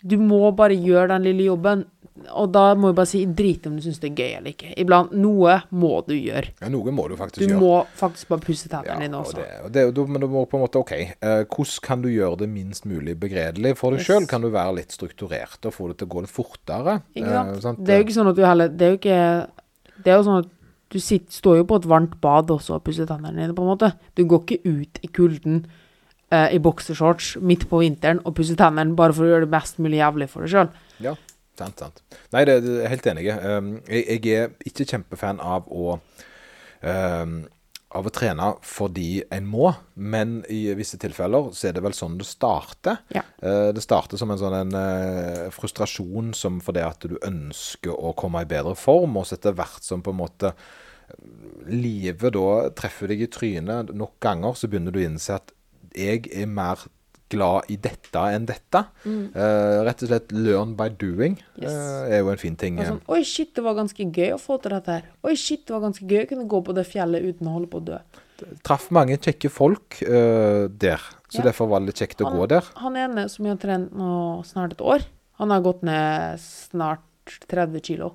Du 0.00 0.16
må 0.18 0.48
bare 0.56 0.74
gjøre 0.74 1.12
den 1.12 1.28
lille 1.28 1.50
jobben. 1.50 1.84
Og 2.28 2.50
da 2.52 2.62
må 2.78 2.90
jeg 2.90 2.96
bare 2.98 3.10
si 3.10 3.20
drit 3.26 3.66
om 3.68 3.76
du 3.78 3.82
syns 3.84 4.00
det 4.02 4.10
er 4.10 4.20
gøy 4.20 4.34
eller 4.38 4.54
ikke. 4.54 4.70
Iblant, 4.82 5.14
Noe 5.16 5.56
må 5.76 5.92
du 6.06 6.12
gjøre. 6.14 6.52
Ja, 6.60 6.70
noe 6.72 6.94
må 6.94 7.06
du 7.10 7.16
faktisk 7.18 7.42
du 7.42 7.46
gjøre. 7.46 7.58
Du 7.58 7.64
må 7.64 7.72
faktisk 7.98 8.30
bare 8.32 8.44
pusse 8.44 8.70
tennene 8.70 8.92
ja, 8.94 8.98
dine 9.04 9.20
også. 9.20 9.38
Det, 9.38 9.48
og 9.64 9.72
det, 9.74 9.86
og 9.90 10.12
men 10.12 10.24
du 10.24 10.28
må 10.32 10.44
på 10.50 10.58
en 10.58 10.64
måte 10.64 10.80
OK, 10.82 10.94
uh, 11.24 11.42
hvordan 11.44 11.84
kan 11.86 12.04
du 12.04 12.10
gjøre 12.12 12.42
det 12.42 12.50
minst 12.52 12.86
mulig 12.90 13.16
begredelig 13.20 13.74
for 13.80 13.96
deg 13.96 14.02
yes. 14.02 14.10
sjøl? 14.10 14.28
Kan 14.30 14.46
du 14.46 14.50
være 14.54 14.78
litt 14.80 14.94
strukturert 14.96 15.68
og 15.68 15.76
få 15.76 15.90
det 15.90 16.00
til 16.00 16.10
å 16.10 16.14
gå 16.14 16.24
litt 16.26 16.34
fortere? 16.34 17.00
Ikke 17.14 17.34
sant? 17.34 17.52
Uh, 17.52 17.60
sant? 17.66 17.84
Det 17.84 17.94
er 17.94 18.00
jo 18.00 18.08
ikke 18.08 18.18
sånn 18.20 18.32
at 18.32 18.38
du 18.38 18.46
heller 18.46 18.72
Det 18.72 18.86
er 18.86 18.94
jo 18.94 19.00
ikke 19.00 19.20
Det 19.98 20.12
er 20.12 20.18
jo 20.18 20.24
sånn 20.28 20.42
at 20.44 20.56
du 20.90 20.98
sitter, 20.98 21.30
står 21.30 21.60
jo 21.60 21.68
på 21.70 21.78
et 21.78 21.86
varmt 21.86 22.16
bad 22.22 22.50
også 22.50 22.80
og 22.80 22.82
pusser 22.82 23.06
tennene 23.06 23.36
dine, 23.36 23.54
på 23.54 23.62
en 23.62 23.68
måte. 23.70 23.92
Du 24.18 24.24
går 24.26 24.40
ikke 24.42 24.72
ut 24.74 24.98
i 25.06 25.10
kulden 25.14 25.60
uh, 26.34 26.48
i 26.50 26.58
boksershorts 26.62 27.36
midt 27.46 27.68
på 27.70 27.82
vinteren 27.84 28.18
og 28.24 28.34
pusse 28.38 28.56
tennene 28.58 28.98
bare 28.98 29.14
for 29.14 29.26
å 29.26 29.30
gjøre 29.30 29.46
det 29.46 29.54
mest 29.54 29.78
mulig 29.82 30.00
jævlig 30.00 30.26
for 30.32 30.46
deg 30.46 30.54
sjøl. 30.56 30.72
Ja, 31.04 31.14
sant, 31.60 31.84
sant. 31.84 32.02
Nei, 32.34 32.44
det, 32.48 32.58
det 32.64 32.76
er 32.82 32.92
helt 32.94 33.08
enig. 33.12 33.28
Um, 33.38 33.72
jeg, 33.86 34.20
jeg, 34.24 34.36
er 34.36 34.68
ikke 34.70 34.88
kjempefan 34.94 35.42
av 35.44 35.70
å 35.70 35.96
um, 36.82 37.40
av 37.90 38.06
å 38.06 38.12
trene 38.14 38.52
fordi 38.62 39.22
en 39.34 39.46
må, 39.50 39.70
men 39.98 40.40
i 40.52 40.60
visse 40.78 40.98
tilfeller 41.02 41.48
så 41.56 41.70
er 41.70 41.74
det 41.74 41.82
vel 41.82 41.96
sånn 41.96 42.20
det 42.20 42.26
starter. 42.28 43.00
Ja. 43.14 43.24
Uh, 43.42 43.70
det 43.74 43.82
starter 43.82 44.20
som 44.20 44.30
en 44.30 44.38
sånn 44.38 44.58
en, 44.60 44.76
uh, 44.76 45.48
frustrasjon 45.54 46.30
som 46.38 46.60
fordi 46.62 46.84
at 46.86 47.08
du 47.10 47.16
ønsker 47.26 47.90
å 47.90 48.14
komme 48.18 48.44
i 48.44 48.50
bedre 48.50 48.76
form, 48.78 49.18
og 49.18 49.26
så 49.26 49.38
etter 49.38 49.56
hvert 49.58 49.82
som 49.86 50.04
på 50.06 50.14
en 50.14 50.20
måte 50.22 50.54
livet 51.66 52.36
da 52.36 52.70
treffer 52.78 53.10
deg 53.10 53.24
i 53.24 53.30
trynet 53.32 53.90
nok 53.96 54.20
ganger, 54.22 54.54
så 54.54 54.70
begynner 54.70 54.94
du 54.94 55.00
å 55.00 55.08
innse 55.08 55.40
at 55.40 55.50
jeg 55.96 56.30
er 56.30 56.46
mer 56.46 56.86
glad 57.30 57.70
i 57.72 57.76
dette 57.80 58.22
enn 58.34 58.46
dette. 58.48 58.82
Mm. 59.04 59.22
Uh, 59.34 59.82
rett 59.86 60.02
og 60.04 60.10
slett 60.10 60.32
'learn 60.34 60.74
by 60.78 60.88
doing' 61.00 61.38
yes. 61.60 61.70
uh, 61.70 62.08
er 62.10 62.22
jo 62.22 62.32
en 62.32 62.40
fin 62.40 62.56
ting. 62.58 62.80
Sånn, 62.82 63.02
Oi, 63.10 63.22
shit, 63.26 63.52
det 63.56 63.64
var 63.66 63.78
ganske 63.78 64.06
gøy 64.06 64.34
å 64.34 64.40
få 64.40 64.58
til 64.62 64.74
dette 64.76 64.98
her. 64.98 65.06
Oi, 65.26 65.36
shit, 65.38 65.64
det 65.66 65.76
var 65.76 65.84
ganske 65.86 66.06
gøy 66.06 66.24
å 66.24 66.30
kunne 66.32 66.48
gå 66.50 66.62
på 66.66 66.76
det 66.76 66.86
fjellet 66.88 67.26
uten 67.26 67.50
å 67.50 67.56
holde 67.58 67.70
på 67.72 67.82
å 67.82 67.86
dø. 67.92 68.00
Traff 68.66 68.88
mange 68.94 69.18
kjekke 69.20 69.50
folk 69.52 70.00
uh, 70.06 70.66
der, 70.70 71.02
så 71.28 71.42
ja. 71.42 71.50
derfor 71.50 71.70
var 71.70 71.82
det 71.82 71.92
litt 71.92 72.02
kjekt 72.02 72.24
å 72.24 72.32
gå 72.32 72.48
der. 72.50 72.66
Han 72.80 72.98
ene 72.98 73.28
som 73.32 73.46
jeg 73.46 73.56
har 73.56 73.62
trent 73.62 73.94
nå 73.96 74.40
snart 74.48 74.74
et 74.76 74.84
år, 74.84 75.06
han 75.40 75.54
har 75.54 75.64
gått 75.64 75.84
ned 75.86 76.40
snart 76.42 77.06
30 77.48 77.84
kilo. 77.84 78.14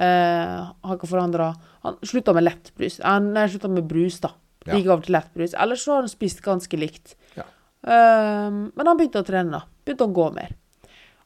Har 0.00 0.94
ikke 0.94 1.10
forandra 1.10 1.50
Han 1.84 1.98
slutta 2.08 2.32
med 2.32 2.46
lettbrus. 2.46 3.00
Han 3.04 3.34
slutta 3.52 3.68
med 3.68 3.84
brus, 3.90 4.16
da. 4.22 4.30
Gikk 4.68 4.90
over 4.90 5.04
til 5.04 5.16
lettbrus. 5.16 5.54
Ellers 5.56 5.84
så 5.84 5.94
har 5.94 6.04
han 6.04 6.12
spist 6.12 6.42
ganske 6.44 6.78
likt. 6.78 7.14
Ja. 7.36 7.46
Um, 7.80 8.66
men 8.76 8.88
han 8.88 8.98
begynte 8.98 9.22
å 9.22 9.26
trene, 9.26 9.60
da. 9.60 9.84
Begynte 9.86 10.08
å 10.08 10.14
gå 10.16 10.26
mer. 10.36 10.56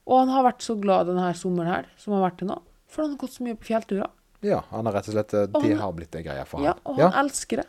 Og 0.04 0.20
han 0.20 0.32
har 0.34 0.46
vært 0.46 0.64
så 0.64 0.76
glad 0.78 1.08
denne 1.10 1.30
sommeren 1.38 1.72
her, 1.72 1.88
som 2.00 2.14
har 2.16 2.26
vært 2.26 2.42
til 2.42 2.50
nå, 2.50 2.58
for 2.90 3.04
han 3.04 3.14
har 3.14 3.22
gått 3.24 3.36
så 3.36 3.46
mye 3.46 3.58
på 3.58 3.70
fjellturer. 3.72 4.10
Ja, 4.44 4.60
han 4.68 4.86
har 4.86 4.98
rett 4.98 5.06
og 5.08 5.14
slett 5.16 5.30
Det 5.32 5.46
De 5.54 5.70
han, 5.70 5.78
har 5.80 5.92
blitt 5.96 6.16
en 6.18 6.24
greie 6.26 6.42
for 6.44 6.60
ham. 6.60 6.66
Ja, 6.68 6.74
og 6.84 6.98
han 6.98 7.06
ja. 7.06 7.12
elsker 7.22 7.62
det. 7.62 7.68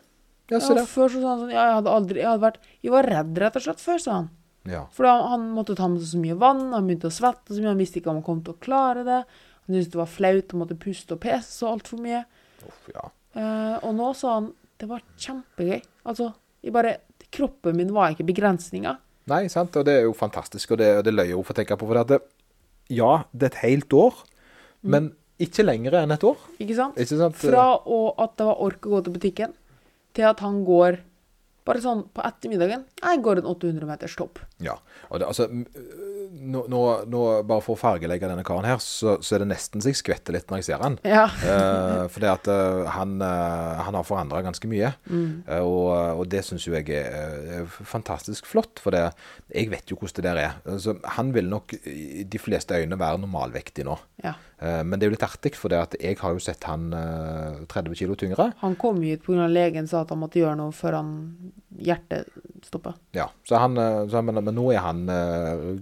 Ja, 0.52 0.60
så 0.60 0.76
det. 0.76 0.84
før 0.90 1.08
så 1.10 1.22
sa 1.22 1.30
han 1.32 1.40
sånn 1.40 1.50
Ja, 1.50 1.62
jeg 1.66 1.74
hadde 1.80 1.90
aldri 1.90 2.20
Jeg 2.20 2.28
hadde 2.28 2.42
vært 2.44 2.66
Jeg 2.84 2.92
var 2.92 3.08
redd, 3.10 3.38
rett 3.42 3.56
og 3.58 3.64
slett, 3.64 3.80
før, 3.82 4.02
sa 4.02 4.12
han. 4.20 4.28
Ja. 4.68 4.82
For 4.94 5.08
han, 5.08 5.24
han 5.32 5.46
måtte 5.56 5.74
ta 5.78 5.88
med 5.90 6.02
seg 6.02 6.12
så 6.12 6.20
mye 6.22 6.36
vann, 6.38 6.62
han 6.74 6.86
begynte 6.86 7.10
å 7.10 7.14
svette 7.14 7.54
så 7.54 7.62
mye, 7.62 7.72
han 7.72 7.80
visste 7.80 8.00
ikke 8.00 8.12
om 8.12 8.20
han 8.20 8.26
kom 8.26 8.44
til 8.44 8.54
å 8.54 8.60
klare 8.62 9.02
det. 9.06 9.20
Han 9.66 9.74
syntes 9.74 9.90
det 9.94 10.00
var 10.02 10.10
flaut 10.10 10.54
å 10.54 10.60
måtte 10.60 10.78
puste 10.78 11.16
og 11.16 11.22
pese 11.24 11.50
så 11.50 11.72
altfor 11.72 12.02
mye. 12.02 12.22
Uff, 12.66 12.86
ja. 12.92 13.08
Uh, 13.36 13.76
og 13.82 13.90
nå 13.96 14.12
sa 14.18 14.36
han 14.38 14.52
det 14.76 14.88
var 14.90 15.04
kjempegøy. 15.22 15.80
Altså, 16.10 16.30
jeg 16.64 16.74
bare, 16.76 16.98
kroppen 17.36 17.76
min 17.78 17.92
var 17.94 18.14
ikke 18.14 18.26
begrensninga. 18.28 18.96
Nei, 19.30 19.46
sant, 19.50 19.74
og 19.76 19.86
det 19.88 19.98
er 20.00 20.04
jo 20.06 20.14
fantastisk, 20.16 20.74
og 20.74 20.80
det, 20.80 20.90
det 21.06 21.14
løyer 21.14 21.34
jo 21.34 21.42
for 21.44 21.54
å 21.54 21.58
tenke 21.58 21.78
på. 21.78 21.88
For 21.90 22.10
det, 22.10 22.20
ja, 22.94 23.12
det 23.32 23.48
er 23.48 23.52
et 23.52 23.62
helt 23.64 23.96
år, 23.98 24.20
mm. 24.22 24.90
men 24.94 25.08
ikke 25.42 25.66
lenger 25.66 25.98
enn 26.00 26.14
et 26.14 26.24
år. 26.24 26.38
Ikke 26.62 26.76
sant? 26.78 26.98
Ikke 27.00 27.18
sant? 27.18 27.38
Fra 27.40 27.66
at 28.22 28.36
det 28.38 28.46
var 28.48 28.62
ork 28.68 28.86
å 28.86 28.94
gå 28.94 29.02
til 29.04 29.16
butikken, 29.18 29.56
til 30.16 30.28
at 30.30 30.40
han 30.44 30.62
går 30.68 31.00
bare 31.66 31.82
sånn 31.82 32.04
på 32.14 32.24
ettermiddagen. 32.26 32.86
Jeg 33.02 33.22
går 33.26 33.42
en 33.42 33.50
800 33.52 33.88
meters 33.88 34.16
topp. 34.18 34.42
Ja. 34.62 34.78
og 35.10 35.20
det, 35.20 35.26
altså 35.28 35.50
nå, 36.36 36.64
nå, 36.70 36.80
nå, 37.10 37.22
Bare 37.46 37.64
for 37.64 37.76
å 37.76 37.80
fargelegge 37.80 38.28
denne 38.28 38.44
karen 38.46 38.66
her, 38.68 38.80
så, 38.82 39.16
så, 39.24 39.36
er 39.36 39.44
det 39.44 39.50
nesten 39.52 39.82
så 39.82 39.92
jeg 39.92 40.00
skvetter 40.00 40.36
litt 40.36 40.50
når 40.50 40.62
jeg 40.62 40.68
ser 40.70 40.84
han. 40.84 40.98
Ja. 41.16 41.26
eh, 41.48 42.04
for 42.12 42.22
det 42.22 42.28
at 42.32 42.48
uh, 42.50 42.84
han, 42.92 43.16
uh, 43.22 43.82
han, 43.86 43.96
har 43.96 44.06
forandra 44.06 44.42
ganske 44.44 44.68
mye. 44.68 44.92
Mm. 45.08 45.46
Uh, 45.48 45.62
og, 45.62 45.86
og, 46.20 46.24
det 46.32 46.42
syns 46.46 46.66
jo 46.66 46.74
jeg 46.76 46.90
er, 46.92 47.64
fantastisk 47.88 48.48
flott. 48.48 48.82
For 48.82 48.94
det, 48.94 49.04
jeg 49.52 49.70
vet 49.72 49.90
jo 49.90 49.98
hvordan 50.00 50.18
det 50.18 50.26
der 50.26 50.42
er. 50.42 50.58
Altså, 50.68 50.96
han 51.16 51.32
vil 51.36 51.48
nok 51.50 51.76
i 51.86 52.26
de 52.28 52.40
fleste 52.42 52.76
øyne 52.76 52.98
være 53.00 53.22
normalvektig 53.22 53.86
nå. 53.88 53.96
Ja. 54.26 54.34
men 54.82 54.96
det 54.96 55.04
er 55.04 55.10
jo 55.10 55.14
litt 55.14 55.24
artig, 55.26 55.52
for 55.58 55.72
det 55.72 55.78
at 55.78 55.94
jeg 56.00 56.16
har 56.20 56.32
jo 56.32 56.40
sett 56.42 56.64
han 56.64 56.88
30 57.68 57.98
kilo 57.98 58.16
tyngre. 58.18 58.48
Han 58.62 58.76
kom 58.80 59.02
hit 59.04 59.22
pga. 59.26 59.46
legen 59.52 59.86
sa 59.86 60.00
at 60.02 60.14
han 60.14 60.22
måtte 60.22 60.40
gjøre 60.40 60.56
noe 60.58 60.72
før 60.74 60.96
han 60.96 61.10
hjertet 61.76 62.30
stoppa. 62.64 62.94
Ja, 63.14 63.28
så 63.46 63.60
han, 63.60 63.76
så, 64.10 64.22
men, 64.24 64.40
men, 64.40 64.56
nå 64.56 64.70
er 64.72 64.80
han 64.84 65.04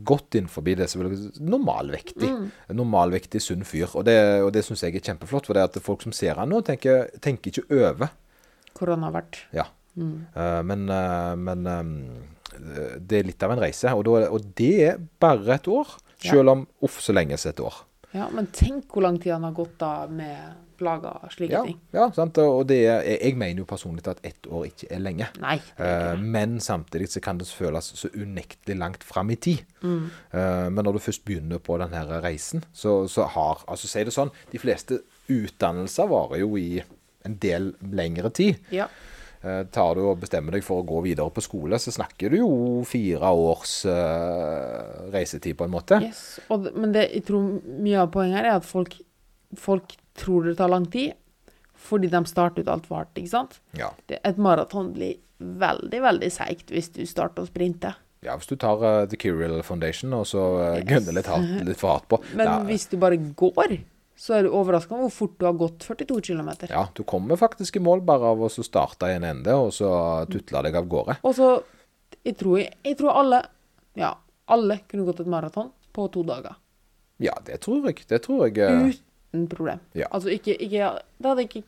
godt 0.04 0.34
innenfor 0.34 0.66
det 0.66 0.90
som 0.90 1.04
er 1.04 1.14
normalvektig. 1.38 2.28
Mm. 2.28 2.50
Normalvektig, 2.74 3.42
sunn 3.44 3.64
fyr. 3.68 3.88
Og 3.94 4.04
det, 4.08 4.18
og 4.42 4.50
det 4.56 4.64
syns 4.66 4.84
jeg 4.84 4.98
er 4.98 5.06
kjempeflott. 5.12 5.46
For 5.48 5.56
det 5.56 5.68
at 5.70 5.80
folk 5.84 6.02
som 6.04 6.14
ser 6.16 6.42
han 6.42 6.50
nå, 6.50 6.60
tenker, 6.66 7.08
tenker 7.24 7.54
ikke 7.54 7.68
over 7.70 8.12
Hvor 8.74 8.90
han 8.90 9.06
har 9.06 9.14
vært. 9.22 9.44
Ja. 9.54 9.70
Mm. 9.94 10.26
Men, 10.66 10.86
men 11.46 11.68
det 12.98 13.18
er 13.18 13.28
litt 13.28 13.42
av 13.42 13.54
en 13.54 13.62
reise. 13.62 13.92
Og, 13.94 14.04
da, 14.06 14.28
og 14.30 14.52
det 14.58 14.74
er 14.90 15.02
bare 15.22 15.58
et 15.58 15.70
år. 15.70 15.96
Selv 16.24 16.54
om 16.54 16.64
uff, 16.84 17.00
så 17.04 17.14
lenge 17.14 17.38
så 17.40 17.50
et 17.52 17.60
år. 17.62 17.82
Ja, 18.14 18.28
men 18.30 18.46
tenk 18.54 18.92
hvor 18.94 19.02
lang 19.02 19.18
tid 19.18 19.34
han 19.34 19.46
har 19.46 19.56
gått 19.56 19.74
da 19.80 20.04
med 20.06 20.60
plager 20.78 21.24
og 21.26 21.32
slike 21.34 21.54
ja, 21.54 21.62
ting. 21.66 21.78
Ja, 21.94 22.08
sant? 22.14 22.38
og 22.42 22.64
det 22.70 22.80
er, 22.86 23.04
jeg 23.06 23.36
mener 23.38 23.62
jo 23.62 23.68
personlig 23.68 24.04
at 24.10 24.22
ett 24.26 24.48
år 24.50 24.66
ikke 24.68 24.88
er 24.94 25.02
lenge. 25.02 25.28
Nei, 25.42 25.56
uh, 25.78 26.14
men 26.18 26.58
samtidig 26.62 27.08
så 27.12 27.22
kan 27.24 27.40
det 27.40 27.48
føles 27.50 27.92
så 27.98 28.10
unektelig 28.14 28.78
langt 28.80 29.06
fram 29.06 29.30
i 29.34 29.38
tid. 29.38 29.64
Mm. 29.82 30.10
Uh, 30.34 30.66
men 30.70 30.82
når 30.82 30.98
du 30.98 31.04
først 31.06 31.24
begynner 31.26 31.62
på 31.62 31.78
denne 31.82 32.04
reisen, 32.24 32.64
så, 32.72 33.04
så 33.10 33.28
har 33.34 33.62
Altså, 33.70 33.88
si 33.88 34.02
det 34.06 34.12
sånn, 34.14 34.32
de 34.50 34.58
fleste 34.60 35.00
utdannelser 35.30 36.08
varer 36.10 36.42
jo 36.42 36.54
i 36.60 36.82
en 37.24 37.38
del 37.40 37.72
lengre 37.94 38.30
tid. 38.34 38.58
Ja. 38.74 38.88
Uh, 39.44 39.64
tar 39.68 39.98
du 39.98 40.06
og 40.06 40.22
bestemmer 40.22 40.56
deg 40.56 40.64
for 40.64 40.80
å 40.80 40.86
gå 40.88 41.02
videre 41.04 41.28
på 41.34 41.44
skole, 41.44 41.76
så 41.80 41.92
snakker 41.92 42.32
du 42.32 42.38
jo 42.40 42.52
fire 42.88 43.28
års 43.28 43.74
reisetid, 45.12 45.58
på 45.58 45.66
en 45.68 45.74
måte. 45.74 46.00
Yes, 46.06 46.40
og, 46.48 46.70
Men 46.72 46.94
det, 46.96 47.10
jeg 47.12 47.26
tror 47.28 47.60
mye 47.64 48.00
av 48.00 48.14
poenget 48.14 48.40
her 48.40 48.50
er 48.52 48.56
at 48.62 48.68
folk, 48.68 48.96
folk 49.58 49.92
tror 50.16 50.48
det 50.48 50.56
tar 50.60 50.72
lang 50.72 50.88
tid, 50.90 51.12
fordi 51.84 52.08
de 52.08 52.22
starter 52.28 52.64
ut 52.64 52.72
altfor 52.72 53.02
hardt, 53.02 53.18
ikke 53.20 53.34
sant? 53.34 53.60
Ja. 53.76 53.92
Det, 54.08 54.22
et 54.24 54.40
maraton 54.40 54.94
blir 54.94 55.18
veldig, 55.38 56.00
veldig 56.04 56.30
seigt 56.32 56.72
hvis 56.72 56.90
du 56.94 57.02
starter 57.08 57.44
å 57.44 57.50
sprinte. 57.50 57.92
Ja, 58.24 58.38
hvis 58.40 58.48
du 58.48 58.56
tar 58.56 58.80
uh, 58.80 59.04
The 59.08 59.18
Curial 59.20 59.58
Foundation 59.66 60.14
og 60.16 60.24
så 60.30 60.44
uh, 60.56 60.68
yes. 60.78 60.86
gunner 60.88 61.18
litt, 61.18 61.28
hardt, 61.28 61.56
litt 61.68 61.80
for 61.80 61.92
hardt 61.96 62.08
på. 62.08 62.20
Men 62.38 62.48
da, 62.48 62.54
hvis 62.68 62.88
du 62.88 62.96
bare 63.00 63.18
går, 63.20 63.76
så 64.16 64.34
er 64.36 64.42
du 64.46 64.50
overraska 64.54 64.94
over 64.94 65.08
hvor 65.08 65.14
fort 65.16 65.38
du 65.40 65.46
har 65.46 65.56
gått 65.58 65.78
42 65.88 66.20
km. 66.28 66.50
Ja, 66.70 66.84
du 66.94 67.02
kommer 67.02 67.36
faktisk 67.40 67.76
i 67.76 67.82
mål 67.82 68.00
bare 68.06 68.30
av 68.34 68.42
å 68.46 68.50
starte 68.52 69.08
i 69.10 69.16
en 69.18 69.24
ende, 69.26 69.54
og 69.58 69.72
så 69.74 69.88
tutle 70.30 70.62
deg 70.68 70.76
av 70.78 70.86
gårde. 70.88 71.16
Og 71.26 71.34
så 71.34 71.48
jeg 72.24 72.36
tror, 72.40 72.60
jeg 72.62 72.96
tror 73.00 73.10
alle, 73.20 73.40
ja, 73.98 74.12
alle 74.46 74.78
kunne 74.88 75.04
gått 75.08 75.20
et 75.24 75.30
maraton 75.30 75.72
på 75.92 76.06
to 76.14 76.22
dager. 76.26 76.54
Ja, 77.22 77.34
det 77.46 77.60
tror 77.62 77.84
jeg. 77.90 78.04
Det 78.10 78.22
tror 78.24 78.46
jeg. 78.48 78.58
eh, 78.58 78.94
Uten 79.34 79.48
problem. 79.50 79.80
Ja. 79.98 80.06
Altså 80.14 80.30
ikke, 80.30 80.54
ikke 80.62 80.92
Det 81.18 81.28
hadde 81.30 81.44
ikke 81.48 81.62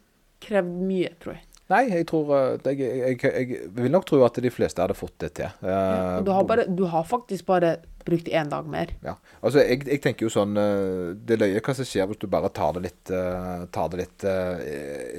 krevd 0.47 0.81
mye, 0.87 1.11
tror 1.23 1.35
jeg. 1.35 1.46
Nei, 1.73 1.83
jeg 1.91 2.07
tror 2.07 2.29
eh, 2.37 2.69
jeg, 2.69 2.79
jeg, 2.79 3.19
jeg, 3.27 3.61
vil 3.75 3.91
nok 3.91 4.05
tro 4.07 4.21
at 4.27 4.39
de 4.43 4.51
fleste 4.55 4.83
hadde 4.85 4.95
fått 4.95 5.17
det 5.25 5.33
til. 5.41 5.51
Eh, 5.67 6.13
Og 6.21 6.27
du 6.29 6.31
har, 6.31 6.45
bare, 6.47 6.67
du 6.71 6.85
har 6.93 7.03
faktisk 7.09 7.47
bare 7.49 7.73
brukt 8.07 8.29
én 8.31 8.47
dag 8.53 8.69
mer. 8.71 8.93
Ja. 9.03 9.17
Altså, 9.41 9.65
jeg, 9.67 9.99
tenker 10.05 10.29
jo 10.29 10.31
sånn 10.31 10.55
eh, 10.63 11.17
Det 11.27 11.41
løye 11.41 11.59
hva 11.59 11.75
som 11.75 11.89
skjer 11.89 12.07
hvis 12.07 12.21
du 12.23 12.29
bare 12.31 12.53
tar 12.55 12.77
det 12.77 12.85
litt, 12.85 13.11
eh, 13.11 13.65
tar 13.75 13.89
det 13.91 13.99
litt 14.05 14.27
eh, 14.31 14.61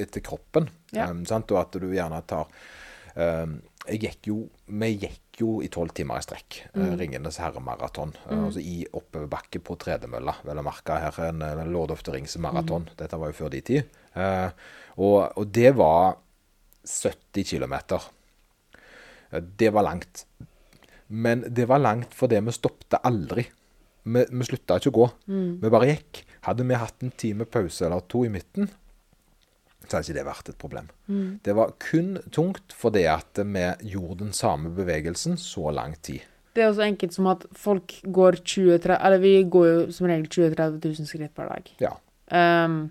etter 0.05 0.23
kroppen. 0.23 0.69
Ja. 0.95 1.09
Um, 1.11 1.25
sant? 1.27 1.51
Og 1.51 1.59
at 1.59 1.75
du 1.75 1.89
gjerne 1.91 2.21
tar 2.23 2.45
um, 3.19 3.57
Jeg 3.89 3.99
gikk 4.05 4.29
jo 4.29 4.37
Vi 4.71 4.87
gikk 5.01 5.41
jo 5.41 5.57
i 5.61 5.67
tolv 5.67 5.91
timer 5.93 6.21
i 6.21 6.23
strekk. 6.23 6.61
eh, 6.71 6.93
Ringenes 6.97 7.41
herremaraton. 7.43 8.13
eh, 8.29 8.39
Altså 8.47 8.63
i 8.63 8.85
oppoverbakke 8.87 9.59
på 9.59 9.75
tredemølla, 9.83 10.37
vel 10.47 10.63
å 10.63 10.63
merke. 10.65 10.95
Her 11.03 11.19
en, 11.27 11.43
en 11.43 11.73
Lord 11.75 11.91
of 11.91 12.01
the 12.07 12.15
Rings 12.15 12.37
maraton. 12.41 12.87
Dette 12.97 13.19
var 13.19 13.33
jo 13.33 13.37
før 13.43 13.51
de 13.53 13.61
tid. 13.67 13.99
Uh, 14.15 14.47
og, 14.95 15.19
og 15.37 15.51
det 15.53 15.75
var 15.77 16.15
70 16.87 17.43
km. 17.43 17.75
Det 19.59 19.69
var 19.75 19.83
langt. 19.83 20.25
Men 21.07 21.43
det 21.47 21.67
var 21.67 21.83
langt 21.83 22.15
fordi 22.15 22.39
vi 22.43 22.55
stoppet 22.55 22.99
aldri. 23.03 23.45
Vi, 24.07 24.23
vi 24.31 24.47
slutta 24.47 24.79
ikke 24.79 24.93
å 24.93 24.97
gå. 25.01 25.07
Vi 25.61 25.71
bare 25.71 25.91
gikk. 25.91 26.23
Hadde 26.47 26.67
vi 26.67 26.79
hatt 26.79 27.03
en 27.03 27.11
time 27.11 27.47
pause 27.49 27.85
eller 27.85 28.05
to 28.07 28.23
i 28.23 28.31
midten, 28.31 28.69
så 29.83 29.97
hadde 29.97 30.07
ikke 30.07 30.17
det 30.17 30.25
vært 30.27 30.49
et 30.51 30.59
problem. 30.61 30.87
Det 31.43 31.55
var 31.55 31.75
kun 31.83 32.17
tungt 32.31 32.75
fordi 32.75 33.03
at 33.11 33.39
vi 33.43 33.65
gjorde 33.91 34.23
den 34.25 34.33
samme 34.35 34.71
bevegelsen 34.75 35.37
så 35.39 35.71
lang 35.75 35.95
tid. 36.01 36.23
Det 36.55 36.63
er 36.63 36.71
også 36.71 36.87
enkelt 36.87 37.13
som 37.13 37.27
at 37.29 37.43
folk 37.53 37.93
går 38.01 38.39
20 38.41 38.79
30, 38.81 38.97
Eller 39.05 39.19
vi 39.21 39.33
går 39.45 39.65
jo 39.67 39.81
som 39.93 40.07
regel 40.09 40.25
20 40.25 40.55
000-30 40.55 40.87
000 40.99 41.09
skritt 41.09 41.35
per 41.35 41.51
dag. 41.51 41.67
Ja. 41.83 41.91
Um, 42.33 42.89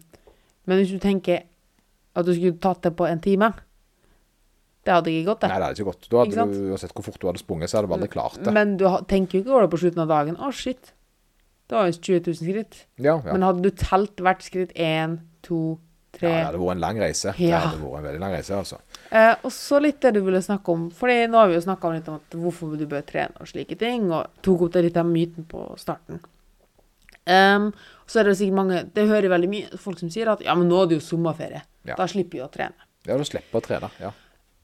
men 0.67 0.79
hvis 0.79 0.93
du 0.95 1.01
tenker 1.03 1.43
at 2.17 2.27
du 2.27 2.33
skulle 2.33 2.61
tatt 2.63 2.85
det 2.87 2.95
på 2.97 3.09
en 3.09 3.21
time 3.21 3.51
Det 4.87 4.95
hadde 4.95 5.11
ikke 5.11 5.27
gått, 5.33 5.41
det. 5.43 5.49
Nei, 5.51 5.57
det 5.59 5.67
hadde 5.67 5.81
ikke 5.81 5.89
gått. 5.91 6.05
Da 6.13 6.21
hadde 6.23 6.45
du 6.53 6.69
uansett 6.71 6.93
hvor 6.95 7.05
fort 7.09 7.19
du 7.23 7.27
hadde 7.27 7.41
sprunget, 7.43 7.71
så 7.73 7.81
hadde 7.81 7.89
du 7.91 7.95
aldri 7.97 8.09
klart 8.13 8.37
det. 8.39 8.53
Men 8.55 8.77
du 8.79 8.85
tenker 9.11 9.39
jo 9.41 9.43
ikke 9.43 9.55
over 9.57 9.65
det 9.67 9.73
på 9.73 9.81
slutten 9.83 10.05
av 10.05 10.13
dagen. 10.13 10.37
Å, 10.39 10.51
shit. 10.55 10.93
Det 11.67 11.75
var 11.75 11.89
jo 11.91 11.97
20 11.99 12.21
000 12.31 12.37
skritt. 12.39 12.79
Ja, 13.03 13.17
ja. 13.19 13.33
Men 13.35 13.43
hadde 13.43 13.65
du 13.65 13.73
telt 13.75 14.23
hvert 14.23 14.45
skritt 14.47 14.71
én, 14.79 15.17
to, 15.43 15.59
tre 16.15 16.31
ja, 16.31 16.37
det 16.37 16.45
hadde 16.53 16.61
vært 16.63 16.77
en 16.79 16.85
lang 16.85 17.01
reise. 17.03 17.33
Ja. 17.43 17.59
Det 17.65 17.73
hadde 17.73 17.83
vært 17.83 17.99
en 17.99 18.07
veldig 18.07 18.23
lang 18.23 18.37
reise, 18.37 18.61
altså. 18.61 18.79
eh, 19.11 19.33
Og 19.43 19.51
så 19.57 19.81
litt 19.83 19.99
det 20.07 20.13
du 20.15 20.21
ville 20.29 20.45
snakke 20.47 20.77
om. 20.77 20.87
Fordi 20.95 21.17
nå 21.33 21.41
har 21.43 21.51
vi 21.51 21.59
jo 21.59 21.65
snakka 21.67 21.91
litt 21.97 22.13
om 22.15 22.21
hvorfor 22.47 22.79
du 22.79 22.87
bør 22.87 23.03
trene 23.11 23.35
og 23.43 23.51
slike 23.51 23.75
ting, 23.83 24.07
og 24.15 24.39
tok 24.47 24.69
opp 24.69 24.77
det 24.79 24.85
litt 24.87 25.01
av 25.03 25.11
myten 25.11 25.49
på 25.51 25.67
starten. 25.83 26.23
Um, 27.27 27.73
så 28.07 28.21
er 28.21 28.29
det 28.29 28.37
sikkert 28.39 28.55
mange 28.55 28.77
Det 28.95 29.03
hører 29.09 29.33
veldig 29.33 29.49
mye 29.51 29.79
folk 29.83 29.99
som 29.99 30.07
sier 30.15 30.29
at 30.31 30.45
ja, 30.47 30.55
men 30.55 30.69
nå 30.71 30.85
er 30.85 30.93
det 30.93 31.01
jo 31.01 31.03
sommerferie. 31.09 31.65
Ja. 31.83 31.97
Da 31.99 32.07
slipper 32.07 32.39
vi 32.39 32.45
å 32.45 32.49
trene. 32.55 32.87
Ja, 33.07 33.17
du 33.19 33.27
slipper 33.27 33.59
å 33.59 33.65
trene. 33.67 33.91
Ja. 33.99 34.13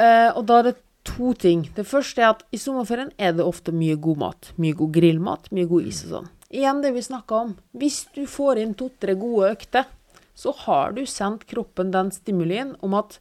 Eh, 0.01 0.31
og 0.37 0.47
da 0.49 0.61
er 0.61 0.71
det 0.71 0.77
to 1.09 1.33
ting. 1.35 1.67
Det 1.75 1.85
første 1.89 2.23
er 2.23 2.31
at 2.31 2.45
i 2.55 2.61
sommerferien 2.61 3.11
er 3.19 3.35
det 3.37 3.45
ofte 3.45 3.75
mye 3.75 3.97
god 4.01 4.21
mat. 4.23 4.53
Mye 4.63 4.77
god 4.79 4.93
grillmat, 4.95 5.51
mye 5.55 5.69
god 5.71 5.89
is 5.91 6.05
og 6.07 6.15
sånn. 6.17 6.31
Igjen 6.53 6.83
det 6.85 6.93
vi 6.95 7.03
snakka 7.05 7.41
om. 7.47 7.55
Hvis 7.81 8.05
du 8.15 8.23
får 8.29 8.61
inn 8.63 8.75
to-tre 8.79 9.17
gode 9.19 9.55
økter, 9.55 9.89
så 10.37 10.53
har 10.65 10.93
du 10.97 11.05
sendt 11.09 11.47
kroppen 11.49 11.93
den 11.95 12.11
stimulien 12.15 12.75
om 12.85 12.95
at 12.99 13.19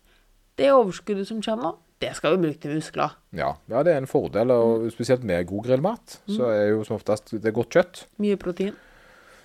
det 0.60 0.72
overskuddet 0.74 1.28
som 1.30 1.42
kommer 1.44 1.72
nå, 1.72 1.72
det 2.02 2.16
skal 2.18 2.36
vi 2.36 2.48
bruke 2.48 2.60
til 2.64 2.74
muskler. 2.76 3.14
Ja, 3.38 3.52
ja, 3.70 3.84
det 3.86 3.94
er 3.94 4.02
en 4.02 4.10
fordel, 4.10 4.52
og 4.52 4.88
spesielt 4.94 5.24
med 5.28 5.46
god 5.50 5.68
grillmat. 5.68 6.16
Så 6.30 6.48
er 6.50 6.72
jo 6.72 6.86
som 6.88 6.98
oftest 6.98 7.36
det 7.36 7.52
er 7.52 7.56
godt 7.56 7.78
kjøtt. 7.78 8.06
Mye 8.22 8.40
protein. 8.42 8.74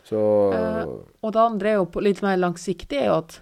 Så 0.07 0.19
Eh, 0.55 0.87
og 1.21 1.33
det 1.35 1.43
andre 1.43 1.71
er 1.73 1.79
jo 1.81 1.89
på 1.91 2.03
litt 2.05 2.23
mer 2.23 2.39
langsiktig, 2.39 3.01
er 3.01 3.11
jo 3.11 3.19
at 3.21 3.41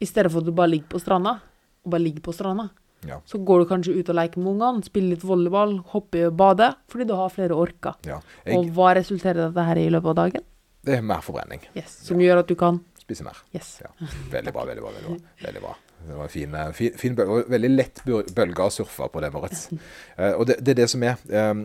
i 0.00 0.08
stedet 0.08 0.30
for 0.32 0.40
at 0.40 0.48
du 0.48 0.54
bare 0.56 0.72
ligger 0.72 0.88
på 0.94 1.00
stranda, 1.02 1.40
og 1.84 1.90
bare 1.94 2.04
ligger 2.04 2.24
på 2.26 2.34
stranda, 2.36 2.68
ja, 3.08 3.16
så 3.24 3.38
går 3.40 3.62
du 3.62 3.68
kanskje 3.70 3.96
ut 3.96 4.10
og 4.12 4.18
leker 4.18 4.42
med 4.42 4.52
ungene, 4.54 4.84
spiller 4.84 5.14
litt 5.14 5.24
volleyball, 5.24 5.78
hopper 5.94 6.26
i 6.26 6.30
badet, 6.30 6.74
fordi 6.92 7.06
du 7.08 7.14
har 7.16 7.32
flere 7.32 7.56
orker. 7.56 7.96
ja. 8.04 8.20
Og 8.56 8.68
hva 8.76 8.94
resulterer 8.98 9.46
dette 9.46 9.64
her 9.64 9.80
i 9.80 9.86
i 9.88 9.92
løpet 9.92 10.12
av 10.12 10.18
dagen? 10.24 10.46
det 10.84 10.94
er 10.96 11.02
mer 11.04 11.20
forbrenning. 11.20 11.60
Yes, 11.76 11.92
som 12.06 12.20
gjør 12.20 12.40
at 12.40 12.48
du 12.48 12.54
kan 12.56 12.80
Spise 13.00 13.24
mer. 13.26 13.36
Yes. 13.56 13.80
Ja. 13.82 13.88
Veldig 14.30 14.52
bra, 14.54 14.62
veldig 14.68 14.82
bra. 14.84 14.90
Veldig 14.94 15.08
bra. 15.08 15.30
Veldig 15.42 15.60
bra. 15.64 15.72
Det 16.06 16.14
var 16.14 16.22
en 16.22 16.30
fin, 16.30 16.54
eh, 16.54 16.72
fin, 16.72 16.92
fin 16.96 17.16
bølge. 17.16 17.30
og 17.40 17.50
Veldig 17.50 17.70
lett 17.72 18.02
bølge 18.06 18.62
å 18.62 18.70
surfe 18.70 19.08
på 19.10 19.20
det, 19.24 19.32
Moritz. 19.34 19.64
Eh, 20.20 20.34
og 20.36 20.46
det, 20.46 20.58
det 20.60 20.74
er 20.74 20.78
det 20.82 20.86
som 20.92 21.02
er 21.02 21.16
eh, 21.26 21.64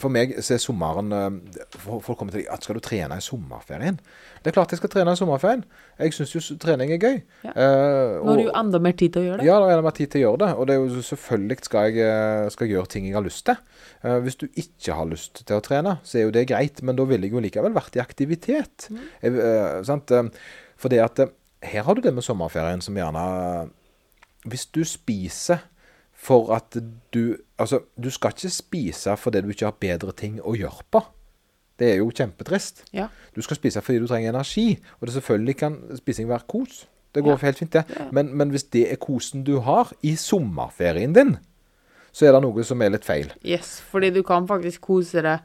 For 0.00 0.08
meg 0.08 0.30
så 0.40 0.54
er 0.54 0.60
sommeren 0.62 1.10
eh, 1.12 1.56
Folk 1.82 2.16
kommer 2.16 2.32
til 2.32 2.46
at 2.48 2.64
skal 2.64 2.78
du 2.78 2.80
trene 2.84 3.18
i 3.20 3.24
sommerferien? 3.24 3.98
Det 4.40 4.48
er 4.48 4.54
klart 4.56 4.72
jeg 4.72 4.80
skal 4.80 4.92
trene 4.94 5.12
i 5.12 5.18
sommerferien. 5.20 5.64
Jeg 6.00 6.14
syns 6.16 6.32
jo 6.32 6.56
trening 6.62 6.94
er 6.94 7.00
gøy. 7.02 7.18
Ja. 7.44 7.52
Eh, 7.52 8.14
Nå 8.22 8.30
har 8.30 8.40
du 8.40 8.44
jo 8.46 8.54
enda 8.62 8.80
mer 8.80 8.96
tid 8.96 9.12
til 9.12 9.24
å 9.24 9.26
gjøre 9.26 9.42
det. 9.42 9.48
Ja, 9.50 9.58
da 9.60 9.68
er 9.68 9.76
det 9.80 9.86
mer 9.88 9.96
tid 9.98 10.12
til 10.14 10.22
å 10.22 10.24
gjøre 10.24 10.40
det. 10.44 10.50
Og 10.56 10.68
det 10.70 10.76
er 10.76 10.80
jo 10.80 11.04
selvfølgelig 11.10 11.58
skal 11.68 11.90
jeg 11.90 12.08
eh, 12.08 12.48
skal 12.56 12.72
gjøre 12.72 12.92
ting 12.96 13.10
jeg 13.10 13.18
har 13.18 13.26
lyst 13.26 13.44
til. 13.50 13.60
Hvis 14.24 14.38
du 14.40 14.46
ikke 14.54 14.94
har 14.94 15.08
lyst 15.10 15.40
til 15.44 15.56
å 15.56 15.62
trene, 15.64 15.96
så 16.06 16.20
er 16.20 16.28
jo 16.28 16.34
det 16.36 16.46
greit, 16.48 16.80
men 16.86 16.96
da 16.96 17.04
ville 17.08 17.26
jeg 17.26 17.34
jo 17.34 17.42
likevel 17.42 17.74
vært 17.76 17.96
i 17.98 18.02
aktivitet. 18.04 18.88
Sant? 19.88 20.12
Eh, 20.14 20.30
For 20.80 20.92
det 20.92 21.00
at 21.04 21.26
her 21.66 21.84
har 21.84 21.96
du 21.96 22.04
det 22.04 22.12
med 22.14 22.22
sommerferien 22.24 22.80
som 22.84 22.94
gjerne 22.94 23.22
Hvis 24.46 24.66
du 24.70 24.84
spiser 24.86 25.64
for 26.26 26.54
at 26.56 26.78
du 27.14 27.36
Altså, 27.56 27.78
du 27.96 28.10
skal 28.12 28.34
ikke 28.34 28.50
spise 28.52 29.14
fordi 29.16 29.40
du 29.40 29.48
ikke 29.48 29.64
har 29.64 29.76
bedre 29.80 30.12
ting 30.12 30.34
å 30.44 30.52
gjøre 30.52 30.84
på. 30.92 31.00
Det 31.80 31.86
er 31.88 31.94
jo 32.02 32.10
kjempetrist. 32.12 32.82
Ja. 32.92 33.06
Du 33.32 33.40
skal 33.40 33.56
spise 33.56 33.80
fordi 33.80 34.02
du 34.02 34.06
trenger 34.10 34.34
energi, 34.34 34.76
og 35.00 35.08
det 35.08 35.14
selvfølgelig 35.14 35.56
kan 35.56 35.78
spising 35.96 36.28
være 36.28 36.44
kos. 36.52 36.82
Det 37.16 37.24
går 37.24 37.40
helt 37.40 37.58
fint, 37.58 37.72
det. 37.72 37.84
Men, 38.12 38.34
men 38.36 38.52
hvis 38.52 38.66
det 38.76 38.92
er 38.92 39.00
kosen 39.00 39.44
du 39.44 39.54
har 39.64 39.88
i 40.04 40.12
sommerferien 40.20 41.14
din, 41.16 41.38
så 42.12 42.26
er 42.28 42.36
det 42.36 42.42
noe 42.44 42.64
som 42.64 42.82
er 42.84 42.92
litt 42.92 43.08
feil. 43.08 43.32
Yes, 43.40 43.78
fordi 43.80 44.10
du 44.12 44.20
kan 44.24 44.44
faktisk 44.48 44.84
kose 44.84 45.24
deg 45.24 45.38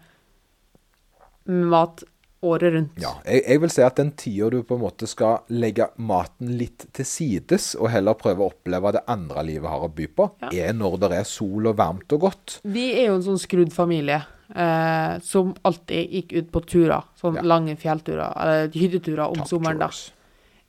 med 1.47 1.69
mat 1.71 2.03
året 2.43 2.73
rundt. 2.73 2.91
Ja, 3.01 3.11
jeg, 3.25 3.43
jeg 3.47 3.61
vil 3.61 3.69
si 3.69 3.81
at 3.85 3.95
den 3.99 4.11
tida 4.17 4.49
du 4.49 4.63
på 4.65 4.75
en 4.77 4.81
måte 4.81 5.07
skal 5.07 5.43
legge 5.53 5.89
maten 6.01 6.55
litt 6.57 6.87
til 6.93 7.05
sides, 7.05 7.75
og 7.77 7.89
heller 7.93 8.13
prøve 8.17 8.41
å 8.45 8.49
oppleve 8.51 8.91
det 8.97 9.03
andre 9.07 9.43
livet 9.45 9.69
har 9.69 9.85
å 9.85 9.91
by 9.93 10.07
på, 10.17 10.29
Ja. 10.41 10.49
er 10.69 10.73
når 10.73 10.97
det 11.03 11.11
er 11.19 11.23
sol 11.29 11.67
og 11.67 11.75
varmt 11.77 12.11
og 12.17 12.19
godt. 12.27 12.59
Vi 12.63 12.87
er 12.99 13.07
jo 13.11 13.15
en 13.19 13.23
sånn 13.27 13.39
skrudd 13.41 13.71
familie 13.73 14.23
eh, 14.55 15.19
som 15.23 15.53
alltid 15.63 16.09
gikk 16.11 16.33
ut 16.41 16.49
på 16.51 16.63
turer. 16.65 17.03
Sånn 17.21 17.35
Ja. 17.37 17.41
lange 17.41 17.77
fjellturer, 17.77 18.33
eller 18.35 18.67
hytteturer 18.73 19.29
om 19.29 19.35
Top 19.43 19.47
sommeren, 19.47 19.79
da. 19.79 19.89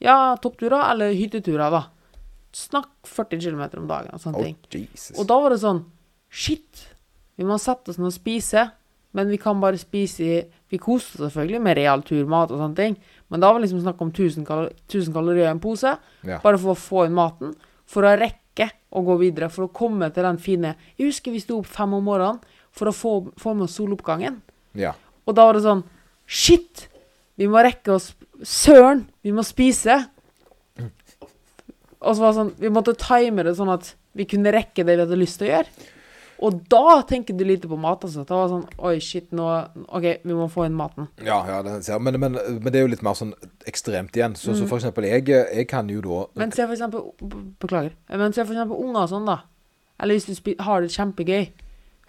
Ja, 0.01 0.37
toppturer 0.37 0.91
eller 0.93 1.13
hytteturer, 1.15 1.71
da. 1.71 1.85
Snakk 2.53 2.91
40 3.09 3.41
km 3.41 3.63
om 3.81 3.89
dagen 3.89 4.11
og 4.13 4.21
sånne 4.21 4.37
Oh, 4.39 4.43
ting. 4.45 4.57
Jesus. 4.71 5.19
Og 5.19 5.27
da 5.27 5.41
var 5.41 5.51
det 5.51 5.61
sånn 5.61 5.85
Shit! 6.29 6.89
Vi 7.39 7.45
må 7.45 7.59
sette 7.59 7.89
oss 7.91 7.99
ned 7.99 8.07
og 8.07 8.13
spise, 8.13 8.71
men 9.13 9.29
vi 9.29 9.39
kan 9.41 9.61
bare 9.61 9.79
spise 9.81 10.25
i 10.25 10.43
Vi 10.73 10.79
koser 10.81 11.21
oss 11.27 11.35
selvfølgelig 11.35 11.61
med 11.61 11.77
real 11.77 12.01
turmat 12.03 12.51
og 12.51 12.57
sånne 12.63 12.77
ting, 12.79 12.95
men 13.29 13.41
da 13.43 13.51
var 13.53 13.61
det 13.61 13.67
liksom 13.67 13.83
snakk 13.85 13.99
om 14.01 14.09
1000, 14.09 14.47
kalor 14.49 14.71
1000 14.89 15.13
kalorier 15.13 15.45
i 15.45 15.51
en 15.51 15.61
pose, 15.61 15.99
Ja. 16.25 16.39
bare 16.41 16.57
for 16.59 16.73
å 16.73 16.79
få 16.81 17.05
inn 17.07 17.13
maten, 17.13 17.53
for 17.85 18.03
å 18.09 18.15
rekke 18.17 18.71
å 18.93 19.03
gå 19.05 19.19
videre, 19.21 19.51
for 19.53 19.67
å 19.67 19.73
komme 19.73 20.09
til 20.15 20.23
den 20.25 20.39
fine 20.39 20.75
Jeg 20.99 21.11
husker 21.11 21.31
vi 21.33 21.41
sto 21.41 21.59
opp 21.59 21.67
fem 21.67 21.93
om 21.93 22.05
morgenen 22.05 22.41
for 22.73 22.89
å 22.89 22.93
få, 22.97 23.33
få 23.37 23.53
med 23.55 23.65
oss 23.69 23.77
soloppgangen, 23.77 24.41
ja. 24.75 24.95
og 25.27 25.35
da 25.37 25.45
var 25.45 25.55
det 25.61 25.63
sånn 25.69 25.85
Shit! 26.27 26.89
Vi 27.37 27.47
må 27.47 27.61
rekke 27.63 27.93
oss 27.93 28.15
Søren! 28.43 29.07
Vi 29.23 29.33
må 29.33 29.45
spise! 29.45 30.07
Og 32.03 32.17
så 32.17 32.23
var 32.23 32.33
det 32.33 32.39
sånn 32.41 32.55
Vi 32.59 32.71
måtte 32.73 32.97
time 32.99 33.45
det 33.45 33.55
sånn 33.59 33.73
at 33.73 33.95
vi 34.17 34.27
kunne 34.29 34.53
rekke 34.53 34.85
det 34.85 34.97
vi 34.97 35.05
hadde 35.07 35.17
lyst 35.17 35.39
til 35.41 35.47
å 35.49 35.53
gjøre. 35.55 35.71
Og 36.43 36.59
da 36.71 36.97
tenker 37.07 37.37
du 37.39 37.45
lite 37.47 37.71
på 37.71 37.79
mat, 37.79 38.03
altså. 38.03 38.25
Da 38.27 38.39
var 38.39 38.49
det 38.49 38.55
sånn 38.57 38.85
Oi, 38.89 38.97
shit, 39.05 39.29
nå 39.37 39.47
OK, 39.95 40.07
vi 40.25 40.35
må 40.35 40.49
få 40.51 40.67
inn 40.67 40.77
maten. 40.79 41.07
Ja, 41.23 41.39
ja 41.47 41.61
det, 41.63 41.77
ser 41.87 42.03
men, 42.03 42.19
men, 42.19 42.35
men 42.35 42.67
det 42.67 42.81
er 42.81 42.87
jo 42.87 42.93
litt 42.93 43.05
mer 43.07 43.19
sånn 43.19 43.35
ekstremt 43.71 44.17
igjen. 44.19 44.35
Så, 44.39 44.57
så 44.59 44.67
for 44.67 44.81
eksempel, 44.81 45.07
jeg, 45.07 45.29
jeg 45.31 45.69
kan 45.71 45.91
jo 45.93 46.03
da 46.05 46.25
Men 46.43 46.55
se 46.55 46.67
for 46.67 46.75
eksempel 46.75 47.13
Beklager. 47.63 47.95
Men 48.11 48.35
se 48.35 48.43
for 48.43 48.57
eksempel 48.57 48.83
unger 48.83 49.05
og 49.05 49.13
sånn, 49.15 49.31
da. 49.31 49.39
Eller 50.03 50.19
hvis 50.19 50.43
du 50.43 50.55
har 50.67 50.83
det 50.83 50.91
kjempegøy, 50.97 51.47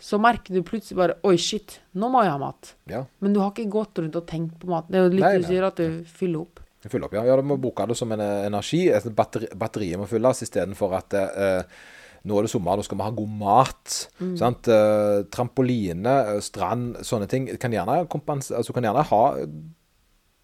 så 0.04 0.18
merker 0.20 0.56
du 0.58 0.66
plutselig 0.66 0.98
bare 1.00 1.18
Oi, 1.30 1.38
shit, 1.40 1.78
nå 1.94 2.10
må 2.12 2.26
jeg 2.26 2.34
ha 2.34 2.42
mat. 2.42 2.74
Ja, 2.90 3.06
Men 3.24 3.36
du 3.36 3.42
har 3.44 3.54
ikke 3.54 3.70
gått 3.72 4.02
rundt 4.02 4.18
og 4.20 4.26
tenkt 4.30 4.58
på 4.60 4.72
mat. 4.72 4.90
Det 4.90 5.00
er 5.00 5.06
jo 5.06 5.14
litt 5.14 5.26
Nei, 5.28 5.36
du 5.40 5.48
sier, 5.48 5.68
at 5.68 5.80
du 5.80 6.04
fyller 6.10 6.48
opp. 6.48 6.64
fyller 6.84 7.08
opp, 7.08 7.18
ja. 7.20 7.24
ja, 7.30 7.38
du 7.40 7.46
må 7.48 7.60
bruke 7.62 7.86
det 7.88 7.96
som 8.02 8.12
en 8.12 8.24
eh, 8.24 8.48
energi. 8.50 8.88
Batteri, 9.16 9.52
batteriet 9.56 10.02
må 10.02 10.10
fylles 10.10 10.44
istedenfor 10.44 10.98
at 10.98 11.16
eh, 11.22 11.78
nå 12.26 12.38
er 12.40 12.42
det 12.48 12.52
sommer, 12.54 12.78
nå 12.80 12.84
skal 12.88 12.98
vi 12.98 13.04
ha 13.04 13.10
god 13.12 13.30
mat. 13.40 13.96
Sant? 14.40 14.68
Eh, 14.72 15.24
trampoline, 15.34 16.06
eh, 16.36 16.40
strand, 16.40 16.98
sånne 17.04 17.28
ting 17.28 17.48
kan 17.60 17.72
gjerne, 17.76 18.04
altså, 18.08 18.74
kan 18.74 18.84
gjerne 18.84 19.04
ha 19.10 19.24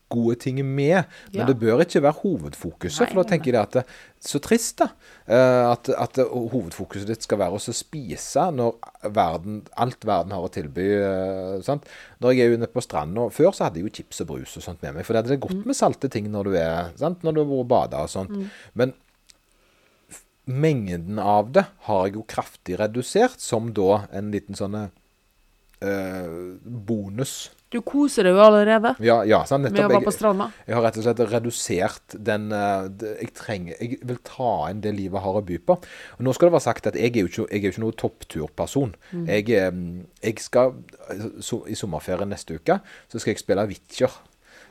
gode 0.09 0.39
ting 0.41 0.55
med, 0.65 1.05
men 1.31 1.41
Ja. 1.41 1.45
det 1.45 1.59
bør 1.59 1.83
ikke 1.85 2.01
være 2.01 2.17
hovedfokuset. 2.23 2.99
Nei, 2.99 3.13
for 3.13 3.21
da 3.23 3.29
tenker 3.29 3.51
jeg 3.53 3.61
at 3.61 3.71
det, 3.71 3.83
er 3.85 4.27
Så 4.27 4.39
trist, 4.41 4.77
da. 4.79 4.87
eh, 5.27 5.69
At, 5.71 5.87
at 5.87 6.15
hovedfokuset 6.27 7.05
ditt 7.07 7.21
skal 7.23 7.37
være 7.37 7.53
å 7.53 7.59
spise 7.73 8.49
når 8.51 8.73
verden, 9.13 9.61
alt 9.77 10.01
verden 10.03 10.31
har 10.31 10.41
å 10.41 10.49
tilby. 10.51 10.81
eh, 10.81 11.61
sant? 11.61 11.85
Når 12.19 12.33
jeg 12.35 12.49
er 12.51 12.57
inne 12.57 12.67
på 12.67 12.81
stranda 12.81 13.29
Før 13.29 13.53
så 13.53 13.65
hadde 13.69 13.75
jeg 13.75 13.83
jo 13.85 13.95
chips 14.01 14.21
og 14.21 14.27
brus 14.27 14.57
og 14.57 14.63
sånt 14.63 14.81
med 14.81 14.95
meg, 14.95 15.05
for 15.05 15.13
det 15.13 15.29
er 15.29 15.37
Mm. 15.37 15.41
godt 15.47 15.65
med 15.67 15.75
salte 15.75 16.09
ting 16.09 16.25
når 16.31 16.43
du 16.43 16.55
er 16.55 16.91
sant? 16.97 17.21
Når 17.23 17.33
du 17.35 17.39
har 17.43 17.47
vært 17.47 17.59
og 17.59 17.67
bada 17.69 17.97
og 18.01 18.09
sånt. 18.09 18.49
Men 18.73 18.89
f- 18.89 18.95
mengden 20.49 21.19
av 21.21 21.53
det 21.53 21.65
har 21.87 22.07
jeg 22.07 22.17
jo 22.17 22.25
kraftig 22.29 22.79
redusert, 22.81 23.39
som 23.41 23.69
da 23.75 24.03
en 24.15 24.31
liten 24.33 24.57
sånn 24.57 24.77
eh, 24.81 26.27
bonus. 26.63 27.51
Du 27.69 27.77
koser 27.85 28.25
deg 28.25 28.33
jo 28.33 28.41
allerede 28.41 28.95
Ja, 29.05 29.19
ja 29.29 29.43
sant? 29.45 29.67
med 29.67 29.77
å 29.77 29.89
være 29.91 30.01
på 30.01 30.09
Jeg, 30.09 30.15
stranda. 30.17 30.47
jeg 30.65 30.73
har 30.73 30.81
rett 30.87 30.95
og 30.97 31.03
slett 31.05 31.19
redusert 31.29 32.15
den 32.25 32.47
eh, 32.55 32.87
Jeg 33.21 33.29
trenger 33.37 33.75
Jeg 33.77 33.99
vil 34.09 34.17
ta 34.25 34.53
inn 34.71 34.81
det 34.81 34.95
livet 34.97 35.21
har 35.21 35.37
å 35.37 35.43
by 35.45 35.59
på. 35.61 35.75
Og 36.17 36.25
nå 36.25 36.33
skal 36.33 36.49
det 36.49 36.55
være 36.55 36.65
sagt 36.65 36.89
at 36.89 36.97
jeg 36.97 37.13
er 37.13 37.21
jo 37.21 37.29
ikke, 37.29 37.45
jeg 37.45 37.61
er 37.61 37.67
jo 37.67 37.73
ikke 37.75 37.83
noen 37.85 37.99
toppturperson. 38.01 38.95
Jeg, 39.29 39.45
eh, 39.53 39.69
jeg 40.25 40.41
skal 40.41 40.73
så, 41.45 41.61
I 41.69 41.77
sommerferien 41.77 42.33
neste 42.33 42.57
uke 42.57 42.79
så 43.05 43.21
skal 43.21 43.35
jeg 43.35 43.43
spille 43.43 43.67
Witcher. 43.69 44.17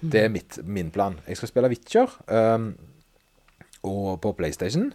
Det 0.03 0.25
er 0.27 0.35
mitt, 0.35 0.59
min 0.67 0.91
plan. 0.95 1.21
Jeg 1.27 1.39
skal 1.39 1.51
spille 1.51 1.71
Witcher 1.71 2.11
um, 2.31 2.73
og 3.87 4.21
på 4.23 4.33
PlayStation. 4.39 4.93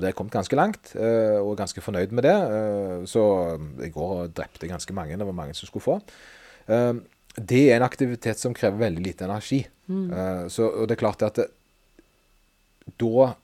Og 0.00 0.04
det 0.06 0.14
er 0.14 0.16
kommet 0.16 0.32
ganske 0.32 0.56
langt, 0.56 0.94
eh, 0.96 1.36
og 1.36 1.52
er 1.52 1.60
ganske 1.60 1.82
fornøyd 1.84 2.14
med 2.16 2.24
det. 2.24 2.32
eh, 2.32 3.02
så 3.04 3.22
i 3.84 3.90
går 3.92 4.30
drepte 4.32 4.64
jeg 4.64 4.72
ganske 4.72 4.96
mange. 4.96 5.18
Det 5.20 5.26
var 5.28 5.36
mange 5.36 5.52
som 5.54 5.68
skulle 5.68 5.84
få. 5.84 5.98
Eh, 6.72 6.94
det 7.36 7.60
er 7.68 7.76
en 7.76 7.84
aktivitet 7.84 8.40
som 8.40 8.56
krever 8.56 8.80
veldig 8.80 9.04
lite 9.04 9.28
energi. 9.28 9.60
Eh, 10.16 10.48
så, 10.48 10.70
og 10.72 10.88
det 10.88 10.96
er 10.96 11.04
klart 11.04 11.22
at 11.28 11.36
det, 11.36 11.50
da 12.96 13.34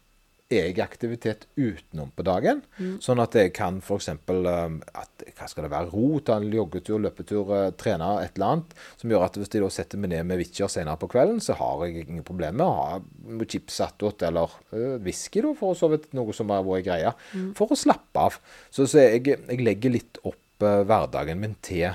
jeg 0.53 0.79
aktivitet 0.83 1.47
utenom 1.59 2.13
på 2.15 2.25
dagen. 2.27 2.63
Sånn 3.03 3.21
at 3.23 3.35
jeg 3.35 3.53
kan 3.57 3.81
f.eks. 3.83 4.13
Um, 4.31 4.79
hva 4.87 5.49
skal 5.51 5.67
det 5.67 5.73
være, 5.73 5.91
ro, 5.91 6.21
ta 6.23 6.39
en 6.39 6.49
joggetur, 6.53 7.01
løpetur, 7.03 7.51
eh, 7.57 7.73
trene 7.79 8.13
et 8.23 8.39
eller 8.39 8.55
annet. 8.55 8.77
Som 9.01 9.13
gjør 9.13 9.27
at 9.27 9.39
hvis 9.41 9.51
jeg 9.53 9.65
da 9.65 9.71
setter 9.75 10.03
meg 10.03 10.13
ned 10.15 10.29
med 10.29 10.41
Witcher 10.41 10.71
senere 10.73 11.01
på 11.03 11.11
kvelden, 11.13 11.43
så 11.43 11.59
har 11.59 11.87
jeg 11.87 12.07
ingen 12.07 12.27
problemer 12.27 12.57
med 12.61 12.67
å 12.67 12.79
ha 12.79 13.47
chips 13.51 13.81
attåt, 13.85 14.23
eller 14.27 14.55
uh, 14.73 14.97
whisky, 15.03 15.43
da, 15.45 15.53
for 15.59 15.79
så 15.79 15.91
vidt 15.93 16.13
noe 16.17 16.35
som 16.37 16.51
har 16.55 16.65
vært 16.67 16.87
greia. 16.89 17.15
For 17.59 17.73
å 17.73 17.79
slappe 17.79 18.27
av. 18.29 18.41
Så, 18.71 18.87
så 18.87 19.03
jeg, 19.03 19.27
jeg 19.35 19.63
legger 19.67 19.97
litt 19.99 20.23
opp 20.23 20.65
uh, 20.65 20.83
hverdagen 20.87 21.43
min 21.43 21.59
til, 21.65 21.91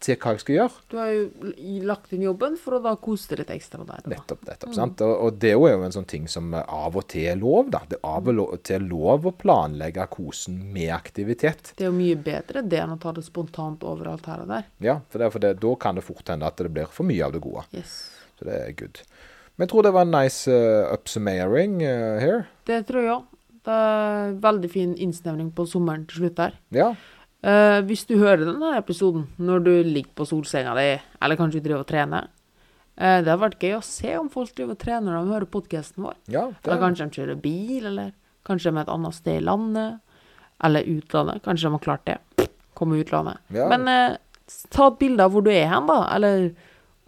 til 0.00 0.16
hva 0.16 0.34
jeg 0.34 0.42
skal 0.42 0.56
gjøre. 0.56 0.84
Du 0.90 0.98
har 0.98 1.10
jo 1.12 1.84
lagt 1.86 2.14
inn 2.16 2.24
jobben 2.24 2.56
for 2.58 2.78
å 2.78 2.82
da 2.82 2.96
kose 3.00 3.30
deg 3.30 3.44
litt 3.44 3.54
ekstra 3.58 3.84
der. 3.84 4.02
Da. 4.04 4.14
Nettopp. 4.16 4.46
nettopp, 4.48 4.74
sant? 4.76 5.04
Og, 5.04 5.14
og 5.26 5.40
det 5.42 5.52
er 5.52 5.58
jo 5.60 5.84
en 5.84 5.94
sånn 5.94 6.08
ting 6.08 6.28
som 6.30 6.54
av 6.56 6.96
og 6.96 7.06
til 7.12 7.28
er 7.30 7.38
lov. 7.40 7.70
da. 7.74 7.84
Det 7.90 8.00
er 8.00 8.06
av 8.08 8.30
og 8.32 8.56
til 8.64 8.80
til 8.80 8.88
lov 8.90 9.28
å 9.28 9.32
planlegge 9.36 10.06
kosen 10.12 10.58
med 10.74 10.92
aktivitet. 10.94 11.72
Det 11.76 11.86
er 11.86 11.90
jo 11.90 11.96
mye 11.96 12.18
bedre 12.20 12.62
det 12.66 12.80
enn 12.82 12.94
å 12.94 13.00
ta 13.00 13.12
det 13.16 13.24
spontant 13.26 13.84
overalt 13.86 14.28
her 14.30 14.44
og 14.44 14.52
der. 14.52 14.68
Ja, 14.82 15.00
for, 15.10 15.22
det, 15.22 15.30
for 15.34 15.44
det, 15.44 15.56
Da 15.62 15.74
kan 15.80 15.98
det 15.98 16.06
fort 16.06 16.30
hende 16.30 16.48
at 16.48 16.60
det 16.60 16.72
blir 16.72 16.90
for 16.92 17.08
mye 17.08 17.26
av 17.26 17.34
det 17.36 17.42
gode. 17.44 17.66
Yes. 17.76 17.98
Så 18.38 18.48
det 18.48 18.56
er 18.56 18.72
good. 18.78 19.02
Men 19.56 19.66
jeg 19.66 19.72
tror 19.74 19.86
det 19.86 19.94
var 19.96 20.06
en 20.06 20.14
nice 20.14 20.50
uh, 20.50 20.88
upsummering 20.94 21.80
uh, 21.84 22.16
here. 22.22 22.44
Det 22.68 22.82
tror 22.88 23.04
jeg 23.04 23.14
òg. 23.18 23.26
Det 23.60 23.76
er 23.76 24.36
veldig 24.40 24.68
fin 24.72 24.92
innsnevring 24.96 25.50
på 25.52 25.66
sommeren 25.68 26.06
til 26.08 26.22
slutt 26.22 26.38
der. 26.38 26.54
Ja. 26.72 26.94
Eh, 27.40 27.78
hvis 27.88 28.04
du 28.04 28.18
hører 28.20 28.44
denne 28.44 28.74
episoden 28.76 29.24
når 29.40 29.62
du 29.64 29.72
ligger 29.86 30.12
på 30.18 30.26
solsenga 30.28 30.74
di, 30.76 30.88
eller 31.24 31.40
kanskje 31.40 31.62
du 31.62 31.68
driver 31.68 31.86
og 31.86 31.88
trener 31.88 32.26
uh, 33.00 33.20
Det 33.24 33.30
har 33.30 33.40
vært 33.40 33.64
gøy 33.64 33.78
å 33.78 33.84
se 33.86 34.12
om 34.20 34.28
folk 34.28 34.52
driver 34.52 34.76
og 34.76 34.82
trener 34.82 35.08
når 35.08 35.24
de 35.24 35.34
hører 35.38 35.52
podkasten 35.54 36.04
vår. 36.04 36.18
ja 36.28 36.42
det, 36.50 36.60
Eller 36.66 36.82
kanskje 36.84 37.06
de 37.06 37.20
kjører 37.20 37.40
bil, 37.40 37.86
eller 37.88 38.10
kanskje 38.44 38.68
de 38.68 38.76
er 38.76 38.84
et 38.84 38.92
annet 38.92 39.16
sted 39.16 39.40
i 39.40 39.46
landet. 39.46 40.00
Eller 40.68 40.90
utlandet. 40.92 41.40
Kanskje 41.46 41.70
de 41.70 41.72
har 41.78 41.84
klart 41.86 42.04
det. 42.10 42.48
Komme 42.76 43.00
utlandet. 43.00 43.40
Ja. 43.56 43.70
Men 43.72 43.88
uh, 43.88 44.18
ta 44.68 44.90
et 44.90 45.00
bilde 45.00 45.24
av 45.24 45.32
hvor 45.32 45.46
du 45.46 45.48
er 45.54 45.70
hen, 45.72 45.88
da. 45.88 46.02
Eller 46.12 46.50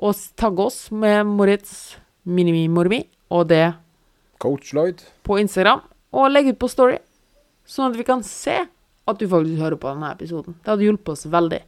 og 0.02 0.18
tagg 0.40 0.58
oss 0.58 0.86
med 0.90 1.28
Moritz 1.28 1.98
Minimi-Mormi 2.26 3.04
og 3.36 3.50
det 3.52 3.74
Coach 4.42 4.72
Lloyd. 4.72 5.04
på 5.22 5.38
Instagram. 5.38 5.84
Og 6.16 6.32
legg 6.32 6.48
ut 6.48 6.58
på 6.58 6.68
Story, 6.72 6.96
sånn 7.68 7.92
at 7.92 7.98
vi 8.00 8.06
kan 8.08 8.24
se 8.26 8.62
at 9.08 9.18
du 9.18 9.26
faktisk 9.28 9.58
hører 9.60 9.76
på 9.82 9.88
denne 9.94 10.10
episoden. 10.14 10.54
Det 10.62 10.70
hadde 10.72 10.84
hjulpet 10.86 11.08
oss 11.16 11.26
veldig. 11.26 11.62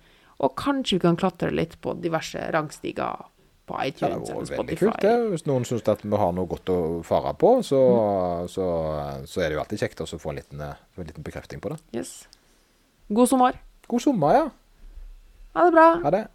Og 0.44 0.54
kanskje 0.58 0.96
vi 0.98 1.00
kan 1.00 1.16
klatre 1.16 1.50
litt 1.54 1.80
på 1.82 1.94
diverse 2.00 2.38
rangstiger 2.54 3.24
på 3.66 3.78
iTunes 3.80 4.02
eller 4.02 4.20
iTunes 4.20 4.48
Det 4.50 4.56
vært 4.58 4.66
veldig 4.68 4.78
kult. 4.78 5.00
det. 5.00 5.12
Hvis 5.32 5.46
noen 5.46 5.64
syns 5.64 5.88
at 5.88 6.02
vi 6.04 6.16
har 6.20 6.32
noe 6.36 6.46
godt 6.46 6.68
å 6.68 6.78
fare 7.06 7.32
på, 7.40 7.62
så, 7.64 7.80
Mm. 7.80 8.48
så, 8.52 8.66
så 9.26 9.40
er 9.40 9.48
det 9.48 9.56
jo 9.56 9.60
alltid 9.62 9.78
kjekt 9.80 10.00
å 10.04 10.18
få 10.20 10.30
en 10.30 10.36
liten, 10.36 10.60
eh, 10.60 10.74
en 10.98 11.04
liten 11.08 11.24
bekrefting 11.24 11.60
på 11.60 11.70
det. 11.72 11.78
Yes. 11.94 12.26
God 13.10 13.28
sommer. 13.28 13.58
God 13.88 14.00
sommer, 14.02 14.32
ja. 14.34 14.50
Ha 15.54 15.64
det 15.64 15.72
bra. 15.72 15.86
Ha 16.02 16.10
det. 16.10 16.28